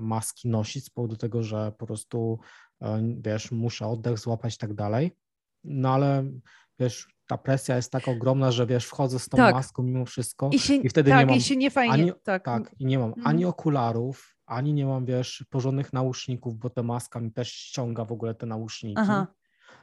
maski 0.00 0.48
nosić 0.48 0.84
z 0.84 0.90
powodu 0.90 1.16
tego, 1.16 1.42
że 1.42 1.72
po 1.78 1.86
prostu, 1.86 2.38
wiesz, 3.18 3.50
muszę 3.52 3.86
oddech 3.86 4.18
złapać 4.18 4.54
i 4.54 4.58
tak 4.58 4.74
dalej. 4.74 5.12
No 5.64 5.90
ale, 5.94 6.24
wiesz, 6.78 7.08
ta 7.28 7.38
presja 7.38 7.76
jest 7.76 7.92
tak 7.92 8.08
ogromna, 8.08 8.52
że 8.52 8.66
wiesz, 8.66 8.86
wchodzę 8.86 9.18
z 9.18 9.28
tą 9.28 9.36
Tak. 9.36 9.54
maską 9.54 9.82
mimo 9.82 10.04
wszystko 10.04 10.50
I, 10.52 10.58
się, 10.58 10.74
i 10.74 10.88
wtedy 10.88 11.10
tak, 11.10 11.20
nie 11.20 11.26
mam 11.26 11.36
i 11.36 11.40
się 11.42 11.56
nie 11.56 11.70
fajnie, 11.70 11.92
ani- 11.94 12.12
tak. 12.24 12.44
tak, 12.44 12.74
i 12.78 12.86
nie 12.86 12.98
mam 12.98 13.08
Mhm. 13.08 13.26
ani 13.26 13.44
okularów, 13.44 14.35
ani 14.46 14.72
nie 14.72 14.86
mam, 14.86 15.04
wiesz, 15.04 15.44
porządnych 15.50 15.92
nauszników, 15.92 16.58
bo 16.58 16.70
ta 16.70 16.82
maska 16.82 17.20
mi 17.20 17.32
też 17.32 17.52
ściąga 17.52 18.04
w 18.04 18.12
ogóle 18.12 18.34
te 18.34 18.46
nauszniki. 18.46 19.00
Aha. 19.00 19.26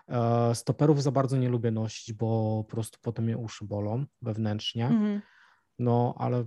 E, 0.07 0.55
Stoperów 0.55 1.03
za 1.03 1.11
bardzo 1.11 1.37
nie 1.37 1.49
lubię 1.49 1.71
nosić, 1.71 2.13
bo 2.13 2.63
po 2.63 2.75
prostu 2.75 2.99
potem 3.01 3.25
mnie 3.25 3.37
uszy 3.37 3.65
bolą 3.65 4.05
wewnętrznie. 4.21 4.87
Mhm. 4.87 5.21
No, 5.79 6.15
ale 6.17 6.45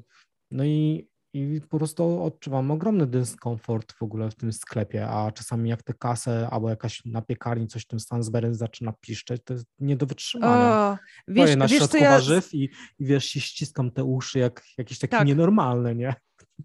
no 0.50 0.64
i, 0.64 1.08
i 1.32 1.60
po 1.70 1.78
prostu 1.78 2.22
odczuwam 2.22 2.70
ogromny 2.70 3.06
dyskomfort 3.06 3.92
w 3.92 4.02
ogóle 4.02 4.30
w 4.30 4.34
tym 4.34 4.52
sklepie, 4.52 5.08
a 5.08 5.32
czasami 5.32 5.70
jak 5.70 5.82
tę 5.82 5.94
kasę 5.94 6.48
albo 6.50 6.70
jakaś 6.70 7.04
na 7.04 7.22
piekarni 7.22 7.66
coś 7.66 7.86
tym 7.86 8.00
Stansberry 8.00 8.54
zaczyna 8.54 8.92
piszczeć, 9.00 9.42
to 9.44 9.54
jest 9.54 9.66
nie 9.78 9.96
do 9.96 10.06
wytrzymania. 10.06 10.72
O, 10.72 10.98
wiesz, 11.28 11.56
na 11.56 11.66
wiesz 11.66 11.78
środku 11.78 11.96
ja... 11.96 12.10
warzyw 12.10 12.54
i, 12.54 12.70
i 12.98 13.06
wiesz, 13.06 13.24
się 13.24 13.40
ściskam 13.40 13.90
te 13.90 14.04
uszy 14.04 14.38
jak 14.38 14.62
jakiś 14.78 14.98
taki 14.98 15.10
Tak. 15.10 15.26
nienormalny, 15.26 15.94
nie? 15.94 16.14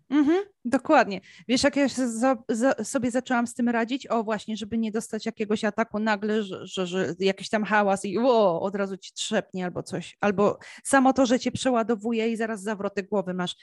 Mhm, 0.09 0.43
dokładnie. 0.65 1.21
Wiesz, 1.47 1.63
jak 1.63 1.75
ja 1.75 1.87
za, 1.87 2.37
za, 2.49 2.73
sobie 2.83 3.11
zaczęłam 3.11 3.47
z 3.47 3.53
tym 3.53 3.69
radzić? 3.69 4.07
O, 4.07 4.23
właśnie, 4.23 4.57
żeby 4.57 4.77
nie 4.77 4.91
dostać 4.91 5.25
jakiegoś 5.25 5.63
ataku 5.63 5.99
nagle, 5.99 6.43
że, 6.43 6.67
że, 6.67 6.87
że 6.87 7.15
jakiś 7.19 7.49
tam 7.49 7.63
hałas 7.63 8.05
i 8.05 8.17
o, 8.17 8.61
od 8.61 8.75
razu 8.75 8.97
ci 8.97 9.13
trzepnie 9.13 9.65
albo 9.65 9.83
coś. 9.83 10.17
Albo 10.21 10.59
samo 10.83 11.13
to, 11.13 11.25
że 11.25 11.39
cię 11.39 11.51
przeładowuje 11.51 12.29
i 12.29 12.37
zaraz 12.37 12.61
zawroty 12.61 13.03
głowy 13.03 13.33
masz. 13.33 13.55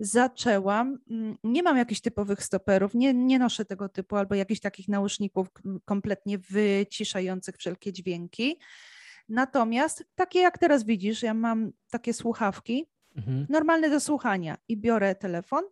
Zaczęłam, 0.00 0.98
mm, 1.10 1.36
nie 1.44 1.62
mam 1.62 1.76
jakichś 1.76 2.00
typowych 2.00 2.42
stoperów, 2.42 2.94
nie, 2.94 3.14
nie 3.14 3.38
noszę 3.38 3.64
tego 3.64 3.88
typu, 3.88 4.16
albo 4.16 4.34
jakichś 4.34 4.60
takich 4.60 4.88
nauszników 4.88 5.48
kompletnie 5.84 6.38
wyciszających 6.38 7.56
wszelkie 7.56 7.92
dźwięki. 7.92 8.58
Natomiast 9.28 10.04
takie 10.14 10.40
jak 10.40 10.58
teraz 10.58 10.84
widzisz, 10.84 11.22
ja 11.22 11.34
mam 11.34 11.72
takie 11.90 12.14
słuchawki, 12.14 12.86
Mhm. 13.16 13.46
normalne 13.48 13.90
do 13.90 14.00
słuchania 14.00 14.56
i 14.68 14.76
biorę 14.76 15.14
telefon 15.14 15.64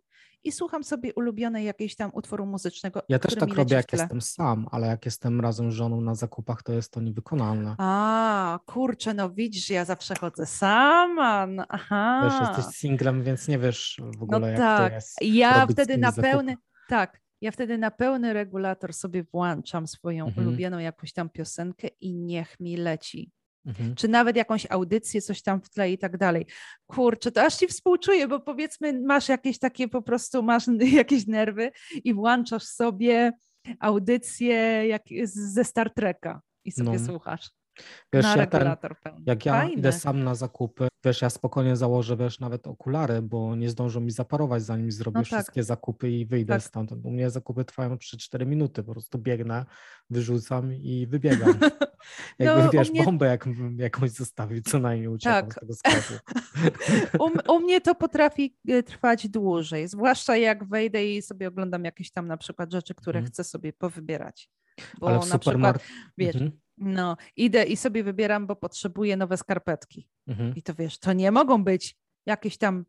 i 0.44 0.52
słucham 0.52 0.84
sobie 0.84 1.14
ulubionej 1.14 1.64
jakiejś 1.64 1.96
tam 1.96 2.10
utworu 2.14 2.46
muzycznego. 2.46 3.02
Ja 3.08 3.18
też 3.18 3.34
tak 3.34 3.54
robię, 3.54 3.76
jak 3.76 3.92
jestem 3.92 4.20
sam, 4.20 4.66
ale 4.70 4.86
jak 4.86 5.04
jestem 5.04 5.40
razem 5.40 5.70
z 5.70 5.74
żoną 5.74 6.00
na 6.00 6.14
zakupach, 6.14 6.62
to 6.62 6.72
jest 6.72 6.92
to 6.92 7.00
niewykonalne. 7.00 7.74
A, 7.78 8.58
kurczę, 8.66 9.14
no 9.14 9.30
widzisz, 9.30 9.70
ja 9.70 9.84
zawsze 9.84 10.14
chodzę 10.14 10.46
sama. 10.46 11.46
No, 11.46 11.64
aha. 11.68 12.20
Wiesz, 12.24 12.48
jesteś 12.48 12.76
singlem, 12.76 13.22
więc 13.22 13.48
nie 13.48 13.58
wiesz 13.58 14.00
w 14.04 14.16
no 14.16 14.22
ogóle, 14.22 14.48
jak 14.48 14.58
tak. 14.58 14.88
to 14.88 14.94
jest. 14.94 15.16
Ja 15.22 15.66
wtedy 15.66 15.98
na 15.98 16.12
pełny, 16.12 16.56
tak, 16.88 17.20
ja 17.40 17.50
wtedy 17.50 17.78
na 17.78 17.90
pełny 17.90 18.32
regulator 18.32 18.92
sobie 18.92 19.24
włączam 19.24 19.86
swoją 19.86 20.26
Mhm. 20.26 20.46
ulubioną 20.46 20.78
jakąś 20.78 21.12
tam 21.12 21.30
piosenkę 21.30 21.88
i 22.00 22.14
niech 22.14 22.60
mi 22.60 22.76
leci. 22.76 23.30
Mhm. 23.66 23.94
czy 23.94 24.08
nawet 24.08 24.36
jakąś 24.36 24.66
audycję, 24.70 25.22
coś 25.22 25.42
tam 25.42 25.60
w 25.60 25.70
tle 25.70 25.92
i 25.92 25.98
tak 25.98 26.16
dalej. 26.16 26.46
Kurczę, 26.86 27.32
to 27.32 27.42
aż 27.42 27.56
ci 27.56 27.66
współczuję, 27.66 28.28
bo 28.28 28.40
powiedzmy 28.40 29.00
masz 29.00 29.28
jakieś 29.28 29.58
takie 29.58 29.88
po 29.88 30.02
prostu, 30.02 30.42
masz 30.42 30.64
jakieś 30.92 31.26
nerwy 31.26 31.70
i 32.04 32.14
włączasz 32.14 32.64
sobie 32.64 33.32
audycję 33.80 34.86
jak 34.86 35.02
ze 35.24 35.64
Star 35.64 35.94
Treka 35.94 36.40
i 36.64 36.72
sobie 36.72 36.98
No. 36.98 37.06
słuchasz 37.06 37.50
Wiesz, 38.12 38.24
na 38.24 38.36
ja 38.36 38.46
ten, 38.46 38.76
pełny. 39.02 39.22
jak 39.26 39.46
ja 39.46 39.52
Fajne. 39.52 39.72
idę 39.72 39.92
sam 39.92 40.24
na 40.24 40.34
zakupy, 40.34 40.88
wiesz, 41.04 41.22
ja 41.22 41.30
spokojnie 41.30 41.76
założę, 41.76 42.16
wiesz, 42.16 42.40
nawet 42.40 42.66
okulary, 42.66 43.22
bo 43.22 43.56
nie 43.56 43.70
zdążą 43.70 44.00
mi 44.00 44.10
zaparować, 44.10 44.62
zanim 44.62 44.90
zrobię 44.92 45.20
tak. 45.20 45.26
wszystkie 45.26 45.62
zakupy 45.64 46.10
i 46.10 46.26
wyjdę 46.26 46.54
Tak. 46.54 46.62
stamtąd. 46.62 47.04
U 47.04 47.10
mnie 47.10 47.30
zakupy 47.30 47.64
trwają 47.64 47.94
3-4 47.96 48.46
minuty, 48.46 48.82
po 48.82 48.92
prostu 48.92 49.18
biegnę, 49.18 49.64
wyrzucam 50.10 50.74
i 50.74 51.06
wybiegam. 51.06 51.54
Jakby, 52.38 52.62
No, 52.64 52.70
wiesz, 52.70 52.90
mnie- 52.90 53.04
bombę 53.04 53.26
jakbym 53.26 53.78
jakąś 53.78 54.10
zostawił, 54.10 54.62
co 54.62 54.78
najmniej 54.78 55.08
uciekam 55.08 55.48
Tak. 55.48 55.52
z 55.54 55.60
tego 55.60 55.74
sklepu. 55.74 56.14
U, 57.48 57.54
u 57.56 57.60
mnie 57.60 57.80
to 57.80 57.94
potrafi 57.94 58.56
e, 58.68 58.82
trwać 58.82 59.28
dłużej, 59.28 59.88
zwłaszcza 59.88 60.36
jak 60.36 60.64
wejdę 60.68 61.06
i 61.06 61.22
sobie 61.22 61.48
oglądam 61.48 61.84
jakieś 61.84 62.12
tam 62.12 62.26
na 62.26 62.36
przykład 62.36 62.72
rzeczy, 62.72 62.94
które 62.94 63.18
Mhm. 63.18 63.32
chcę 63.32 63.44
sobie 63.44 63.72
powybierać. 63.72 64.50
Bo 65.00 65.08
Ale 65.08 65.20
w 65.20 65.28
na 65.28 65.38
przykład, 65.38 65.84
wiesz, 66.18 66.34
Mhm, 66.36 66.52
no, 66.78 67.16
idę 67.36 67.64
i 67.64 67.76
sobie 67.76 68.04
wybieram, 68.04 68.46
bo 68.46 68.56
potrzebuję 68.56 69.16
nowe 69.16 69.36
skarpetki. 69.36 70.08
mhm. 70.28 70.54
I 70.56 70.62
to 70.62 70.74
wiesz, 70.74 70.98
to 70.98 71.12
nie 71.12 71.30
mogą 71.30 71.64
być 71.64 71.96
jakieś 72.26 72.58
tam 72.58 72.84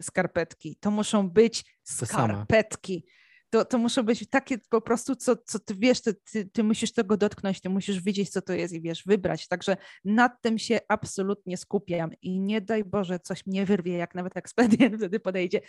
skarpetki, 0.00 0.76
to 0.80 0.90
muszą 0.90 1.30
być 1.30 1.80
skarpetki. 1.84 3.04
To, 3.50 3.64
to 3.64 3.78
muszą 3.78 4.02
być 4.02 4.28
takie 4.30 4.58
po 4.68 4.80
prostu, 4.80 5.16
co, 5.16 5.36
co 5.36 5.58
ty 5.58 5.74
wiesz, 5.74 6.00
to 6.00 6.10
ty, 6.32 6.46
ty 6.46 6.64
musisz 6.64 6.92
tego 6.92 7.16
dotknąć, 7.16 7.60
ty 7.60 7.68
musisz 7.68 8.00
wiedzieć, 8.02 8.30
co 8.30 8.42
to 8.42 8.52
jest 8.52 8.74
i 8.74 8.80
wiesz, 8.80 9.02
wybrać. 9.06 9.48
Także 9.48 9.76
nad 10.04 10.42
tym 10.42 10.58
się 10.58 10.80
absolutnie 10.88 11.56
skupiam 11.56 12.10
i 12.22 12.40
nie 12.40 12.60
daj 12.60 12.84
Boże, 12.84 13.20
coś 13.20 13.46
mnie 13.46 13.66
wyrwie, 13.66 13.92
jak 13.92 14.14
nawet 14.14 14.36
ekspedient 14.36 14.96
wtedy 14.98 15.20
podejdzie. 15.20 15.60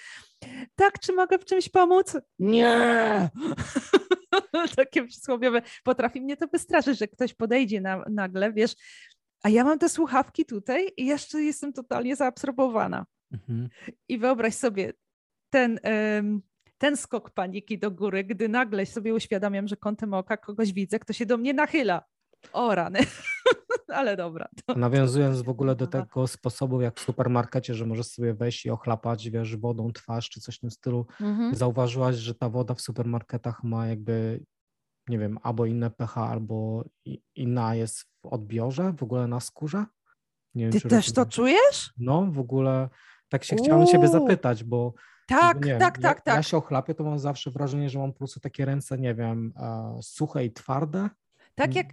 Tak, 0.75 0.99
czy 0.99 1.13
mogę 1.13 1.39
w 1.39 1.45
czymś 1.45 1.69
pomóc? 1.69 2.17
Nie! 2.39 3.29
Takie 4.75 5.05
przysłowiowe. 5.05 5.61
Potrafi 5.83 6.21
mnie 6.21 6.37
to 6.37 6.47
wystraszyć, 6.47 6.99
że 6.99 7.07
ktoś 7.07 7.33
podejdzie 7.33 7.81
na, 7.81 8.03
nagle, 8.09 8.53
wiesz, 8.53 8.75
a 9.43 9.49
ja 9.49 9.63
mam 9.63 9.79
te 9.79 9.89
słuchawki 9.89 10.45
tutaj 10.45 10.91
i 10.97 11.05
jeszcze 11.05 11.41
jestem 11.41 11.73
totalnie 11.73 12.15
zaabsorbowana. 12.15 13.05
Mhm. 13.31 13.69
I 14.07 14.17
wyobraź 14.17 14.55
sobie 14.55 14.93
ten, 15.49 15.79
ten 16.77 16.97
skok 16.97 17.29
paniki 17.29 17.79
do 17.79 17.91
góry, 17.91 18.23
gdy 18.23 18.49
nagle 18.49 18.85
sobie 18.85 19.13
uświadamiam, 19.13 19.67
że 19.67 19.77
kątem 19.77 20.13
oka 20.13 20.37
kogoś 20.37 20.73
widzę, 20.73 20.99
kto 20.99 21.13
się 21.13 21.25
do 21.25 21.37
mnie 21.37 21.53
nachyla. 21.53 22.03
O 22.53 22.75
rany. 22.75 22.99
Ale 23.87 24.17
dobra. 24.17 24.49
To, 24.65 24.75
Nawiązując 24.75 25.41
w 25.41 25.49
ogóle 25.49 25.75
do 25.75 25.87
tego 25.87 26.27
sposobu, 26.27 26.81
jak 26.81 26.99
w 26.99 27.03
supermarkecie, 27.03 27.75
że 27.75 27.85
możesz 27.85 28.07
sobie 28.07 28.33
wejść 28.33 28.65
i 28.65 28.69
ochlapać, 28.69 29.29
wiesz, 29.29 29.57
wodą 29.57 29.91
twarz 29.91 30.29
czy 30.29 30.41
coś 30.41 30.55
w 30.55 30.59
tym 30.59 30.71
stylu, 30.71 31.05
mhm. 31.21 31.55
zauważyłaś, 31.55 32.15
że 32.15 32.35
ta 32.35 32.49
woda 32.49 32.73
w 32.73 32.81
supermarketach 32.81 33.63
ma 33.63 33.87
jakby, 33.87 34.43
nie 35.07 35.19
wiem, 35.19 35.39
albo 35.43 35.65
inne 35.65 35.91
pH, 35.91 36.17
albo 36.17 36.83
inna 37.35 37.75
jest 37.75 38.05
w 38.21 38.25
odbiorze, 38.25 38.93
w 38.97 39.03
ogóle 39.03 39.27
na 39.27 39.39
skórze? 39.39 39.85
Nie 40.55 40.63
wiem, 40.63 40.71
Ty 40.71 40.89
też 40.89 41.11
to 41.11 41.23
rozumiesz. 41.23 41.35
czujesz? 41.35 41.93
No, 41.97 42.27
w 42.31 42.39
ogóle 42.39 42.89
tak 43.29 43.43
się 43.43 43.55
chciałem 43.55 43.87
ciebie 43.87 44.09
Uuu. 44.09 44.11
zapytać, 44.11 44.63
bo 44.63 44.93
Tak, 45.27 45.65
nie 45.65 45.77
tak, 45.77 45.97
ja, 45.97 46.09
tak, 46.09 46.17
ja 46.25 46.33
tak. 46.35 46.45
się 46.45 46.57
ochlapię, 46.57 46.95
to 46.95 47.03
mam 47.03 47.19
zawsze 47.19 47.51
wrażenie, 47.51 47.89
że 47.89 47.99
mam 47.99 48.11
po 48.11 48.17
prostu 48.17 48.39
takie 48.39 48.65
ręce, 48.65 48.97
nie 48.97 49.15
wiem, 49.15 49.53
e, 49.57 49.99
suche 50.01 50.45
i 50.45 50.51
twarde. 50.53 51.09
Tak 51.55 51.75
jak, 51.75 51.87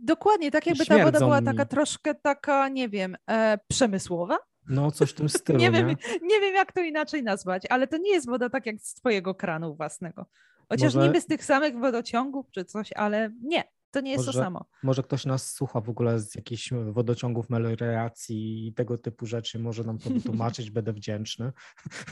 dokładnie, 0.00 0.50
tak 0.50 0.66
jakby 0.66 0.86
ta 0.86 1.04
woda 1.04 1.18
była 1.18 1.40
mi. 1.40 1.46
taka 1.46 1.64
troszkę 1.64 2.14
taka, 2.14 2.68
nie 2.68 2.88
wiem, 2.88 3.16
e, 3.30 3.58
przemysłowa. 3.68 4.38
No, 4.68 4.90
coś 4.90 5.10
w 5.10 5.14
tym 5.14 5.28
stylu, 5.38 5.58
Nie 5.58 5.70
nie? 5.70 5.72
wiem, 5.84 5.88
nie 6.22 6.40
wiem, 6.40 6.54
jak 6.54 6.72
to 6.72 6.80
inaczej 6.80 7.22
nazwać, 7.22 7.62
ale 7.70 7.86
to 7.86 7.96
nie 7.96 8.12
jest 8.12 8.26
woda 8.26 8.50
tak 8.50 8.66
jak 8.66 8.80
z 8.80 8.94
twojego 8.94 9.34
kranu 9.34 9.74
własnego. 9.76 10.26
Chociaż 10.68 10.94
Może- 10.94 11.06
niby 11.06 11.20
z 11.20 11.26
tych 11.26 11.44
samych 11.44 11.78
wodociągów 11.78 12.46
czy 12.50 12.64
coś, 12.64 12.90
ale 12.96 13.30
nie, 13.42 13.64
to 13.92 14.00
nie 14.00 14.12
jest 14.12 14.24
to 14.24 14.28
Może- 14.28 14.38
samo. 14.38 14.64
Może 14.82 15.02
ktoś 15.02 15.26
nas 15.26 15.52
słucha 15.52 15.80
w 15.80 15.88
ogóle 15.88 16.20
z 16.20 16.34
jakichś 16.34 16.70
wodociągów 16.72 17.50
melioracji 17.50 18.66
i 18.66 18.74
tego 18.74 18.98
typu 18.98 19.26
rzeczy, 19.26 19.58
może 19.58 19.84
nam 19.84 19.98
to 19.98 20.10
wytłumaczyć, 20.10 20.70
będę 20.76 20.92
wdzięczny. 20.92 21.52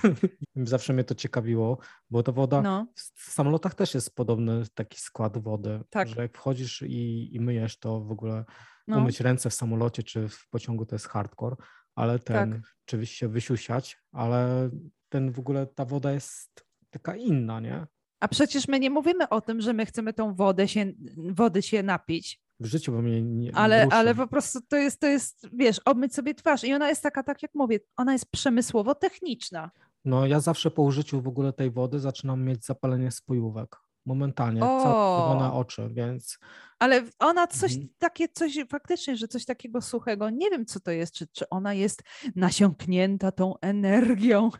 Zawsze 0.57 0.93
mnie 0.93 1.05
to 1.05 1.14
ciekawiło, 1.14 1.78
bo 2.11 2.22
ta 2.22 2.33
woda 2.33 2.62
No, 2.62 2.87
w 3.14 3.31
samolotach 3.31 3.74
też 3.74 3.95
jest 3.95 4.14
podobny 4.14 4.62
taki 4.74 5.01
skład 5.01 5.39
wody, 5.39 5.81
Tak. 5.91 6.09
że 6.09 6.22
jak 6.22 6.37
wchodzisz 6.37 6.83
i, 6.83 7.31
i 7.37 7.41
myjesz 7.41 7.78
to 7.78 8.01
w 8.01 8.12
ogóle 8.12 8.45
no. 8.87 8.99
umyć 8.99 9.20
ręce 9.20 9.51
w 9.51 9.55
samolocie 9.55 10.03
czy 10.03 10.28
w 10.28 10.49
pociągu 10.49 10.87
to 10.87 10.95
jest 10.95 11.07
hardcore, 11.09 11.57
ale 11.95 12.18
ten, 12.18 12.53
tak. 12.53 12.61
oczywiście 12.87 13.16
się 13.16 13.28
wysiusiać, 13.28 13.99
ale 14.12 14.70
ten 15.09 15.33
w 15.33 15.39
ogóle, 15.39 15.66
ta 15.66 15.85
woda 15.85 16.12
jest 16.12 16.66
taka 16.91 17.16
inna, 17.16 17.61
nie? 17.61 17.87
A 18.21 18.29
przecież 18.29 18.68
my 18.68 18.81
nie 18.81 18.91
mówimy 18.91 19.29
o 19.29 19.41
tym, 19.41 19.61
że 19.61 19.73
my 19.73 19.87
chcemy 19.87 20.12
tą 20.12 20.35
wodę 20.35 20.68
się, 20.68 20.93
wody 21.16 21.62
się 21.62 21.83
napić. 21.83 22.41
W 22.61 22.66
życiu 22.66 22.93
bo 22.93 23.03
mnie 23.03 23.23
nie 23.23 23.55
ale, 23.55 23.89
ale 23.91 24.14
po 24.14 24.27
prostu 24.27 24.59
to 24.68 24.77
jest, 24.77 25.01
to 25.01 25.07
jest, 25.07 25.49
wiesz, 25.53 25.81
obmyć 25.85 26.14
sobie 26.14 26.35
twarz 26.35 26.64
i 26.64 26.75
ona 26.75 26.89
jest 26.89 27.03
taka, 27.03 27.23
tak 27.23 27.43
jak 27.43 27.55
mówię, 27.55 27.79
ona 27.97 28.12
jest 28.12 28.31
przemysłowo 28.31 28.95
techniczna. 28.95 29.71
No 30.05 30.27
ja 30.27 30.41
zawsze 30.41 30.71
po 30.71 30.83
użyciu 30.83 31.23
w 31.23 31.29
ogóle 31.29 31.53
tej 31.53 31.71
wody 31.71 32.01
zaczynam 32.01 32.45
mieć 32.45 32.64
zapalenie 32.64 33.11
spojówek. 33.11 33.77
Momentalnie, 34.07 34.61
całe 34.61 35.53
oczy, 35.53 35.89
więc... 35.93 36.39
Ale 36.79 37.03
ona 37.18 37.47
coś 37.47 37.73
mhm. 37.73 37.89
takie, 37.99 38.29
coś 38.29 38.59
faktycznie, 38.71 39.16
że 39.16 39.29
coś 39.29 39.45
takiego 39.45 39.81
suchego, 39.81 40.31
nie 40.31 40.51
wiem 40.51 40.66
co 40.66 40.81
to 40.81 40.91
jest, 40.91 41.14
czy, 41.14 41.27
czy 41.33 41.49
ona 41.49 41.75
jest 41.75 42.03
nasiąknięta 42.37 43.33
tą 43.33 43.59
energią. 43.59 44.51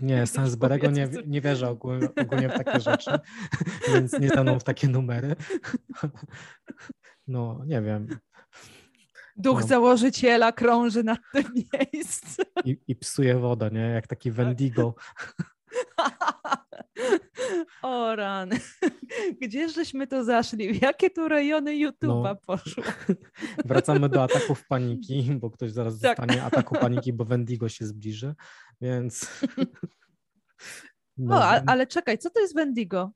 Nie, 0.00 0.26
Sainsberego 0.26 0.90
nie, 0.90 1.08
nie 1.26 1.40
wierzę 1.40 1.68
ogólnie, 1.68 2.08
ogólnie 2.22 2.48
w 2.48 2.52
takie 2.52 2.80
rzeczy, 2.80 3.10
więc 3.94 4.18
nie 4.18 4.28
staną 4.28 4.58
w 4.58 4.64
takie 4.64 4.88
numery. 4.88 5.36
No, 7.28 7.62
nie 7.66 7.82
wiem. 7.82 8.08
Duch 9.36 9.60
no. 9.60 9.66
założyciela 9.66 10.52
krąży 10.52 11.04
nad 11.04 11.18
tym 11.32 11.44
miejscem. 11.72 12.46
I, 12.64 12.78
I 12.88 12.96
psuje 12.96 13.38
wodę, 13.38 13.70
nie? 13.72 13.80
Jak 13.80 14.06
taki 14.06 14.30
Wendigo. 14.30 14.94
O 17.82 18.16
rany. 18.16 18.60
Gdzie 19.42 19.68
żeśmy 19.68 20.06
to 20.06 20.24
zaszli? 20.24 20.74
W 20.74 20.82
jakie 20.82 21.10
tu 21.10 21.28
rejony 21.28 21.72
YouTube'a 21.72 22.22
no. 22.22 22.36
poszło? 22.36 22.84
Wracamy 23.64 24.08
do 24.08 24.22
ataków 24.22 24.66
paniki, 24.66 25.30
bo 25.40 25.50
ktoś 25.50 25.72
zaraz 25.72 26.00
tak. 26.00 26.16
dostanie 26.16 26.44
ataku 26.44 26.74
paniki, 26.74 27.12
bo 27.12 27.24
Wendigo 27.24 27.68
się 27.68 27.86
zbliży, 27.86 28.34
więc... 28.80 29.30
No. 31.16 31.36
O, 31.36 31.42
ale 31.42 31.86
czekaj, 31.86 32.18
co 32.18 32.30
to 32.30 32.40
jest 32.40 32.54
Wendigo? 32.54 33.12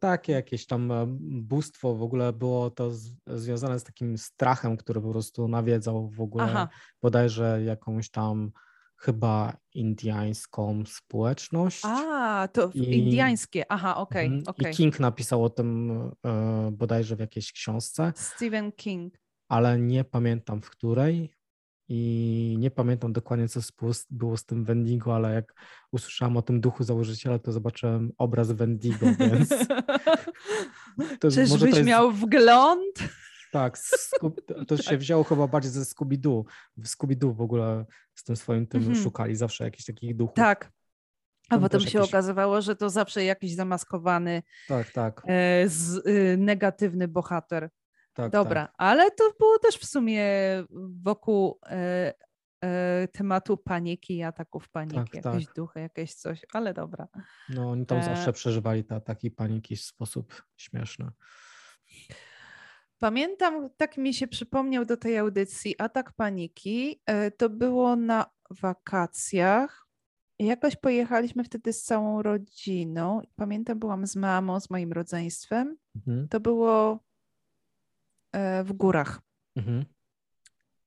Takie 0.00 0.32
jakieś 0.32 0.66
tam 0.66 0.92
e, 0.92 1.06
bóstwo, 1.20 1.94
w 1.94 2.02
ogóle 2.02 2.32
było 2.32 2.70
to 2.70 2.90
z, 2.90 3.10
związane 3.26 3.80
z 3.80 3.84
takim 3.84 4.18
strachem, 4.18 4.76
który 4.76 5.00
po 5.00 5.10
prostu 5.10 5.48
nawiedzał 5.48 6.08
w 6.08 6.20
ogóle 6.20 6.44
Aha. 6.44 6.68
bodajże 7.02 7.62
jakąś 7.64 8.10
tam 8.10 8.50
chyba 8.98 9.56
indiańską 9.74 10.82
społeczność. 10.86 11.80
A, 11.84 12.48
to 12.52 12.70
I, 12.74 12.98
indiańskie, 12.98 13.72
aha, 13.72 13.96
okej. 13.96 14.26
Okay, 14.26 14.38
mhm, 14.38 14.54
okay. 14.56 14.72
I 14.72 14.74
King 14.74 15.00
napisał 15.00 15.44
o 15.44 15.50
tym 15.50 15.90
e, 16.26 16.70
bodajże 16.72 17.16
w 17.16 17.20
jakiejś 17.20 17.52
książce. 17.52 18.12
Stephen 18.16 18.72
King. 18.72 19.14
Ale 19.48 19.78
nie 19.78 20.04
pamiętam 20.04 20.62
w 20.62 20.70
której 20.70 21.38
i 21.88 22.56
nie 22.58 22.70
pamiętam 22.70 23.12
dokładnie, 23.12 23.48
co 23.48 23.60
było 24.10 24.36
z 24.36 24.44
tym 24.44 24.64
Wendigo, 24.64 25.14
ale 25.14 25.34
jak 25.34 25.54
usłyszałam 25.92 26.36
o 26.36 26.42
tym 26.42 26.60
duchu 26.60 26.84
założyciela, 26.84 27.38
to 27.38 27.52
zobaczyłem 27.52 28.12
obraz 28.18 28.52
Wendigo, 28.52 29.06
więc... 29.18 29.48
To, 31.20 31.30
Czyżbyś 31.30 31.74
jest... 31.74 31.84
miał 31.84 32.12
wgląd? 32.12 32.98
Tak, 33.52 33.78
to 34.68 34.76
się 34.76 34.90
tak. 34.90 34.98
wzięło 34.98 35.24
chyba 35.24 35.46
bardziej 35.46 35.72
ze 35.72 35.80
Scooby-Doo. 35.80 36.44
W 36.76 36.86
Scooby-Doo 36.86 37.34
w 37.34 37.40
ogóle 37.40 37.84
z 38.14 38.24
tym 38.24 38.36
swoim 38.36 38.66
tym 38.66 38.82
mm 38.82 38.94
-hmm. 38.94 39.02
szukali 39.02 39.36
zawsze 39.36 39.64
jakichś 39.64 39.84
takich 39.84 40.16
duchów. 40.16 40.36
Tak. 40.36 40.72
A 41.48 41.58
potem 41.58 41.80
się 41.80 41.98
jakiś... 41.98 42.10
okazywało, 42.10 42.60
że 42.60 42.76
to 42.76 42.90
zawsze 42.90 43.24
jakiś 43.24 43.54
zamaskowany, 43.54 44.42
tak, 44.68 44.90
tak. 44.90 45.22
E, 45.26 45.68
z, 45.68 46.06
y, 46.06 46.36
negatywny 46.38 47.08
bohater. 47.08 47.70
Tak, 48.12 48.32
Dobra, 48.32 48.66
tak. 48.66 48.74
ale 48.78 49.10
to 49.10 49.32
było 49.38 49.58
też 49.58 49.76
w 49.76 49.86
sumie 49.86 50.26
wokół 51.02 51.58
e, 51.66 52.14
e, 52.64 53.08
tematu 53.12 53.56
paniki, 53.56 54.22
ataków 54.22 54.68
paniki, 54.68 55.10
tak, 55.12 55.24
jakieś 55.24 55.46
tak. 55.46 55.54
duchy, 55.54 55.80
jakieś 55.80 56.14
coś, 56.14 56.46
ale 56.52 56.74
dobra. 56.74 57.08
No 57.48 57.70
oni 57.70 57.86
tam 57.86 57.98
e... 57.98 58.04
zawsze 58.04 58.32
przeżywali 58.32 58.84
te 58.84 58.94
ataki 58.94 59.30
paniki 59.30 59.76
w 59.76 59.82
sposób 59.82 60.42
śmieszny. 60.56 61.10
Pamiętam, 62.98 63.70
tak 63.76 63.96
mi 63.96 64.14
się 64.14 64.28
przypomniał 64.28 64.84
do 64.84 64.96
tej 64.96 65.18
audycji 65.18 65.74
Atak 65.78 66.12
Paniki. 66.12 67.00
E, 67.06 67.30
to 67.30 67.50
było 67.50 67.96
na 67.96 68.26
wakacjach. 68.50 69.88
Jakoś 70.38 70.76
pojechaliśmy 70.76 71.44
wtedy 71.44 71.72
z 71.72 71.82
całą 71.82 72.22
rodziną. 72.22 73.20
Pamiętam, 73.36 73.78
byłam 73.78 74.06
z 74.06 74.16
mamą, 74.16 74.60
z 74.60 74.70
moim 74.70 74.92
rodzeństwem. 74.92 75.76
Mhm. 75.96 76.28
To 76.28 76.40
było 76.40 77.04
e, 78.32 78.64
w 78.64 78.72
górach. 78.72 79.20
Mhm. 79.56 79.84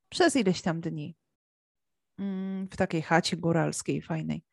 Przez 0.10 0.36
ileś 0.36 0.62
tam 0.62 0.82
dni. 0.82 1.16
Mm, 2.20 2.68
w 2.68 2.78
takiej 2.78 3.02
chacie 3.02 3.38
góralskiej, 3.38 4.02
fajnej. 4.02 4.44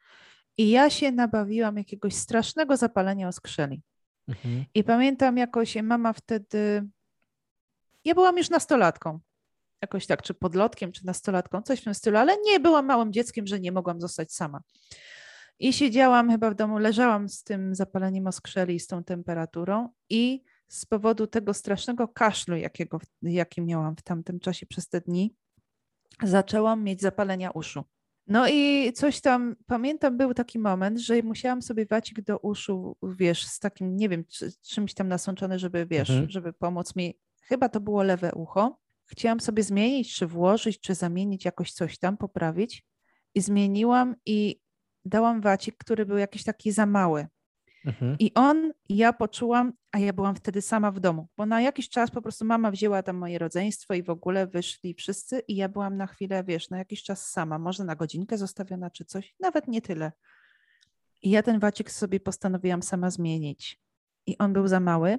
I 0.57 0.71
ja 0.71 0.91
się 0.91 1.13
nabawiłam 1.13 1.77
jakiegoś 1.77 2.15
strasznego 2.15 2.77
zapalenia 2.77 3.29
oskrzeli. 3.29 3.83
Mhm. 4.29 4.65
I 4.75 4.85
pamiętam 4.85 5.37
jakoś 5.37 5.77
mama 5.77 6.13
wtedy 6.13 6.89
ja 8.05 8.15
byłam 8.15 8.39
już 8.39 8.51
nastolatką. 8.51 9.21
Jakoś 9.83 10.07
tak, 10.07 10.23
czy 10.23 10.35
podlotkiem, 10.35 10.93
czy 10.93 11.07
nastolatką, 11.07 11.63
coś 11.63 11.81
w 11.81 11.85
tym 11.85 11.95
stylu, 11.95 12.17
ale 12.19 12.37
nie 12.45 12.61
byłam 12.61 12.87
małym 12.87 13.13
dzieckiem, 13.13 13.47
że 13.47 13.61
nie 13.61 13.73
mogłam 13.73 14.01
zostać 14.01 14.33
sama. 14.33 14.63
I 15.59 15.73
siedziałam 15.73 16.31
chyba 16.31 16.51
w 16.51 16.55
domu, 16.55 16.79
leżałam 16.79 17.29
z 17.29 17.43
tym 17.43 17.75
zapaleniem 17.75 18.27
oskrzeli, 18.27 18.81
z 18.81 18.87
tą 18.87 19.05
temperaturą 19.05 19.89
i 20.11 20.43
z 20.69 20.87
powodu 20.87 21.27
tego 21.27 21.55
strasznego 21.55 22.09
kaszlu, 22.09 22.57
jakiego, 22.57 23.01
jaki 23.23 23.63
miałam 23.63 23.97
w 23.97 24.03
tamtym 24.03 24.41
czasie 24.41 24.67
przez 24.67 24.89
te 24.89 25.01
dni, 25.01 25.35
zaczęłam 26.23 26.85
mieć 26.85 27.01
zapalenia 27.01 27.51
uszu. 27.51 27.85
No 28.27 28.49
i 28.49 28.93
coś 28.93 29.21
tam, 29.21 29.57
pamiętam, 29.67 30.17
był 30.17 30.35
taki 30.35 30.59
moment, 30.59 30.99
że 30.99 31.23
musiałam 31.23 31.63
sobie 31.63 31.87
wacik 31.87 32.21
do 32.21 32.39
uszu, 32.39 32.97
wiesz, 33.03 33.47
z 33.47 33.59
takim, 33.59 33.97
nie 33.97 34.09
wiem, 34.09 34.25
czymś 34.63 34.95
tam 34.95 35.09
nasączony, 35.09 35.59
żeby, 35.59 35.87
wiesz, 35.87 36.11
mhm. 36.11 36.31
żeby 36.31 36.53
pomóc 36.53 36.97
mi 36.97 37.19
chyba 37.49 37.69
to 37.69 37.81
było 37.81 38.03
lewe 38.03 38.33
ucho. 38.33 38.79
Chciałam 39.07 39.41
sobie 39.41 39.63
zmienić, 39.63 40.15
czy 40.15 40.27
włożyć, 40.27 40.81
czy 40.81 40.95
zamienić 40.95 41.45
jakoś 41.45 41.73
coś 41.73 41.99
tam, 41.99 42.17
poprawić. 42.17 42.85
I 43.35 43.41
zmieniłam 43.41 44.15
i 44.27 44.61
dałam 45.05 45.41
wacik, 45.41 45.77
który 45.77 46.07
był 46.07 46.17
jakiś 46.19 46.45
taki 46.45 46.73
za 46.73 46.87
mały. 46.87 47.27
Mhm. 47.87 48.17
I 48.19 48.35
on, 48.35 48.73
ja 48.89 49.13
poczułam, 49.13 49.73
a 49.93 49.99
ja 49.99 50.13
byłam 50.13 50.35
wtedy 50.35 50.63
sama 50.63 50.91
w 50.91 51.01
domu, 51.01 51.29
bo 51.37 51.47
na 51.47 51.61
jakiś 51.61 51.89
czas 51.89 52.11
po 52.11 52.23
prostu 52.23 52.45
mama 52.45 52.71
wzięła 52.71 53.03
tam 53.03 53.17
moje 53.17 53.39
rodzeństwo 53.39 53.95
i 53.95 54.03
w 54.03 54.11
ogóle 54.11 54.47
wyszli 54.47 54.95
wszyscy 54.95 55.43
i 55.49 55.57
ja 55.57 55.69
byłam 55.69 55.97
na 55.97 56.07
chwilę, 56.07 56.45
wiesz, 56.45 56.71
na 56.71 56.79
jakiś 56.79 57.03
czas 57.03 57.31
sama, 57.31 57.59
może 57.59 57.85
na 57.85 57.97
godzinkę 57.97 58.39
zostawiona 58.39 58.91
czy 58.91 59.05
coś, 59.05 59.35
nawet 59.41 59.69
nie 59.69 59.83
tyle. 59.83 60.13
I 61.23 61.31
ja 61.31 61.43
ten 61.43 61.59
wacik 61.59 61.91
sobie 61.91 62.21
postanowiłam 62.21 62.83
sama 62.83 63.11
zmienić. 63.11 63.81
I 64.27 64.39
on 64.39 64.53
był 64.53 64.69
za 64.69 64.81
mały. 64.81 65.19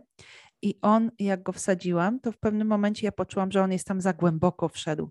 I 0.61 0.79
on, 0.81 1.11
jak 1.19 1.43
go 1.43 1.51
wsadziłam, 1.51 2.19
to 2.19 2.31
w 2.31 2.37
pewnym 2.37 2.67
momencie 2.67 3.07
ja 3.07 3.11
poczułam, 3.11 3.51
że 3.51 3.61
on 3.61 3.71
jest 3.71 3.87
tam 3.87 4.01
za 4.01 4.13
głęboko 4.13 4.69
wszedł. 4.69 5.09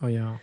O 0.00 0.08
ja. 0.08 0.38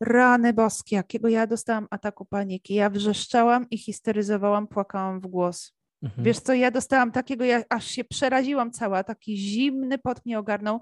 Rany 0.00 0.52
boskie, 0.52 0.96
jakiego 0.96 1.28
ja 1.28 1.46
dostałam 1.46 1.86
ataku 1.90 2.24
paniki. 2.24 2.74
Ja 2.74 2.90
wrzeszczałam 2.90 3.70
i 3.70 3.78
histeryzowałam, 3.78 4.66
płakałam 4.66 5.20
w 5.20 5.26
głos. 5.26 5.72
Mhm. 6.02 6.24
Wiesz 6.24 6.38
co, 6.38 6.54
ja 6.54 6.70
dostałam 6.70 7.12
takiego, 7.12 7.44
ja 7.44 7.62
aż 7.68 7.86
się 7.86 8.04
przeraziłam 8.04 8.70
cała, 8.70 9.04
taki 9.04 9.36
zimny 9.36 9.98
pot 9.98 10.26
mnie 10.26 10.38
ogarnął, 10.38 10.80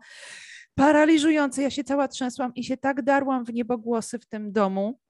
paraliżujący. 0.74 1.62
Ja 1.62 1.70
się 1.70 1.84
cała 1.84 2.08
trzęsłam 2.08 2.54
i 2.54 2.64
się 2.64 2.76
tak 2.76 3.02
darłam 3.02 3.44
w 3.44 3.52
niebogłosy 3.52 4.18
w 4.18 4.26
tym 4.26 4.52
domu, 4.52 5.00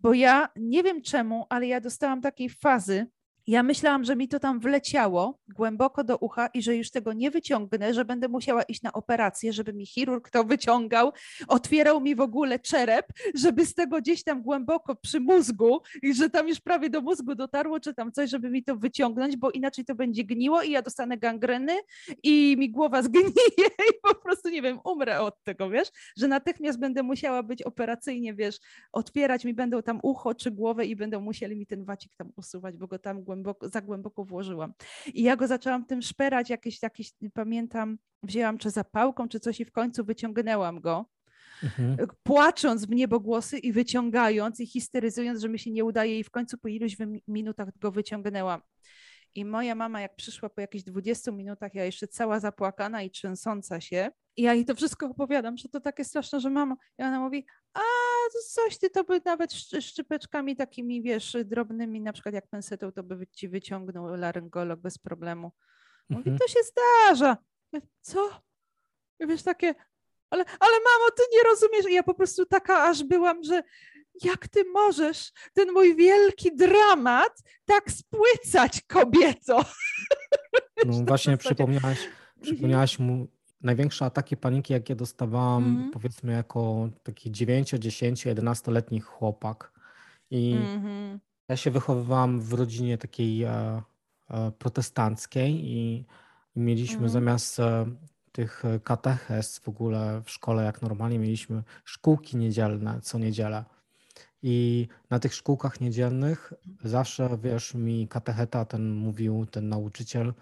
bo 0.00 0.14
ja 0.14 0.48
nie 0.56 0.82
wiem 0.82 1.02
czemu, 1.02 1.46
ale 1.48 1.66
ja 1.66 1.80
dostałam 1.80 2.20
takiej 2.20 2.50
fazy, 2.50 3.06
ja 3.46 3.62
myślałam, 3.62 4.04
że 4.04 4.16
mi 4.16 4.28
to 4.28 4.40
tam 4.40 4.60
wleciało 4.60 5.38
głęboko 5.48 6.04
do 6.04 6.16
ucha 6.16 6.46
i 6.46 6.62
że 6.62 6.76
już 6.76 6.90
tego 6.90 7.12
nie 7.12 7.30
wyciągnę, 7.30 7.94
że 7.94 8.04
będę 8.04 8.28
musiała 8.28 8.62
iść 8.62 8.82
na 8.82 8.92
operację, 8.92 9.52
żeby 9.52 9.72
mi 9.72 9.86
chirurg 9.86 10.30
to 10.30 10.44
wyciągał, 10.44 11.12
otwierał 11.48 12.00
mi 12.00 12.14
w 12.14 12.20
ogóle 12.20 12.58
czerep, 12.58 13.06
żeby 13.34 13.66
z 13.66 13.74
tego 13.74 14.00
gdzieś 14.00 14.24
tam 14.24 14.42
głęboko 14.42 14.96
przy 14.96 15.20
mózgu 15.20 15.80
i 16.02 16.14
że 16.14 16.30
tam 16.30 16.48
już 16.48 16.60
prawie 16.60 16.90
do 16.90 17.00
mózgu 17.00 17.34
dotarło, 17.34 17.80
czy 17.80 17.94
tam 17.94 18.12
coś, 18.12 18.30
żeby 18.30 18.50
mi 18.50 18.64
to 18.64 18.76
wyciągnąć, 18.76 19.36
bo 19.36 19.50
inaczej 19.50 19.84
to 19.84 19.94
będzie 19.94 20.24
gniło 20.24 20.62
i 20.62 20.70
ja 20.70 20.82
dostanę 20.82 21.18
gangreny 21.18 21.72
i 22.22 22.56
mi 22.58 22.70
głowa 22.70 23.02
zgnije 23.02 23.26
i 23.90 24.00
po 24.02 24.14
prostu, 24.14 24.48
nie 24.48 24.62
wiem, 24.62 24.78
umrę 24.84 25.20
od 25.20 25.42
tego, 25.42 25.70
wiesz, 25.70 25.88
że 26.16 26.28
natychmiast 26.28 26.78
będę 26.78 27.02
musiała 27.02 27.42
być 27.42 27.62
operacyjnie, 27.62 28.34
wiesz, 28.34 28.58
otwierać 28.92 29.44
mi 29.44 29.54
będą 29.54 29.82
tam 29.82 30.00
ucho 30.02 30.34
czy 30.34 30.50
głowę 30.50 30.86
i 30.86 30.96
będą 30.96 31.20
musieli 31.20 31.56
mi 31.56 31.66
ten 31.66 31.84
wacik 31.84 32.12
tam 32.16 32.32
usuwać, 32.36 32.76
bo 32.76 32.86
go 32.86 32.98
tam 32.98 33.22
głęboko 33.22 33.35
głęboko, 33.42 33.68
za 33.68 33.80
głęboko 33.80 34.24
włożyłam. 34.24 34.72
I 35.14 35.22
ja 35.22 35.36
go 35.36 35.46
zaczęłam 35.46 35.84
tym 35.84 36.02
szperać, 36.02 36.50
jakieś, 36.50 36.82
jakieś 36.82 37.12
pamiętam, 37.34 37.98
wzięłam 38.22 38.58
czy 38.58 38.70
zapałką, 38.70 39.28
czy 39.28 39.40
coś 39.40 39.60
i 39.60 39.64
w 39.64 39.72
końcu 39.72 40.04
wyciągnęłam 40.04 40.80
go. 40.80 41.06
Mhm. 41.62 41.96
Płacząc 42.22 42.86
w 42.86 42.90
niebogłosy 42.90 43.58
i 43.58 43.72
wyciągając 43.72 44.60
i 44.60 44.66
histeryzując, 44.66 45.40
że 45.40 45.48
mi 45.48 45.58
się 45.58 45.70
nie 45.70 45.84
udaje, 45.84 46.18
i 46.18 46.24
w 46.24 46.30
końcu 46.30 46.58
po 46.58 46.68
iluś 46.68 46.96
minutach 47.28 47.78
go 47.78 47.92
wyciągnęłam. 47.92 48.60
I 49.34 49.44
moja 49.44 49.74
mama, 49.74 50.00
jak 50.00 50.16
przyszła 50.16 50.48
po 50.48 50.60
jakichś 50.60 50.84
20 50.84 51.32
minutach, 51.32 51.74
ja 51.74 51.84
jeszcze 51.84 52.08
cała 52.08 52.40
zapłakana 52.40 53.02
i 53.02 53.10
trzęsąca 53.10 53.80
się, 53.80 54.10
i 54.36 54.42
ja 54.42 54.54
jej 54.54 54.64
to 54.64 54.74
wszystko 54.74 55.06
opowiadam, 55.06 55.56
że 55.56 55.68
to 55.68 55.80
takie 55.80 56.04
straszne, 56.04 56.40
że 56.40 56.50
mama. 56.50 56.76
I 56.98 57.02
ona 57.02 57.20
mówi, 57.20 57.46
a 57.74 57.80
to 58.32 58.38
coś, 58.48 58.78
ty 58.78 58.90
to 58.90 59.04
by 59.04 59.20
nawet 59.24 59.52
szczypeczkami 59.80 60.56
takimi, 60.56 61.02
wiesz, 61.02 61.36
drobnymi, 61.44 62.00
na 62.00 62.12
przykład 62.12 62.34
jak 62.34 62.46
pensetą, 62.46 62.92
to 62.92 63.02
by 63.02 63.26
ci 63.26 63.48
wyciągnął 63.48 64.16
laryngolog 64.16 64.80
bez 64.80 64.98
problemu. 64.98 65.52
Mówi, 66.08 66.30
mhm. 66.30 66.38
to 66.38 66.48
się 66.48 66.60
zdarza. 66.62 67.36
Co? 68.00 68.30
I 69.20 69.26
wiesz, 69.26 69.42
takie, 69.42 69.74
ale, 70.30 70.44
ale 70.60 70.72
mamo, 70.72 71.10
ty 71.16 71.22
nie 71.32 71.42
rozumiesz. 71.42 71.86
I 71.90 71.94
ja 71.94 72.02
po 72.02 72.14
prostu 72.14 72.46
taka 72.46 72.84
aż 72.84 73.04
byłam, 73.04 73.44
że 73.44 73.62
jak 74.24 74.48
ty 74.48 74.64
możesz 74.64 75.32
ten 75.52 75.72
mój 75.72 75.96
wielki 75.96 76.56
dramat 76.56 77.42
tak 77.64 77.90
spłycać 77.90 78.82
kobieco? 78.82 79.64
No 80.86 80.92
właśnie 80.92 81.36
przypomniałaś, 81.36 81.98
przypomniałaś 82.42 82.98
mu 82.98 83.28
największe 83.66 84.04
ataki 84.04 84.36
paniki, 84.36 84.72
jakie 84.72 84.96
dostawałam, 84.96 85.64
mm. 85.64 85.90
powiedzmy, 85.90 86.32
jako 86.32 86.88
taki 87.02 87.32
9, 87.32 87.70
10, 87.70 88.26
11-letni 88.26 89.00
chłopak. 89.00 89.72
I 90.30 90.52
mm 90.52 90.82
-hmm. 90.82 91.18
ja 91.48 91.56
się 91.56 91.70
wychowywałam 91.70 92.40
w 92.40 92.52
rodzinie 92.52 92.98
takiej 92.98 93.42
e, 93.42 93.82
e, 94.30 94.52
protestanckiej 94.58 95.70
i 95.70 96.06
mieliśmy 96.56 96.98
mm. 96.98 97.08
zamiast 97.08 97.60
e, 97.60 97.86
tych 98.32 98.62
kateches 98.84 99.58
w 99.58 99.68
ogóle 99.68 100.22
w 100.24 100.30
szkole, 100.30 100.64
jak 100.64 100.82
normalnie 100.82 101.18
mieliśmy 101.18 101.62
szkółki 101.84 102.36
niedzielne 102.36 103.00
co 103.02 103.18
niedzielę. 103.18 103.64
I 104.42 104.88
na 105.10 105.18
tych 105.18 105.34
szkółkach 105.34 105.80
niedzielnych 105.80 106.52
zawsze, 106.84 107.38
wiesz, 107.42 107.74
mi 107.74 108.08
katecheta 108.08 108.64
ten 108.64 108.94
mówił, 108.94 109.46
ten 109.46 109.68
nauczyciel, 109.68 110.34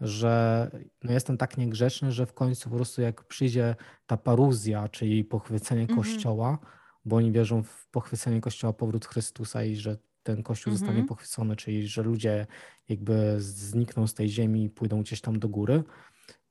że 0.00 0.70
no 1.04 1.12
jestem 1.12 1.36
tak 1.36 1.58
niegrzeczny, 1.58 2.12
że 2.12 2.26
w 2.26 2.34
końcu 2.34 2.70
po 2.70 2.76
prostu 2.76 3.02
jak 3.02 3.24
przyjdzie 3.24 3.76
ta 4.06 4.16
paruzja, 4.16 4.88
czyli 4.88 5.24
pochwycenie 5.24 5.82
mm 5.82 5.92
-hmm. 5.92 5.96
Kościoła, 5.96 6.58
bo 7.04 7.16
oni 7.16 7.32
wierzą 7.32 7.62
w 7.62 7.88
pochwycenie 7.90 8.40
Kościoła, 8.40 8.72
powrót 8.72 9.06
Chrystusa 9.06 9.64
i 9.64 9.76
że 9.76 9.96
ten 10.22 10.42
Kościół 10.42 10.70
mm 10.70 10.76
-hmm. 10.76 10.80
zostanie 10.80 11.04
pochwycony, 11.04 11.56
czyli 11.56 11.88
że 11.88 12.02
ludzie 12.02 12.46
jakby 12.88 13.36
znikną 13.38 14.06
z 14.06 14.14
tej 14.14 14.28
ziemi 14.28 14.64
i 14.64 14.70
pójdą 14.70 15.02
gdzieś 15.02 15.20
tam 15.20 15.38
do 15.38 15.48
góry. 15.48 15.84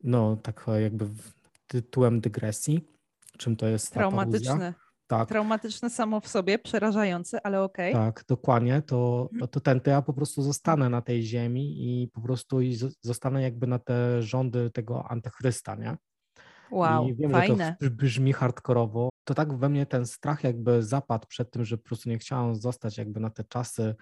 No 0.04 0.36
tak 0.36 0.66
jakby 0.82 1.06
tytułem 1.68 2.22
dygresji, 2.22 2.88
czym 3.38 3.56
to 3.56 3.68
jest 3.68 3.94
Traumatyczne. 3.94 4.74
Tak. 5.08 5.30
Traumatyczne 5.30 5.90
samo 5.90 6.20
w 6.20 6.28
sobie, 6.28 6.60
przerażające, 6.60 7.46
ale 7.46 7.64
okej. 7.64 7.94
Okay. 7.94 8.06
Tak, 8.06 8.24
dokładnie. 8.28 8.82
To, 8.82 9.30
mhm. 9.34 9.50
to 9.50 9.60
ten, 9.60 9.82
to 9.82 9.90
ja 9.90 10.02
po 10.02 10.14
prostu 10.14 10.42
zostanę 10.42 10.90
na 10.90 11.02
tej 11.02 11.24
ziemi 11.24 11.76
i 11.78 12.08
po 12.08 12.22
prostu 12.22 12.60
zostanę 13.02 13.42
jakby 13.42 13.68
na 13.68 13.80
te 13.80 14.22
rządy 14.22 14.72
tego 14.72 15.12
antychrysta, 15.12 15.76
nie? 15.76 15.98
Wow, 16.72 17.08
I 17.08 17.16
wiem, 17.16 17.32
fajne. 17.32 17.76
że 17.82 17.90
to 17.90 17.96
brzmi 17.96 18.34
hardkorowo. 18.34 19.10
To 19.24 19.34
tak 19.34 19.58
we 19.58 19.70
mnie 19.70 19.86
ten 19.86 20.06
strach 20.06 20.44
jakby 20.44 20.84
zapadł 20.84 21.28
przed 21.28 21.52
tym, 21.52 21.66
że 21.66 21.78
po 21.78 21.84
prostu 21.84 22.10
nie 22.10 22.18
chciałam 22.18 22.56
zostać 22.56 22.98
jakby 22.98 23.20
na 23.20 23.30
te 23.30 23.44
czasy, 23.44 23.96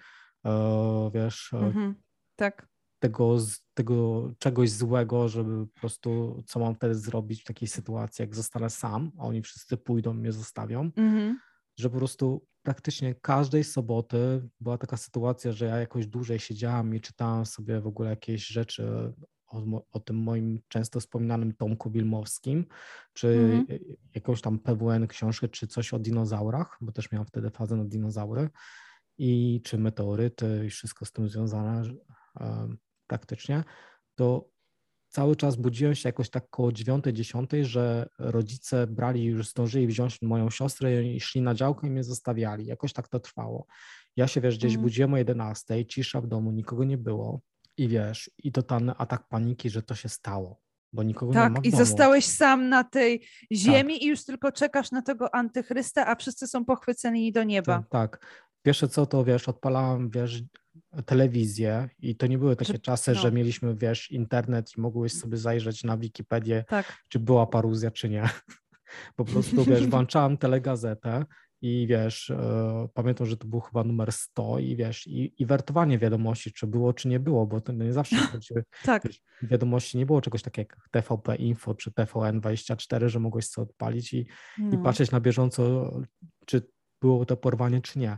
e, 0.46 1.10
wiesz, 1.14 1.52
e, 1.52 1.58
mhm. 1.58 1.94
tak 2.36 2.68
tego, 2.98 3.36
tego 3.74 4.30
czegoś 4.38 4.70
złego, 4.70 5.28
żeby 5.28 5.66
po 5.66 5.80
prostu, 5.80 6.42
co 6.46 6.60
mam 6.60 6.74
wtedy 6.74 6.94
zrobić 6.94 7.42
w 7.42 7.44
takiej 7.44 7.68
sytuacji, 7.68 8.22
jak 8.22 8.34
zostanę 8.34 8.70
sam, 8.70 9.12
a 9.18 9.22
oni 9.22 9.42
wszyscy 9.42 9.76
pójdą, 9.76 10.12
mnie 10.12 10.32
zostawią, 10.32 10.90
mm-hmm. 10.90 11.34
że 11.78 11.90
po 11.90 11.98
prostu 11.98 12.46
praktycznie 12.62 13.14
każdej 13.14 13.64
soboty 13.64 14.48
była 14.60 14.78
taka 14.78 14.96
sytuacja, 14.96 15.52
że 15.52 15.66
ja 15.66 15.76
jakoś 15.76 16.06
dłużej 16.06 16.38
siedziałam 16.38 16.94
i 16.94 17.00
czytałam 17.00 17.46
sobie 17.46 17.80
w 17.80 17.86
ogóle 17.86 18.10
jakieś 18.10 18.46
rzeczy 18.46 19.12
o, 19.46 19.82
o 19.92 20.00
tym 20.00 20.16
moim 20.16 20.60
często 20.68 21.00
wspominanym 21.00 21.52
Tomku 21.52 21.90
Wilmowskim, 21.90 22.66
czy 23.12 23.26
mm-hmm. 23.26 23.78
jakąś 24.14 24.40
tam 24.40 24.58
PWN 24.58 25.06
książkę, 25.06 25.48
czy 25.48 25.66
coś 25.66 25.94
o 25.94 25.98
dinozaurach, 25.98 26.78
bo 26.80 26.92
też 26.92 27.12
miałam 27.12 27.26
wtedy 27.26 27.50
fazę 27.50 27.76
na 27.76 27.84
dinozaury 27.84 28.50
i 29.18 29.60
czy 29.64 29.78
meteoryty 29.78 30.62
i 30.66 30.70
wszystko 30.70 31.04
z 31.04 31.12
tym 31.12 31.28
związane 31.28 31.82
praktycznie, 33.06 33.64
to 34.14 34.48
cały 35.08 35.36
czas 35.36 35.56
budziłem 35.56 35.94
się 35.94 36.08
jakoś 36.08 36.30
tak 36.30 36.50
koło 36.50 36.70
9-10, 36.70 37.64
że 37.64 38.08
rodzice 38.18 38.86
brali, 38.86 39.24
już 39.24 39.48
zdążyli 39.48 39.86
wziąć 39.86 40.22
moją 40.22 40.50
siostrę 40.50 41.04
i 41.04 41.20
szli 41.20 41.42
na 41.42 41.54
działkę 41.54 41.86
i 41.86 41.90
mnie 41.90 42.04
zostawiali. 42.04 42.66
Jakoś 42.66 42.92
tak 42.92 43.08
to 43.08 43.20
trwało. 43.20 43.66
Ja 44.16 44.26
się, 44.26 44.40
wiesz, 44.40 44.58
gdzieś 44.58 44.72
mm. 44.72 44.82
budziłem 44.82 45.14
o 45.14 45.16
11, 45.16 45.86
cisza 45.86 46.20
w 46.20 46.26
domu, 46.26 46.52
nikogo 46.52 46.84
nie 46.84 46.98
było 46.98 47.40
i 47.76 47.88
wiesz, 47.88 48.30
i 48.38 48.52
totalny 48.52 48.94
atak 48.96 49.28
paniki, 49.28 49.70
że 49.70 49.82
to 49.82 49.94
się 49.94 50.08
stało, 50.08 50.60
bo 50.92 51.02
nikogo 51.02 51.32
tak, 51.32 51.44
nie 51.44 51.50
ma 51.50 51.56
Tak, 51.56 51.66
i 51.66 51.76
zostałeś 51.76 52.24
sam 52.24 52.68
na 52.68 52.84
tej 52.84 53.26
ziemi 53.52 53.94
tak. 53.94 54.02
i 54.02 54.06
już 54.06 54.24
tylko 54.24 54.52
czekasz 54.52 54.90
na 54.90 55.02
tego 55.02 55.34
antychrysta, 55.34 56.06
a 56.06 56.14
wszyscy 56.14 56.46
są 56.46 56.64
pochwyceni 56.64 57.32
do 57.32 57.44
nieba. 57.44 57.78
Tak, 57.78 57.88
tak. 57.90 58.46
Pierwsze 58.62 58.88
co 58.88 59.06
to, 59.06 59.24
wiesz, 59.24 59.48
odpalałem, 59.48 60.10
wiesz, 60.10 60.42
telewizję 61.02 61.88
i 61.98 62.16
to 62.16 62.26
nie 62.26 62.38
były 62.38 62.56
takie 62.56 62.72
że, 62.72 62.78
czasy, 62.78 63.12
no. 63.12 63.20
że 63.20 63.32
mieliśmy, 63.32 63.74
wiesz, 63.74 64.10
internet 64.10 64.76
i 64.76 64.80
mogłeś 64.80 65.12
sobie 65.12 65.36
zajrzeć 65.36 65.84
na 65.84 65.96
Wikipedię, 65.96 66.64
tak. 66.68 66.96
czy 67.08 67.18
była 67.18 67.46
paruzja, 67.46 67.90
czy 67.90 68.08
nie. 68.08 68.28
Po 69.16 69.24
prostu, 69.24 69.64
wiesz, 69.64 69.86
włączałem 69.96 70.38
telegazetę 70.38 71.24
i 71.62 71.86
wiesz, 71.86 72.30
e, 72.30 72.88
pamiętam, 72.94 73.26
że 73.26 73.36
to 73.36 73.46
był 73.46 73.60
chyba 73.60 73.84
numer 73.84 74.12
100 74.12 74.58
i 74.58 74.76
wiesz, 74.76 75.06
i, 75.06 75.34
i 75.38 75.46
wertowanie 75.46 75.98
wiadomości, 75.98 76.52
czy 76.52 76.66
było, 76.66 76.92
czy 76.92 77.08
nie 77.08 77.20
było, 77.20 77.46
bo 77.46 77.60
to 77.60 77.72
nie 77.72 77.92
zawsze 77.92 78.16
chodziły, 78.32 78.64
tak. 78.84 79.02
wiesz, 79.04 79.22
wiadomości 79.42 79.98
nie 79.98 80.06
było 80.06 80.20
czegoś 80.20 80.42
takiego 80.42 80.74
jak 80.74 80.88
TVP 80.90 81.36
Info 81.36 81.74
czy 81.74 81.90
TVN24, 81.90 83.08
że 83.08 83.20
mogłeś 83.20 83.46
sobie 83.46 83.68
odpalić 83.68 84.14
i, 84.14 84.26
no. 84.58 84.74
i 84.74 84.82
patrzeć 84.82 85.10
na 85.10 85.20
bieżąco, 85.20 85.92
czy 86.46 86.62
było 87.00 87.24
to 87.24 87.36
porwanie, 87.36 87.80
czy 87.80 87.98
nie. 87.98 88.16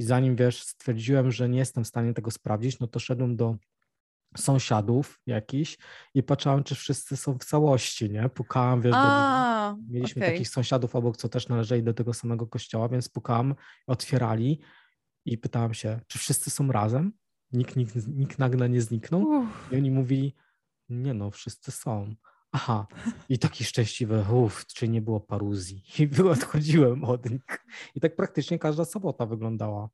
I 0.00 0.02
zanim 0.02 0.36
wiesz, 0.36 0.62
stwierdziłem, 0.62 1.32
że 1.32 1.48
nie 1.48 1.58
jestem 1.58 1.84
w 1.84 1.86
stanie 1.86 2.14
tego 2.14 2.30
sprawdzić, 2.30 2.78
no 2.78 2.86
to 2.86 2.98
szedłem 2.98 3.36
do 3.36 3.56
sąsiadów 4.36 5.20
jakichś 5.26 5.78
i 6.14 6.22
patrzyłem, 6.22 6.64
czy 6.64 6.74
wszyscy 6.74 7.16
są 7.16 7.38
w 7.38 7.44
całości, 7.44 8.10
nie? 8.10 8.28
Pukałem, 8.28 8.80
wiesz, 8.80 8.94
A, 8.96 9.74
do... 9.76 9.82
mieliśmy 9.92 10.22
okay. 10.22 10.32
takich 10.32 10.48
sąsiadów 10.48 10.96
obok, 10.96 11.16
co 11.16 11.28
też 11.28 11.48
należeli 11.48 11.82
do 11.82 11.94
tego 11.94 12.14
samego 12.14 12.46
kościoła, 12.46 12.88
więc 12.88 13.08
pukałem, 13.08 13.54
otwierali 13.86 14.60
i 15.24 15.38
pytałem 15.38 15.74
się, 15.74 16.00
czy 16.06 16.18
wszyscy 16.18 16.50
są 16.50 16.72
razem? 16.72 17.12
Nikt, 17.52 17.76
nikt, 17.76 18.08
nikt 18.08 18.38
nagle 18.38 18.68
nie 18.68 18.80
zniknął? 18.80 19.22
Uff. 19.22 19.68
I 19.72 19.76
oni 19.76 19.90
mówili, 19.90 20.34
nie 20.88 21.14
no, 21.14 21.30
wszyscy 21.30 21.70
są. 21.70 22.14
Aha, 22.52 22.86
i 23.28 23.38
taki 23.38 23.64
szczęśliwy, 23.64 24.24
uff, 24.32 24.66
czy 24.66 24.88
nie 24.88 25.02
było 25.02 25.20
paruzji. 25.20 25.82
I 25.98 26.22
odchodziłem 26.22 27.04
od 27.04 27.30
nich. 27.30 27.66
I 27.94 28.00
tak 28.00 28.16
praktycznie 28.16 28.58
każda 28.58 28.84
sobota 28.84 29.26
wyglądała. 29.26 29.88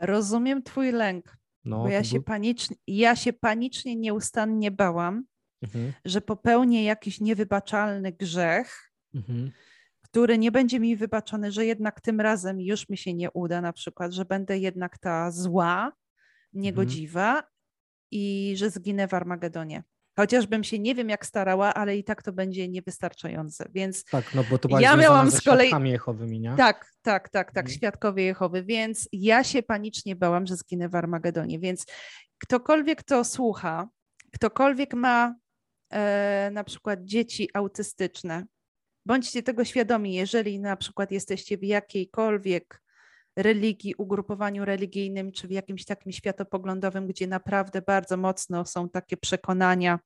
Rozumiem 0.00 0.62
twój 0.62 0.92
lęk, 0.92 1.36
no, 1.64 1.82
bo 1.82 1.88
ja 1.88 2.04
się, 2.04 2.22
panicznie, 2.22 2.76
ja 2.86 3.16
się 3.16 3.32
panicznie 3.32 3.96
nieustannie 3.96 4.70
bałam, 4.70 5.24
mhm. 5.62 5.92
że 6.04 6.20
popełnię 6.20 6.84
jakiś 6.84 7.20
niewybaczalny 7.20 8.12
grzech, 8.12 8.92
mhm. 9.14 9.50
który 10.02 10.38
nie 10.38 10.52
będzie 10.52 10.80
mi 10.80 10.96
wybaczony, 10.96 11.52
że 11.52 11.66
jednak 11.66 12.00
tym 12.00 12.20
razem 12.20 12.60
już 12.60 12.88
mi 12.88 12.96
się 12.96 13.14
nie 13.14 13.30
uda, 13.30 13.60
na 13.60 13.72
przykład, 13.72 14.12
że 14.12 14.24
będę 14.24 14.58
jednak 14.58 14.98
ta 14.98 15.30
zła, 15.30 15.84
mhm. 15.84 15.92
niegodziwa 16.52 17.28
mhm. 17.28 17.44
i 18.10 18.54
że 18.56 18.70
zginę 18.70 19.08
w 19.08 19.14
Armagedonie. 19.14 19.82
Chociażbym 20.18 20.64
się 20.64 20.78
nie 20.78 20.94
wiem 20.94 21.08
jak 21.08 21.26
starała, 21.26 21.74
ale 21.74 21.96
i 21.96 22.04
tak 22.04 22.22
to 22.22 22.32
będzie 22.32 22.68
niewystarczające. 22.68 23.68
Więc 23.74 24.04
tak, 24.04 24.34
no 24.34 24.44
bo 24.50 24.58
to 24.58 24.80
ja 24.80 24.96
miałam 24.96 25.30
z 25.30 25.40
kolei 25.40 25.72
Jehowymi, 25.84 26.40
nie? 26.40 26.54
Tak, 26.56 26.92
tak, 27.02 27.28
tak, 27.28 27.52
tak, 27.52 27.64
mhm. 27.64 27.76
świadkowie 27.76 28.24
Jehowy, 28.24 28.64
więc 28.64 29.08
ja 29.12 29.44
się 29.44 29.62
panicznie 29.62 30.16
bałam, 30.16 30.46
że 30.46 30.56
zginę 30.56 30.88
w 30.88 30.94
Armagedonie. 30.94 31.58
Więc 31.58 31.86
ktokolwiek 32.38 33.02
to 33.02 33.24
słucha, 33.24 33.88
ktokolwiek 34.32 34.94
ma 34.94 35.34
e, 35.90 36.50
na 36.52 36.64
przykład 36.64 37.04
dzieci 37.04 37.48
autystyczne, 37.54 38.46
bądźcie 39.06 39.42
tego 39.42 39.64
świadomi, 39.64 40.14
jeżeli 40.14 40.60
na 40.60 40.76
przykład 40.76 41.12
jesteście 41.12 41.58
w 41.58 41.62
jakiejkolwiek 41.62 42.82
religii, 43.36 43.94
ugrupowaniu 43.94 44.64
religijnym, 44.64 45.32
czy 45.32 45.48
w 45.48 45.50
jakimś 45.50 45.84
takim 45.84 46.12
światopoglądowym, 46.12 47.06
gdzie 47.06 47.26
naprawdę 47.26 47.82
bardzo 47.82 48.16
mocno 48.16 48.64
są 48.64 48.88
takie 48.88 49.16
przekonania, 49.16 49.98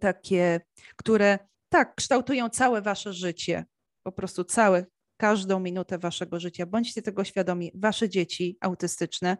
takie, 0.00 0.60
które 0.96 1.38
tak, 1.68 1.94
kształtują 1.94 2.48
całe 2.48 2.82
wasze 2.82 3.12
życie, 3.12 3.64
po 4.02 4.12
prostu 4.12 4.44
całe, 4.44 4.86
każdą 5.16 5.60
minutę 5.60 5.98
waszego 5.98 6.40
życia. 6.40 6.66
Bądźcie 6.66 7.02
tego 7.02 7.24
świadomi. 7.24 7.72
Wasze 7.74 8.08
dzieci 8.08 8.56
autystyczne 8.60 9.36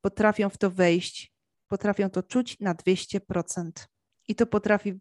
potrafią 0.00 0.50
w 0.50 0.58
to 0.58 0.70
wejść, 0.70 1.32
potrafią 1.68 2.10
to 2.10 2.22
czuć 2.22 2.60
na 2.60 2.74
200%. 2.74 3.70
I 4.28 4.34
to 4.34 4.46
potrafi 4.46 5.00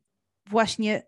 właśnie 0.50 1.08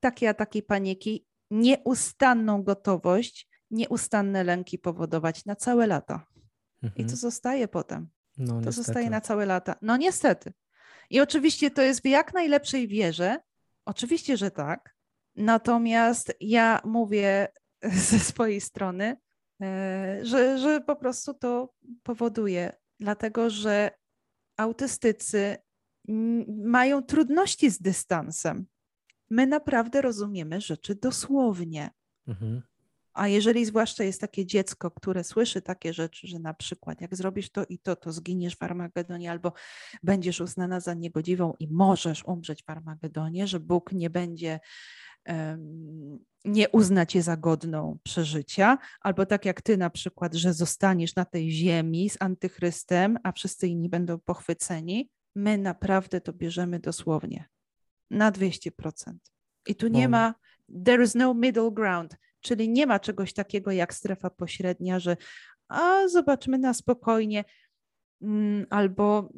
takie 0.00 0.28
ataki 0.28 0.62
paniki, 0.62 1.26
nieustanną 1.50 2.62
gotowość 2.62 3.50
nieustanne 3.70 4.44
lęki 4.44 4.78
powodować 4.78 5.44
na 5.44 5.56
całe 5.56 5.86
lata. 5.86 6.26
Mhm. 6.82 7.06
I 7.06 7.10
to 7.10 7.16
zostaje 7.16 7.68
potem. 7.68 8.08
No, 8.38 8.46
to 8.46 8.54
niestety. 8.54 8.72
zostaje 8.72 9.10
na 9.10 9.20
całe 9.20 9.46
lata. 9.46 9.76
No 9.82 9.96
niestety. 9.96 10.52
I 11.10 11.20
oczywiście 11.20 11.70
to 11.70 11.82
jest 11.82 12.02
w 12.02 12.04
jak 12.04 12.34
najlepszej 12.34 12.88
wierze. 12.88 13.38
Oczywiście, 13.84 14.36
że 14.36 14.50
tak. 14.50 14.94
Natomiast 15.36 16.34
ja 16.40 16.80
mówię 16.84 17.48
ze 18.10 18.18
swojej 18.18 18.60
strony, 18.60 19.16
e, 19.62 20.20
że, 20.22 20.58
że 20.58 20.80
po 20.80 20.96
prostu 20.96 21.34
to 21.34 21.74
powoduje, 22.02 22.72
dlatego 23.00 23.50
że 23.50 23.90
autystycy 24.56 25.56
mają 26.64 27.02
trudności 27.02 27.70
z 27.70 27.82
dystansem. 27.82 28.66
My 29.30 29.46
naprawdę 29.46 30.02
rozumiemy 30.02 30.60
rzeczy 30.60 30.94
dosłownie. 30.94 31.90
Mhm. 32.26 32.62
A 33.14 33.28
jeżeli 33.28 33.64
zwłaszcza 33.64 34.04
jest 34.04 34.20
takie 34.20 34.46
dziecko, 34.46 34.90
które 34.90 35.24
słyszy 35.24 35.62
takie 35.62 35.94
rzeczy, 35.94 36.26
że 36.26 36.38
na 36.38 36.54
przykład 36.54 37.00
jak 37.00 37.16
zrobisz 37.16 37.50
to 37.50 37.64
i 37.68 37.78
to, 37.78 37.96
to 37.96 38.12
zginiesz 38.12 38.56
w 38.56 38.62
Armagedonie, 38.62 39.30
albo 39.30 39.52
będziesz 40.02 40.40
uznana 40.40 40.80
za 40.80 40.94
niegodziwą 40.94 41.54
i 41.58 41.68
możesz 41.68 42.24
umrzeć 42.24 42.64
w 42.64 42.70
Armagedonie, 42.70 43.46
że 43.46 43.60
Bóg 43.60 43.92
nie 43.92 44.10
będzie, 44.10 44.60
nie 46.44 46.68
uzna 46.68 47.06
cię 47.06 47.22
za 47.22 47.36
godną 47.36 47.98
przeżycia, 48.02 48.78
albo 49.00 49.26
tak 49.26 49.44
jak 49.44 49.62
ty 49.62 49.76
na 49.76 49.90
przykład, 49.90 50.34
że 50.34 50.54
zostaniesz 50.54 51.14
na 51.14 51.24
tej 51.24 51.50
ziemi 51.50 52.10
z 52.10 52.16
antychrystem, 52.20 53.18
a 53.22 53.32
wszyscy 53.32 53.68
inni 53.68 53.88
będą 53.88 54.18
pochwyceni, 54.18 55.10
my 55.34 55.58
naprawdę 55.58 56.20
to 56.20 56.32
bierzemy 56.32 56.80
dosłownie 56.80 57.48
na 58.10 58.32
200%. 58.32 58.70
I 59.66 59.74
tu 59.74 59.88
nie 59.88 60.08
ma, 60.08 60.34
there 60.84 61.04
is 61.04 61.14
no 61.14 61.34
middle 61.34 61.70
ground, 61.70 62.16
czyli 62.40 62.68
nie 62.68 62.86
ma 62.86 63.00
czegoś 63.00 63.32
takiego 63.32 63.70
jak 63.70 63.94
strefa 63.94 64.30
pośrednia, 64.30 64.98
że 64.98 65.16
a 65.68 66.08
zobaczmy 66.08 66.58
na 66.58 66.74
spokojnie, 66.74 67.44
mm, 68.22 68.66
albo 68.70 69.32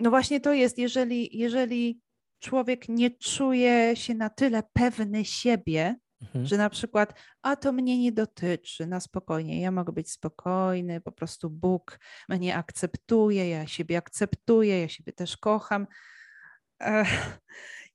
no 0.00 0.10
właśnie 0.10 0.40
to 0.40 0.52
jest, 0.52 0.78
jeżeli, 0.78 1.38
jeżeli 1.38 2.00
człowiek 2.38 2.88
nie 2.88 3.10
czuje 3.10 3.96
się 3.96 4.14
na 4.14 4.30
tyle 4.30 4.62
pewny 4.72 5.24
siebie, 5.24 5.96
mhm. 6.22 6.46
że 6.46 6.56
na 6.56 6.70
przykład, 6.70 7.20
a 7.42 7.56
to 7.56 7.72
mnie 7.72 7.98
nie 7.98 8.12
dotyczy, 8.12 8.86
na 8.86 9.00
spokojnie, 9.00 9.60
ja 9.60 9.70
mogę 9.70 9.92
być 9.92 10.10
spokojny, 10.10 11.00
po 11.00 11.12
prostu 11.12 11.50
Bóg 11.50 11.98
mnie 12.28 12.56
akceptuje, 12.56 13.48
ja 13.48 13.66
siebie 13.66 13.96
akceptuję, 13.96 14.80
ja 14.80 14.88
siebie 14.88 15.12
też 15.12 15.36
kocham. 15.36 15.86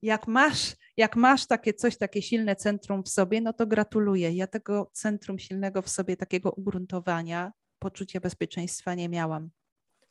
Jak 0.02 0.28
masz, 0.28 0.76
jak 1.02 1.16
masz 1.16 1.46
takie 1.46 1.74
coś, 1.74 1.98
takie 1.98 2.22
silne 2.22 2.56
centrum 2.56 3.04
w 3.04 3.10
sobie, 3.10 3.42
no 3.42 3.54
to 3.54 3.68
gratuluję. 3.68 4.32
Ja 4.32 4.48
tego 4.48 4.90
centrum 4.94 5.40
silnego 5.40 5.82
w 5.82 5.90
sobie, 5.90 6.18
takiego 6.18 6.52
ugruntowania, 6.52 7.52
poczucia 7.80 8.20
bezpieczeństwa 8.20 8.96
nie 8.96 9.10
miałam. 9.10 9.50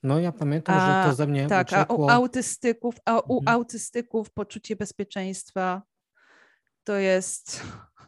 No 0.02 0.20
ja 0.20 0.32
pamiętam, 0.32 0.76
a, 0.78 1.02
że 1.02 1.10
to 1.10 1.16
ze 1.16 1.26
mnie 1.26 1.46
Tak, 1.46 1.66
uciekło. 1.66 2.10
a 2.10 2.18
u 2.18 2.22
autystyków, 2.22 2.94
a 3.04 3.18
u 3.18 3.38
mhm. 3.38 3.56
autystyków 3.56 4.30
poczucie 4.30 4.76
bezpieczeństwa 4.76 5.82
to 6.84 6.94
jest 6.94 7.62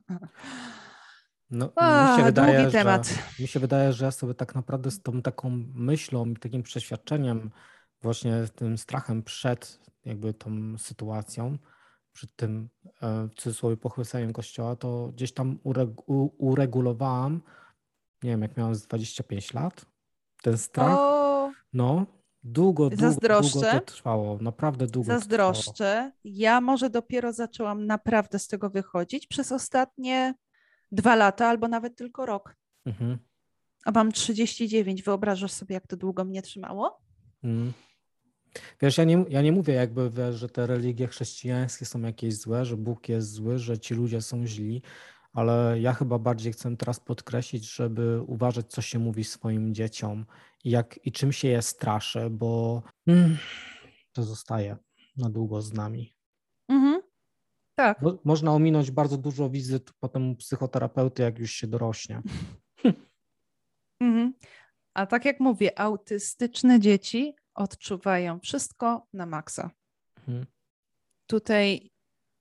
no, 1.51 1.73
A, 1.77 2.13
mi 2.13 2.19
się 2.19 2.25
wydaje, 2.25 2.71
temat. 2.71 3.09
Że, 3.09 3.43
mi 3.43 3.49
się 3.49 3.61
wydaje, 3.61 3.93
że 3.93 4.05
ja 4.05 4.11
sobie 4.11 4.35
tak 4.35 4.55
naprawdę 4.55 4.91
z 4.91 5.03
tą 5.03 5.23
taką 5.23 5.51
myślą 5.75 6.27
i 6.27 6.37
takim 6.37 6.63
przeświadczeniem, 6.63 7.51
właśnie 8.03 8.45
tym 8.55 8.79
strachem 8.79 9.23
przed 9.23 9.81
jakby 10.05 10.35
tą 10.35 10.79
sytuacją, 10.79 11.59
przed 12.13 12.37
tym 12.37 12.69
e, 13.03 13.29
w 13.29 13.35
cudzysłowie 13.35 13.77
pochwyceniem 13.77 14.33
kościoła, 14.33 14.77
to 14.77 15.09
gdzieś 15.15 15.33
tam 15.33 15.59
uregulowałam, 16.39 17.43
nie 18.23 18.31
wiem, 18.31 18.43
jak 18.43 18.57
miałem 18.57 18.75
z 18.75 18.87
25 18.87 19.55
lat, 19.55 19.87
ten 20.43 20.59
strach. 20.59 20.99
O, 20.99 21.51
no, 21.73 22.07
długo, 22.45 22.91
długo, 22.91 23.41
długo 23.41 23.61
to 23.61 23.81
trwało, 23.81 24.39
naprawdę 24.41 24.87
długo 24.87 25.13
Zazdroszczę. 25.13 26.13
Ja 26.25 26.61
może 26.61 26.91
dopiero 26.91 27.33
zaczęłam 27.33 27.87
naprawdę 27.87 28.39
z 28.39 28.49
tego 28.49 28.71
wychodzić 28.71 29.27
przez 29.27 29.53
ostatnie 29.53 30.35
dwa 30.93 31.17
lata 31.17 31.47
albo 31.47 31.69
nawet 31.69 31.97
tylko 31.97 32.27
rok. 32.27 32.57
Mhm. 32.87 33.19
A 33.85 33.91
mam 33.91 34.13
39. 34.13 35.03
Wyobrażasz 35.03 35.53
sobie, 35.53 35.75
jak 35.75 35.87
to 35.87 35.97
długo 35.97 36.25
mnie 36.25 36.43
trzymało? 36.43 37.01
Mhm. 37.45 37.73
Wiesz, 38.83 38.99
ja 38.99 39.05
nie, 39.05 39.25
ja 39.29 39.43
nie 39.43 39.53
mówię 39.53 39.75
jakby, 39.75 40.11
wiesz, 40.11 40.35
że 40.35 40.49
te 40.49 40.67
religie 40.67 41.07
chrześcijańskie 41.07 41.85
są 41.85 42.01
jakieś 42.01 42.35
złe, 42.35 42.65
że 42.65 42.77
Bóg 42.77 43.09
jest 43.09 43.33
zły, 43.33 43.59
że 43.59 43.79
ci 43.79 43.95
ludzie 43.95 44.21
są 44.21 44.47
źli, 44.47 44.83
ale 45.33 45.81
ja 45.81 45.93
chyba 45.93 46.19
bardziej 46.19 46.53
chcę 46.53 46.77
teraz 46.77 47.01
podkreślić, 47.01 47.75
żeby 47.75 48.23
uważać, 48.27 48.67
co 48.67 48.83
się 48.83 48.99
mówi 48.99 49.25
swoim 49.25 49.75
dzieciom 49.75 50.27
i, 50.65 50.71
jak, 50.71 51.07
i 51.07 51.13
czym 51.13 51.33
się 51.33 51.49
je 51.49 51.63
straszy, 51.63 52.31
bo 52.31 52.83
mm, 53.07 53.37
to 54.13 54.23
zostaje 54.23 54.77
na 55.17 55.31
długo 55.31 55.63
z 55.63 55.73
nami. 55.73 56.15
Mhm. 56.69 57.03
Tak. 57.75 57.99
Bo 58.03 58.19
można 58.25 58.53
ominąć 58.53 58.91
bardzo 58.91 59.17
dużo 59.17 59.51
wizyt 59.51 59.93
potem 60.01 60.37
psychoterapeuty, 60.37 61.23
jak 61.23 61.39
już 61.39 61.53
się 61.53 61.67
dorośnie. 61.67 62.23
Mhm. 64.01 64.33
A 64.95 65.07
tak 65.07 65.25
jak 65.25 65.41
mówię, 65.41 65.81
autystyczne 65.81 66.81
dzieci 66.81 67.35
odczuwają 67.55 68.41
wszystko 68.41 69.07
na 69.13 69.27
maksa. 69.27 69.71
Mhm. 70.19 70.47
Tutaj 71.27 71.91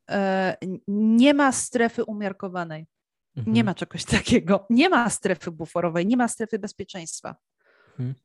e, 0.10 0.58
nie 0.88 1.34
ma 1.34 1.52
strefy 1.52 2.04
umiarkowanej. 2.04 2.88
Mhm. 3.36 3.54
Nie 3.54 3.64
ma 3.64 3.76
czegoś 3.76 4.06
takiego. 4.18 4.66
Nie 4.70 4.90
ma 4.90 5.10
strefy 5.10 5.52
buforowej, 5.52 6.08
nie 6.08 6.18
ma 6.18 6.28
strefy 6.28 6.60
bezpieczeństwa. 6.60 7.36
Mhm. 7.90 8.16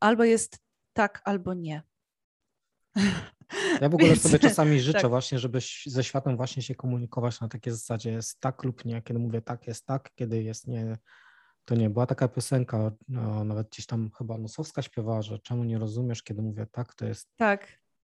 Albo 0.00 0.24
jest 0.24 0.58
tak, 0.92 1.22
albo 1.24 1.54
nie. 1.54 1.82
Ja 3.80 3.88
w 3.88 3.94
ogóle 3.94 4.08
Więc, 4.08 4.22
sobie 4.22 4.38
czasami 4.48 4.80
życzę 4.80 5.00
tak. 5.00 5.10
właśnie, 5.10 5.38
żeby 5.38 5.58
ze 5.86 6.04
światem 6.04 6.36
właśnie 6.36 6.62
się 6.62 6.74
komunikować 6.74 7.40
na 7.40 7.48
takiej 7.48 7.72
zasadzie 7.72 8.12
jest 8.12 8.40
tak 8.40 8.64
lub 8.64 8.84
nie. 8.84 9.02
Kiedy 9.02 9.20
mówię 9.20 9.42
tak, 9.42 9.66
jest 9.66 9.86
tak, 9.86 10.14
kiedy 10.14 10.42
jest 10.42 10.66
nie, 10.66 10.96
to 11.70 11.76
nie. 11.76 11.90
Była 11.90 12.06
taka 12.06 12.28
piosenka, 12.28 12.90
no, 13.08 13.44
nawet 13.44 13.68
gdzieś 13.68 13.86
tam 13.86 14.10
chyba 14.18 14.38
Nosowska 14.38 14.82
śpiewała, 14.82 15.22
że 15.22 15.38
czemu 15.38 15.64
nie 15.64 15.78
rozumiesz, 15.78 16.22
kiedy 16.22 16.42
mówię 16.42 16.66
tak, 16.72 16.94
to 16.94 17.06
jest 17.06 17.28
tak. 17.36 17.68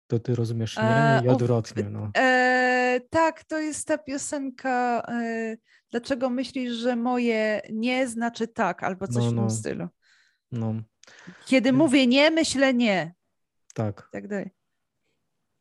To 0.07 0.19
ty 0.19 0.35
rozumiesz 0.35 0.77
nie 0.77 0.83
e, 0.83 1.21
i 1.25 1.29
odwrotnie. 1.29 1.83
No. 1.83 2.11
E, 2.17 2.99
tak, 3.09 3.43
to 3.43 3.59
jest 3.59 3.87
ta 3.87 3.97
piosenka. 3.97 5.01
E, 5.07 5.57
dlaczego 5.91 6.29
myślisz, 6.29 6.73
że 6.73 6.95
moje 6.95 7.61
nie 7.71 8.07
znaczy 8.07 8.47
tak, 8.47 8.83
albo 8.83 9.07
coś 9.07 9.15
no, 9.15 9.21
no. 9.23 9.29
w 9.31 9.35
tym 9.35 9.43
no. 9.43 9.49
stylu? 9.49 9.87
No. 10.51 10.73
Kiedy 11.45 11.73
mówię 11.73 12.07
nie, 12.07 12.31
myślę 12.31 12.73
nie. 12.73 13.13
Tak. 13.73 14.09
Tak 14.11 14.27
dalej. 14.27 14.49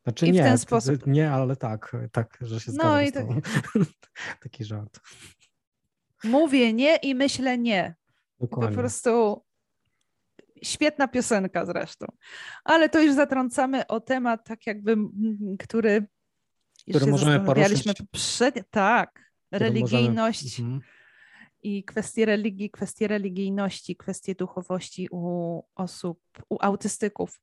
Znaczy 0.02 0.26
I 0.26 0.32
nie, 0.32 0.42
w 0.42 0.44
ten 0.44 0.58
sposób. 0.58 1.06
Nie, 1.06 1.30
ale 1.30 1.56
tak, 1.56 1.96
tak, 2.12 2.38
że 2.40 2.60
się 2.60 2.72
zgadzam 2.72 2.92
no 2.92 3.02
i 3.02 3.12
tak. 3.12 3.26
Taki 4.42 4.64
żart. 4.64 5.00
Mówię 6.24 6.72
nie 6.72 6.96
i 6.96 7.14
myślę 7.14 7.58
nie. 7.58 7.94
Dokładnie. 8.40 8.76
Po 8.76 8.80
prostu 8.80 9.42
świetna 10.62 11.08
piosenka 11.08 11.66
zresztą. 11.66 12.06
Ale 12.64 12.88
to 12.88 13.02
już 13.02 13.14
zatrącamy 13.14 13.86
o 13.86 14.00
temat, 14.00 14.44
tak 14.44 14.66
jakby, 14.66 14.96
który, 15.58 16.06
który 16.90 17.06
możemy 17.06 17.40
poruszyć. 17.40 17.84
Poprzednio. 18.12 18.62
Tak, 18.70 19.32
religijność 19.52 20.58
możemy... 20.58 20.74
mhm. 20.74 20.92
i 21.62 21.84
kwestie 21.84 22.26
religii, 22.26 22.70
kwestie 22.70 23.08
religijności, 23.08 23.96
kwestie 23.96 24.34
duchowości 24.34 25.08
u 25.10 25.62
osób, 25.74 26.20
u 26.50 26.56
autystyków. 26.60 27.40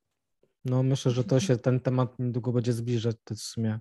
No 0.65 0.83
myślę, 0.83 1.11
że 1.11 1.23
to 1.23 1.39
się 1.39 1.57
ten 1.57 1.79
temat 1.79 2.19
niedługo 2.19 2.51
będzie 2.51 2.73
zbliżać. 2.73 3.15
To 3.23 3.35
w 3.35 3.39
sumie 3.39 3.79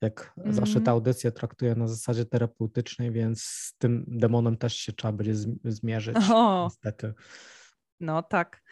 jak 0.00 0.32
mm. 0.38 0.52
zawsze 0.52 0.74
ta 0.74 0.78
mhm. 0.78 0.94
audycja 0.94 1.30
traktuje 1.30 1.74
na 1.74 1.88
zasadzie 1.88 2.24
terapeutycznej, 2.24 3.12
więc 3.12 3.42
z 3.42 3.74
tym 3.78 4.04
demonem 4.08 4.56
też 4.56 4.76
się 4.76 4.92
trzeba 4.92 5.12
będzie 5.12 5.34
zmierzyć. 5.64 6.16
O. 6.32 6.64
Niestety. 6.64 7.14
No 8.00 8.22
tak. 8.22 8.62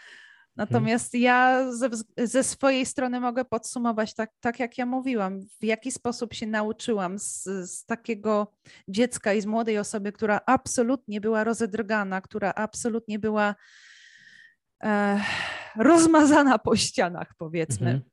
Mhm. 0.59 0.79
Natomiast 0.79 1.13
hmm. 1.13 1.25
ja 1.25 1.73
ze, 1.73 1.91
ze, 2.27 2.45
swojej 2.45 2.87
strony 2.87 3.21
mogę 3.21 3.45
podsumować 3.45 4.15
tak, 4.15 4.31
tak, 4.41 4.61
jak 4.61 4.79
ja 4.79 4.87
mówiłam, 4.87 5.41
w 5.61 5.65
jaki 5.65 5.93
sposób 5.93 6.35
się 6.35 6.47
nauczyłam 6.47 7.19
z, 7.19 7.45
z 7.45 7.85
takiego 7.85 8.55
dziecka 8.89 9.33
i 9.33 9.41
z 9.41 9.47
młodej 9.47 9.79
osoby, 9.79 10.13
która 10.13 10.41
absolutnie 10.47 11.21
była 11.21 11.45
rozedrgana, 11.45 12.21
która 12.21 12.53
absolutnie 12.57 13.19
była 13.19 13.55
e, 14.83 15.21
rozmazana 15.77 16.59
po 16.59 16.77
ścianach, 16.77 17.35
powiedzmy, 17.39 17.91
mhm. 17.91 18.11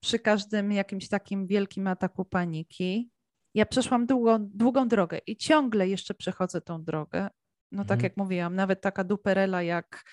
Przy 0.00 0.18
każdym 0.18 0.72
jakimś 0.72 1.08
takim 1.08 1.46
wielkim 1.46 1.86
ataku 1.86 2.24
paniki. 2.24 3.10
Ja 3.54 3.66
przeszłam 3.66 4.06
długą, 4.06 4.38
długą 4.40 4.88
drogę 4.88 5.18
i 5.26 5.36
ciągle 5.36 5.88
jeszcze 5.88 6.14
przechodzę 6.14 6.60
tą 6.60 6.84
drogę. 6.84 7.28
No 7.72 7.84
tak 7.84 7.96
mhm. 7.96 8.02
jak 8.02 8.16
mówiłam, 8.16 8.54
nawet 8.54 8.80
taka 8.80 9.04
duperela 9.04 9.62
jak 9.62 10.04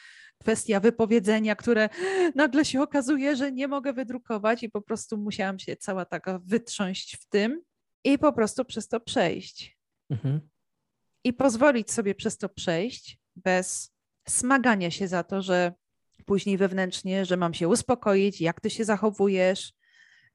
kwestia 0.41 0.79
wypowiedzenia, 0.79 1.55
które 1.55 1.89
nagle 2.35 2.65
się 2.65 2.81
okazuje, 2.81 3.35
że 3.35 3.51
nie 3.51 3.67
mogę 3.67 3.93
wydrukować 3.93 4.63
i 4.63 4.69
po 4.69 4.81
prostu 4.81 5.17
musiałam 5.17 5.59
się 5.59 5.75
cała 5.75 6.05
taka 6.05 6.39
wytrząść 6.39 7.17
w 7.17 7.25
tym 7.25 7.61
i 8.03 8.17
po 8.17 8.33
prostu 8.33 8.65
przez 8.65 8.87
to 8.87 8.99
przejść. 8.99 9.77
Mhm. 10.09 10.49
I 11.23 11.33
pozwolić 11.33 11.91
sobie 11.91 12.15
przez 12.15 12.37
to 12.37 12.49
przejść 12.49 13.19
bez 13.35 13.95
smagania 14.27 14.91
się 14.91 15.07
za 15.07 15.23
to, 15.23 15.41
że 15.41 15.73
później 16.25 16.57
wewnętrznie, 16.57 17.25
że 17.25 17.37
mam 17.37 17.53
się 17.53 17.67
uspokoić, 17.67 18.41
jak 18.41 18.61
ty 18.61 18.69
się 18.69 18.85
zachowujesz, 18.85 19.73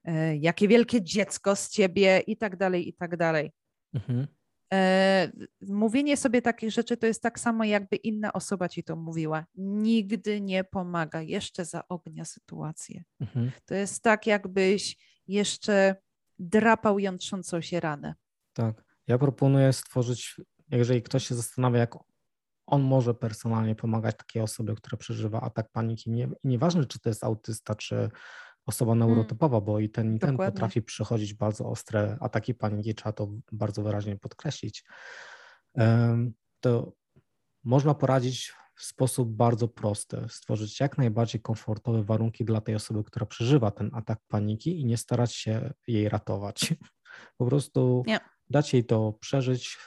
e, 0.03 0.37
jakie 0.37 0.67
wielkie 0.67 1.01
dziecko 1.01 1.55
z 1.55 1.69
ciebie 1.69 2.19
i 2.27 2.37
tak 2.37 2.55
dalej, 2.55 2.87
i 2.87 2.93
tak 2.93 3.17
dalej. 3.17 3.51
Mhm. 3.93 4.27
E, 4.73 5.31
mówienie 5.61 6.17
sobie 6.17 6.41
takich 6.41 6.71
rzeczy 6.71 6.97
to 6.97 7.07
jest 7.07 7.23
tak 7.23 7.39
samo, 7.39 7.63
jakby 7.63 7.95
inna 7.95 8.33
osoba 8.33 8.69
ci 8.69 8.83
to 8.83 8.95
mówiła. 8.95 9.45
Nigdy 9.55 10.41
nie 10.41 10.63
pomaga, 10.63 11.21
jeszcze 11.21 11.65
zaognia 11.65 12.25
sytuację. 12.25 13.03
Mhm. 13.19 13.51
To 13.65 13.75
jest 13.75 14.03
tak, 14.03 14.27
jakbyś 14.27 14.97
jeszcze 15.27 15.95
drapał 16.39 16.99
jątrzącą 16.99 17.61
się 17.61 17.79
ranę. 17.79 18.15
Tak. 18.53 18.83
Ja 19.07 19.17
proponuję 19.17 19.73
stworzyć, 19.73 20.35
jeżeli 20.71 21.01
ktoś 21.01 21.27
się 21.27 21.35
zastanawia, 21.35 21.79
jak 21.79 21.95
on 22.71 22.81
może 22.81 23.13
personalnie 23.13 23.75
pomagać 23.75 24.17
takiej 24.17 24.41
osobie, 24.41 24.75
która 24.75 24.97
przeżywa 24.97 25.41
atak 25.41 25.69
paniki. 25.71 26.11
Nie, 26.11 26.29
nieważne, 26.43 26.85
czy 26.85 26.99
to 26.99 27.09
jest 27.09 27.23
autysta, 27.23 27.75
czy 27.75 28.09
osoba 28.65 28.95
neurotypowa, 28.95 29.61
bo 29.61 29.79
i 29.79 29.89
ten, 29.89 30.15
i 30.15 30.19
ten 30.19 30.31
Dokładnie. 30.31 30.53
potrafi 30.53 30.81
przechodzić 30.81 31.33
bardzo 31.33 31.65
ostre 31.69 32.17
ataki 32.21 32.53
paniki, 32.53 32.95
trzeba 32.95 33.13
to 33.13 33.27
bardzo 33.51 33.83
wyraźnie 33.83 34.17
podkreślić. 34.17 34.85
To 36.59 36.93
można 37.63 37.93
poradzić 37.93 38.53
w 38.75 38.83
sposób 38.83 39.35
bardzo 39.35 39.67
prosty, 39.67 40.25
stworzyć 40.29 40.79
jak 40.79 40.97
najbardziej 40.97 41.41
komfortowe 41.41 42.03
warunki 42.03 42.45
dla 42.45 42.61
tej 42.61 42.75
osoby, 42.75 43.03
która 43.03 43.25
przeżywa 43.25 43.71
ten 43.71 43.91
atak 43.93 44.19
paniki 44.27 44.81
i 44.81 44.85
nie 44.85 44.97
starać 44.97 45.35
się 45.35 45.73
jej 45.87 46.09
ratować. 46.09 46.73
Po 47.37 47.45
prostu 47.45 48.03
Nie. 48.07 48.19
dać 48.49 48.73
jej 48.73 48.85
to 48.85 49.13
przeżyć 49.13 49.77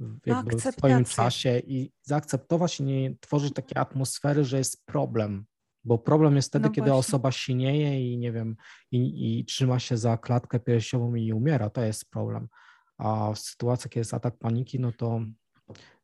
w- 0.00 0.26
jakby 0.26 0.56
w 0.56 0.60
swoim 0.62 1.04
czasie 1.04 1.58
i 1.58 1.92
zaakceptować 2.02 2.80
i 2.80 2.82
nie 2.82 3.14
tworzyć 3.20 3.54
takiej 3.54 3.82
atmosfery, 3.82 4.44
że 4.44 4.58
jest 4.58 4.86
problem. 4.86 5.44
Bo 5.84 5.98
problem 5.98 6.36
jest 6.36 6.48
wtedy, 6.48 6.68
No 6.68 6.74
kiedy 6.74 6.92
osoba 6.94 7.32
sinieje 7.32 8.12
i 8.12 8.18
nie 8.18 8.32
wiem, 8.32 8.56
i, 8.90 9.38
i 9.40 9.44
trzyma 9.44 9.78
się 9.78 9.96
za 9.96 10.16
klatkę 10.18 10.60
piersiową 10.60 11.14
i 11.14 11.32
umiera. 11.32 11.70
To 11.70 11.82
jest 11.82 12.10
problem. 12.10 12.48
A 12.98 13.32
w 13.34 13.38
sytuacji, 13.38 13.90
kiedy 13.90 14.00
jest 14.00 14.14
atak 14.14 14.38
paniki, 14.38 14.80
no 14.80 14.92
to 14.92 15.20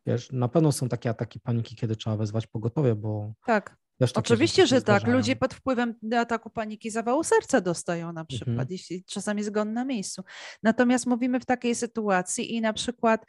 wiesz, 0.07 0.32
na 0.32 0.49
pewno 0.49 0.72
są 0.72 0.88
takie 0.88 1.11
ataki 1.11 1.40
paniki, 1.40 1.76
kiedy 1.76 1.97
trzeba 1.97 2.16
wezwać 2.16 2.47
pogotowie, 2.47 2.94
bo 2.94 3.32
Tak. 3.47 3.76
Oczywiście, 4.14 4.66
że 4.66 4.76
tak. 4.76 4.82
zdarzają. 4.82 5.16
Ludzie 5.16 5.36
pod 5.36 5.55
wpływem 5.55 5.94
ataku 6.16 6.51
paniki 6.51 6.90
zawału 6.90 7.24
serca 7.24 7.61
dostają 7.61 8.12
na 8.12 8.24
przykład, 8.24 8.49
Mhm. 8.49 8.68
jeśli 8.70 9.05
czasami 9.05 9.42
zgon 9.42 9.72
na 9.72 9.84
miejscu. 9.84 10.22
Natomiast 10.62 11.07
mówimy 11.07 11.40
w 11.40 11.44
takiej 11.47 11.74
sytuacji 11.74 12.55
i 12.55 12.61
na 12.61 12.72
przykład 12.72 13.24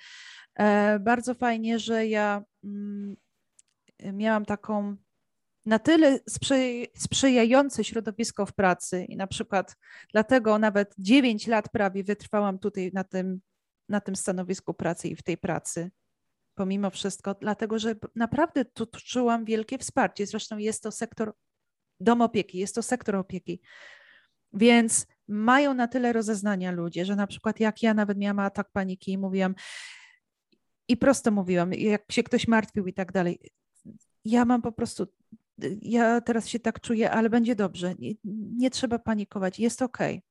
bardzo 1.00 1.34
fajnie, 1.34 1.80
że 1.80 2.08
ja 2.08 2.44
mm, 2.64 3.18
miałam 4.14 4.46
taką 4.46 4.96
na 5.66 5.80
tyle 5.80 6.20
sprzyj, 6.30 6.88
sprzyjające 6.98 7.84
środowisko 7.84 8.46
w 8.46 8.54
pracy 8.54 9.06
i 9.06 9.18
na 9.18 9.28
przykład 9.28 9.76
dlatego 10.12 10.60
nawet 10.60 10.96
9 10.98 11.48
lat 11.48 11.70
prawie 11.70 12.04
wytrwałam 12.04 12.60
tutaj 12.60 12.92
na 12.94 13.04
tym, 13.04 13.42
na 13.90 14.02
tym 14.02 14.16
stanowisku 14.16 14.74
pracy 14.74 15.08
i 15.08 15.16
w 15.16 15.24
tej 15.24 15.38
pracy. 15.38 15.92
Pomimo 16.56 16.90
wszystko, 16.90 17.34
dlatego 17.34 17.80
że 17.80 17.96
naprawdę 18.16 18.66
tu 18.66 18.88
czułam 19.06 19.46
wielkie 19.46 19.78
wsparcie. 19.78 20.26
Zresztą 20.26 20.58
jest 20.58 20.84
to 20.84 20.92
sektor 20.92 21.34
dom 22.00 22.22
opieki, 22.22 22.58
jest 22.58 22.76
to 22.76 22.84
sektor 22.84 23.16
opieki. 23.16 23.62
Więc 24.54 25.08
mają 25.28 25.74
na 25.74 25.88
tyle 25.88 26.14
rozeznania 26.14 26.72
ludzie, 26.72 27.06
że 27.06 27.16
na 27.16 27.28
przykład 27.28 27.60
jak 27.60 27.84
ja 27.84 27.94
nawet 27.94 28.18
miałam 28.18 28.40
atak 28.40 28.72
paniki 28.72 29.12
i 29.12 29.18
mówiłam 29.18 29.56
i 30.88 30.98
prosto 30.98 31.32
mówiłam, 31.32 31.74
jak 31.74 32.12
się 32.12 32.24
ktoś 32.24 32.48
martwił 32.48 32.88
i 32.88 32.94
tak 32.94 33.12
dalej. 33.12 33.40
Ja 34.26 34.46
mam 34.46 34.62
po 34.62 34.72
prostu, 34.72 35.08
ja 35.82 36.22
teraz 36.22 36.48
się 36.48 36.60
tak 36.60 36.82
czuję, 36.82 37.12
ale 37.12 37.30
będzie 37.30 37.56
dobrze. 37.56 37.96
Nie, 38.00 38.14
nie 38.58 38.70
trzeba 38.70 39.00
panikować, 39.00 39.60
jest 39.60 39.82
okej. 39.82 40.22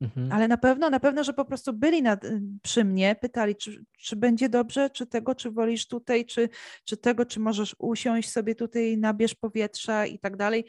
Mhm. 0.00 0.32
Ale 0.32 0.48
na 0.48 0.56
pewno, 0.56 0.90
na 0.90 1.00
pewno, 1.00 1.24
że 1.24 1.32
po 1.32 1.44
prostu 1.44 1.72
byli 1.72 2.02
nad, 2.02 2.24
przy 2.62 2.84
mnie, 2.84 3.16
pytali, 3.20 3.56
czy, 3.56 3.84
czy 3.98 4.16
będzie 4.16 4.48
dobrze, 4.48 4.90
czy 4.90 5.06
tego, 5.06 5.34
czy 5.34 5.50
wolisz 5.50 5.86
tutaj, 5.88 6.26
czy, 6.26 6.48
czy 6.84 6.96
tego, 6.96 7.26
czy 7.26 7.40
możesz 7.40 7.76
usiąść 7.78 8.30
sobie 8.30 8.54
tutaj, 8.54 8.98
nabierz 8.98 9.34
powietrza 9.34 10.06
i 10.06 10.18
tak 10.18 10.36
dalej. 10.36 10.64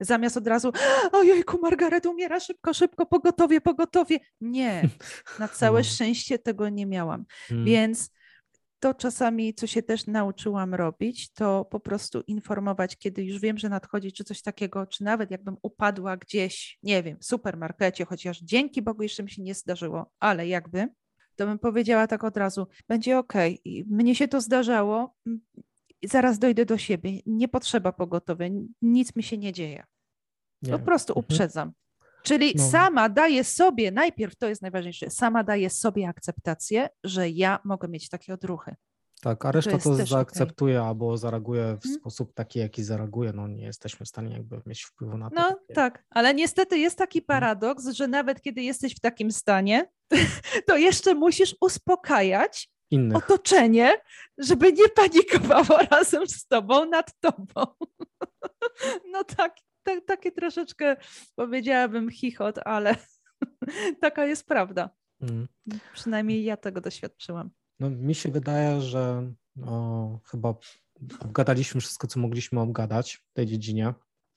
Zamiast 0.00 0.36
od 0.36 0.46
razu, 0.46 0.72
ojejku, 1.12 1.58
Margaret 1.62 2.06
umiera, 2.06 2.40
szybko, 2.40 2.74
szybko, 2.74 3.06
pogotowie, 3.06 3.60
pogotowie. 3.60 4.18
Nie, 4.40 4.88
na 5.38 5.48
całe 5.48 5.80
No. 5.80 5.84
szczęście 5.84 6.38
tego 6.38 6.68
nie 6.68 6.86
miałam. 6.86 7.24
Mm. 7.50 7.64
Więc 7.64 8.10
to 8.86 8.94
czasami, 8.94 9.54
co 9.54 9.66
się 9.66 9.82
też 9.82 10.06
nauczyłam 10.06 10.74
robić, 10.74 11.32
to 11.32 11.64
po 11.64 11.80
prostu 11.80 12.20
informować, 12.26 12.96
kiedy 12.96 13.24
już 13.24 13.40
wiem, 13.40 13.58
że 13.58 13.68
nadchodzi, 13.68 14.12
czy 14.12 14.24
coś 14.24 14.42
takiego, 14.42 14.86
czy 14.86 15.04
nawet 15.04 15.30
jakbym 15.30 15.56
upadła 15.62 16.16
gdzieś, 16.16 16.78
nie 16.82 17.02
wiem, 17.02 17.18
w 17.20 17.24
supermarkecie, 17.24 18.04
chociaż 18.04 18.40
dzięki 18.40 18.82
Bogu 18.82 19.02
jeszcze 19.02 19.22
mi 19.22 19.30
się 19.30 19.42
nie 19.42 19.54
zdarzyło, 19.54 20.10
ale 20.20 20.48
jakby, 20.48 20.88
to 21.36 21.46
bym 21.46 21.58
powiedziała 21.58 22.06
tak 22.06 22.24
od 22.24 22.36
razu, 22.36 22.66
będzie 22.88 23.18
ok, 23.18 23.32
mnie 23.86 24.14
się 24.14 24.28
to 24.28 24.40
zdarzało, 24.40 25.14
zaraz 26.04 26.38
dojdę 26.38 26.64
do 26.66 26.78
siebie, 26.78 27.10
nie 27.26 27.48
potrzeba 27.48 27.92
pogotowia, 27.92 28.46
nic 28.82 29.16
mi 29.16 29.22
się 29.22 29.38
nie 29.38 29.52
dzieje. 29.52 29.84
Nie. 30.62 30.72
Po 30.72 30.78
prostu 30.78 31.12
Mhm. 31.12 31.24
uprzedzam. 31.24 31.72
Czyli 32.26 32.52
No. 32.56 32.64
sama 32.70 33.08
daję 33.08 33.44
sobie, 33.44 33.90
najpierw 33.90 34.36
to 34.36 34.48
jest 34.48 34.62
najważniejsze, 34.62 35.10
sama 35.10 35.44
daję 35.44 35.70
sobie 35.70 36.08
akceptację, 36.08 36.88
że 37.04 37.28
ja 37.28 37.58
mogę 37.64 37.88
mieć 37.88 38.08
takie 38.08 38.34
odruchy. 38.34 38.74
Tak, 39.22 39.44
a 39.46 39.52
reszta 39.52 39.78
to, 39.78 39.90
okej. 39.92 40.06
zaakceptuje 40.06 40.82
albo 40.82 41.16
zareaguje 41.16 41.62
w 41.62 41.86
Mhm. 41.86 41.94
sposób 41.94 42.34
taki, 42.34 42.58
jaki 42.58 42.84
zareaguje. 42.84 43.32
No 43.32 43.48
nie 43.48 43.64
jesteśmy 43.64 44.06
w 44.06 44.08
stanie 44.08 44.32
jakby 44.36 44.60
mieć 44.66 44.82
wpływu 44.82 45.18
na 45.18 45.30
to. 45.30 45.34
No 45.36 45.42
takie- 45.42 45.74
tak, 45.74 46.04
ale 46.10 46.34
niestety 46.34 46.78
jest 46.78 46.98
taki 46.98 47.22
paradoks, 47.22 47.86
że 47.88 48.08
nawet 48.08 48.40
kiedy 48.42 48.62
jesteś 48.62 48.94
w 48.96 49.00
takim 49.00 49.30
stanie, 49.32 49.90
to 50.68 50.76
jeszcze 50.76 51.14
musisz 51.14 51.56
uspokajać 51.60 52.70
Innych. 52.90 53.16
otoczenie, 53.16 53.92
żeby 54.38 54.72
nie 54.72 54.88
panikowało 54.88 55.78
razem 55.90 56.26
z 56.28 56.46
tobą 56.46 56.84
nad 56.86 57.10
tobą. 57.20 57.46
No 59.12 59.24
tak, 59.24 59.56
tak 59.86 60.04
takie 60.04 60.32
troszeczkę 60.32 60.96
powiedziałabym 61.34 62.10
chichot, 62.10 62.58
ale 62.64 62.96
taka 64.00 64.26
jest 64.26 64.46
prawda. 64.46 64.90
Mm. 65.20 65.48
Przynajmniej 65.94 66.44
ja 66.44 66.56
tego 66.56 66.80
doświadczyłam. 66.80 67.50
No, 67.80 67.90
mi 67.90 68.14
się 68.14 68.28
wydaje, 68.28 68.80
że 68.80 69.32
no, 69.56 70.20
chyba 70.24 70.54
obgadaliśmy 71.20 71.80
wszystko, 71.80 72.06
co 72.06 72.20
mogliśmy 72.20 72.60
obgadać 72.60 73.14
w 73.14 73.32
tej 73.32 73.46
dziedzinie. 73.46 73.94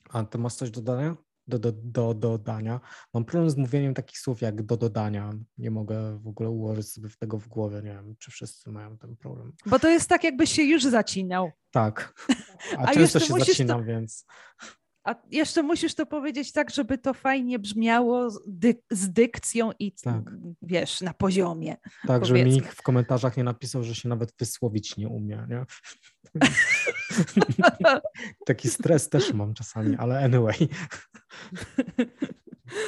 A 0.09 0.23
ty 0.23 0.37
masz 0.37 0.53
coś 0.53 0.71
do 0.71 0.81
dodania? 0.81 1.15
Do, 1.47 1.59
do, 1.59 1.71
do 1.71 2.13
dodania. 2.13 2.79
Mam 3.13 3.25
problem 3.25 3.49
z 3.49 3.57
mówieniem 3.57 3.93
takich 3.93 4.19
słów 4.19 4.41
jak 4.41 4.61
do 4.63 4.77
dodania. 4.77 5.33
Nie 5.57 5.71
mogę 5.71 6.19
w 6.19 6.27
ogóle 6.27 6.49
ułożyć 6.49 6.91
sobie 6.91 7.09
tego 7.19 7.37
w 7.37 7.47
głowie. 7.47 7.77
Nie 7.77 7.93
wiem, 7.93 8.15
czy 8.19 8.31
wszyscy 8.31 8.71
mają 8.71 8.97
ten 8.97 9.15
problem. 9.15 9.53
Bo 9.65 9.79
to 9.79 9.89
jest 9.89 10.09
tak, 10.09 10.23
jakbyś 10.23 10.51
się 10.51 10.63
już 10.63 10.83
zacinał. 10.83 11.51
Tak. 11.71 12.13
A, 12.77 12.81
A 12.81 12.93
często 12.93 13.19
się 13.19 13.33
musisz 13.33 13.47
to- 13.47 13.53
zacinam, 13.53 13.85
więc 13.85 14.25
A 15.09 15.15
jeszcze 15.31 15.63
musisz 15.63 15.95
to 15.95 16.05
powiedzieć 16.05 16.51
tak, 16.51 16.71
żeby 16.71 16.97
to 16.97 17.13
fajnie 17.13 17.59
brzmiało 17.59 18.29
z, 18.29 18.39
dy- 18.47 18.81
z 18.91 19.09
dykcją 19.11 19.71
i 19.79 19.91
Tak. 19.91 20.31
wiesz, 20.61 21.01
na 21.01 21.13
poziomie. 21.13 21.77
tak, 22.07 22.25
żeby 22.25 22.43
mi 22.43 22.51
nikt 22.51 22.73
w 22.73 22.81
komentarzach 22.81 23.37
nie 23.37 23.43
napisał, 23.43 23.83
że 23.83 23.95
się 23.95 24.09
nawet 24.09 24.33
wysłowić 24.39 24.97
nie 24.97 25.07
umie. 25.07 25.47
Nie? 25.49 25.65
Taki 28.45 28.69
stres 28.69 29.09
też 29.09 29.33
mam 29.33 29.53
czasami, 29.53 29.95
ale 29.95 30.19
anyway. 30.23 30.55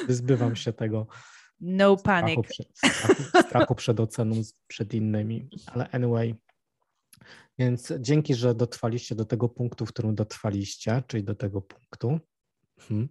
Wyzbywam 0.08 0.56
się 0.56 0.74
tego 0.74 1.08
No 1.62 1.98
panic. 1.98 2.40
strachu, 2.40 2.44
przed, 2.44 2.68
strachu, 2.78 3.48
strachu 3.48 3.76
przed 3.76 4.00
oceną, 4.00 4.36
przed 4.68 4.94
innymi, 4.94 5.50
ale 5.66 5.90
anyway. 5.92 6.36
Więc 7.62 7.94
dzięki, 8.00 8.36
że 8.36 8.56
dotrwaliście 8.56 9.16
do 9.16 9.26
tego 9.26 9.50
punktu, 9.50 9.86
w 9.86 9.90
którym 9.90 10.16
dotrwaliście, 10.16 11.04
czyli 11.08 11.24
do 11.24 11.36
tego 11.36 11.62
punktu. 11.62 12.20
Mhm. 12.78 13.10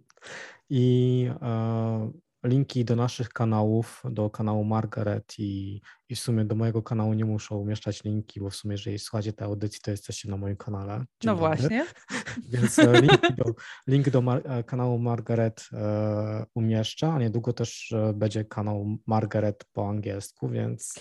I 0.69 1.29
e, 1.41 2.11
linki 2.43 2.85
do 2.85 2.95
naszych 2.95 3.29
kanałów, 3.29 4.03
do 4.09 4.29
kanału 4.29 4.63
Margaret 4.63 5.33
i, 5.39 5.81
i 6.09 6.15
w 6.15 6.19
sumie 6.19 6.45
do 6.45 6.55
mojego 6.55 6.81
kanału 6.83 7.13
nie 7.13 7.25
muszą 7.25 7.57
umieszczać 7.57 8.03
linki, 8.03 8.39
bo 8.39 8.49
w 8.49 8.55
sumie 8.55 8.73
jeżeli 8.73 8.99
słuchacie 8.99 9.33
tej 9.33 9.45
audycji, 9.47 9.81
to 9.81 9.91
jesteście 9.91 10.29
na 10.29 10.37
moim 10.37 10.55
kanale. 10.57 10.93
Dzień 10.97 11.05
No 11.25 11.35
dobry. 11.35 11.47
właśnie. 11.57 11.85
Więc 12.51 12.79
e, 12.79 13.01
link 13.01 13.21
do, 13.37 13.43
link 13.87 14.09
do 14.09 14.21
Mar- 14.21 14.41
e, 14.45 14.63
kanału 14.63 14.99
Margaret 14.99 15.65
e, 15.73 16.45
umieszczę, 16.55 17.13
a 17.13 17.19
niedługo 17.19 17.53
też 17.53 17.93
będzie 18.13 18.45
kanał 18.45 18.97
Margaret 19.07 19.65
po 19.73 19.89
angielsku, 19.89 20.49
więc, 20.49 20.93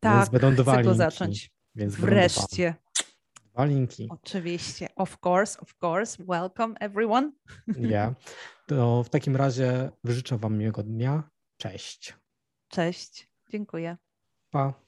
Tak, 0.00 0.16
więc 0.16 0.28
będą 0.28 0.62
dwa 0.62 0.72
chcę 0.72 0.82
go 0.82 0.90
linki. 0.90 0.98
zacząć. 0.98 1.56
Więc 1.74 1.94
Wreszcie. 1.94 2.74
Dwa 3.56 3.64
linki. 3.64 4.08
Oczywiście. 4.10 4.88
Of 4.96 5.18
course, 5.26 5.60
of 5.60 5.74
course. 5.82 6.24
Welcome 6.24 6.74
everyone. 6.80 7.32
Ja. 7.80 8.14
To 8.66 9.02
w 9.02 9.08
takim 9.10 9.36
razie 9.36 9.90
życzę 10.04 10.38
Wam 10.38 10.58
miłego 10.58 10.82
dnia. 10.82 11.30
Cześć. 11.56 12.14
Cześć. 12.68 13.28
Dziękuję. 13.50 13.96
Pa. 14.50 14.85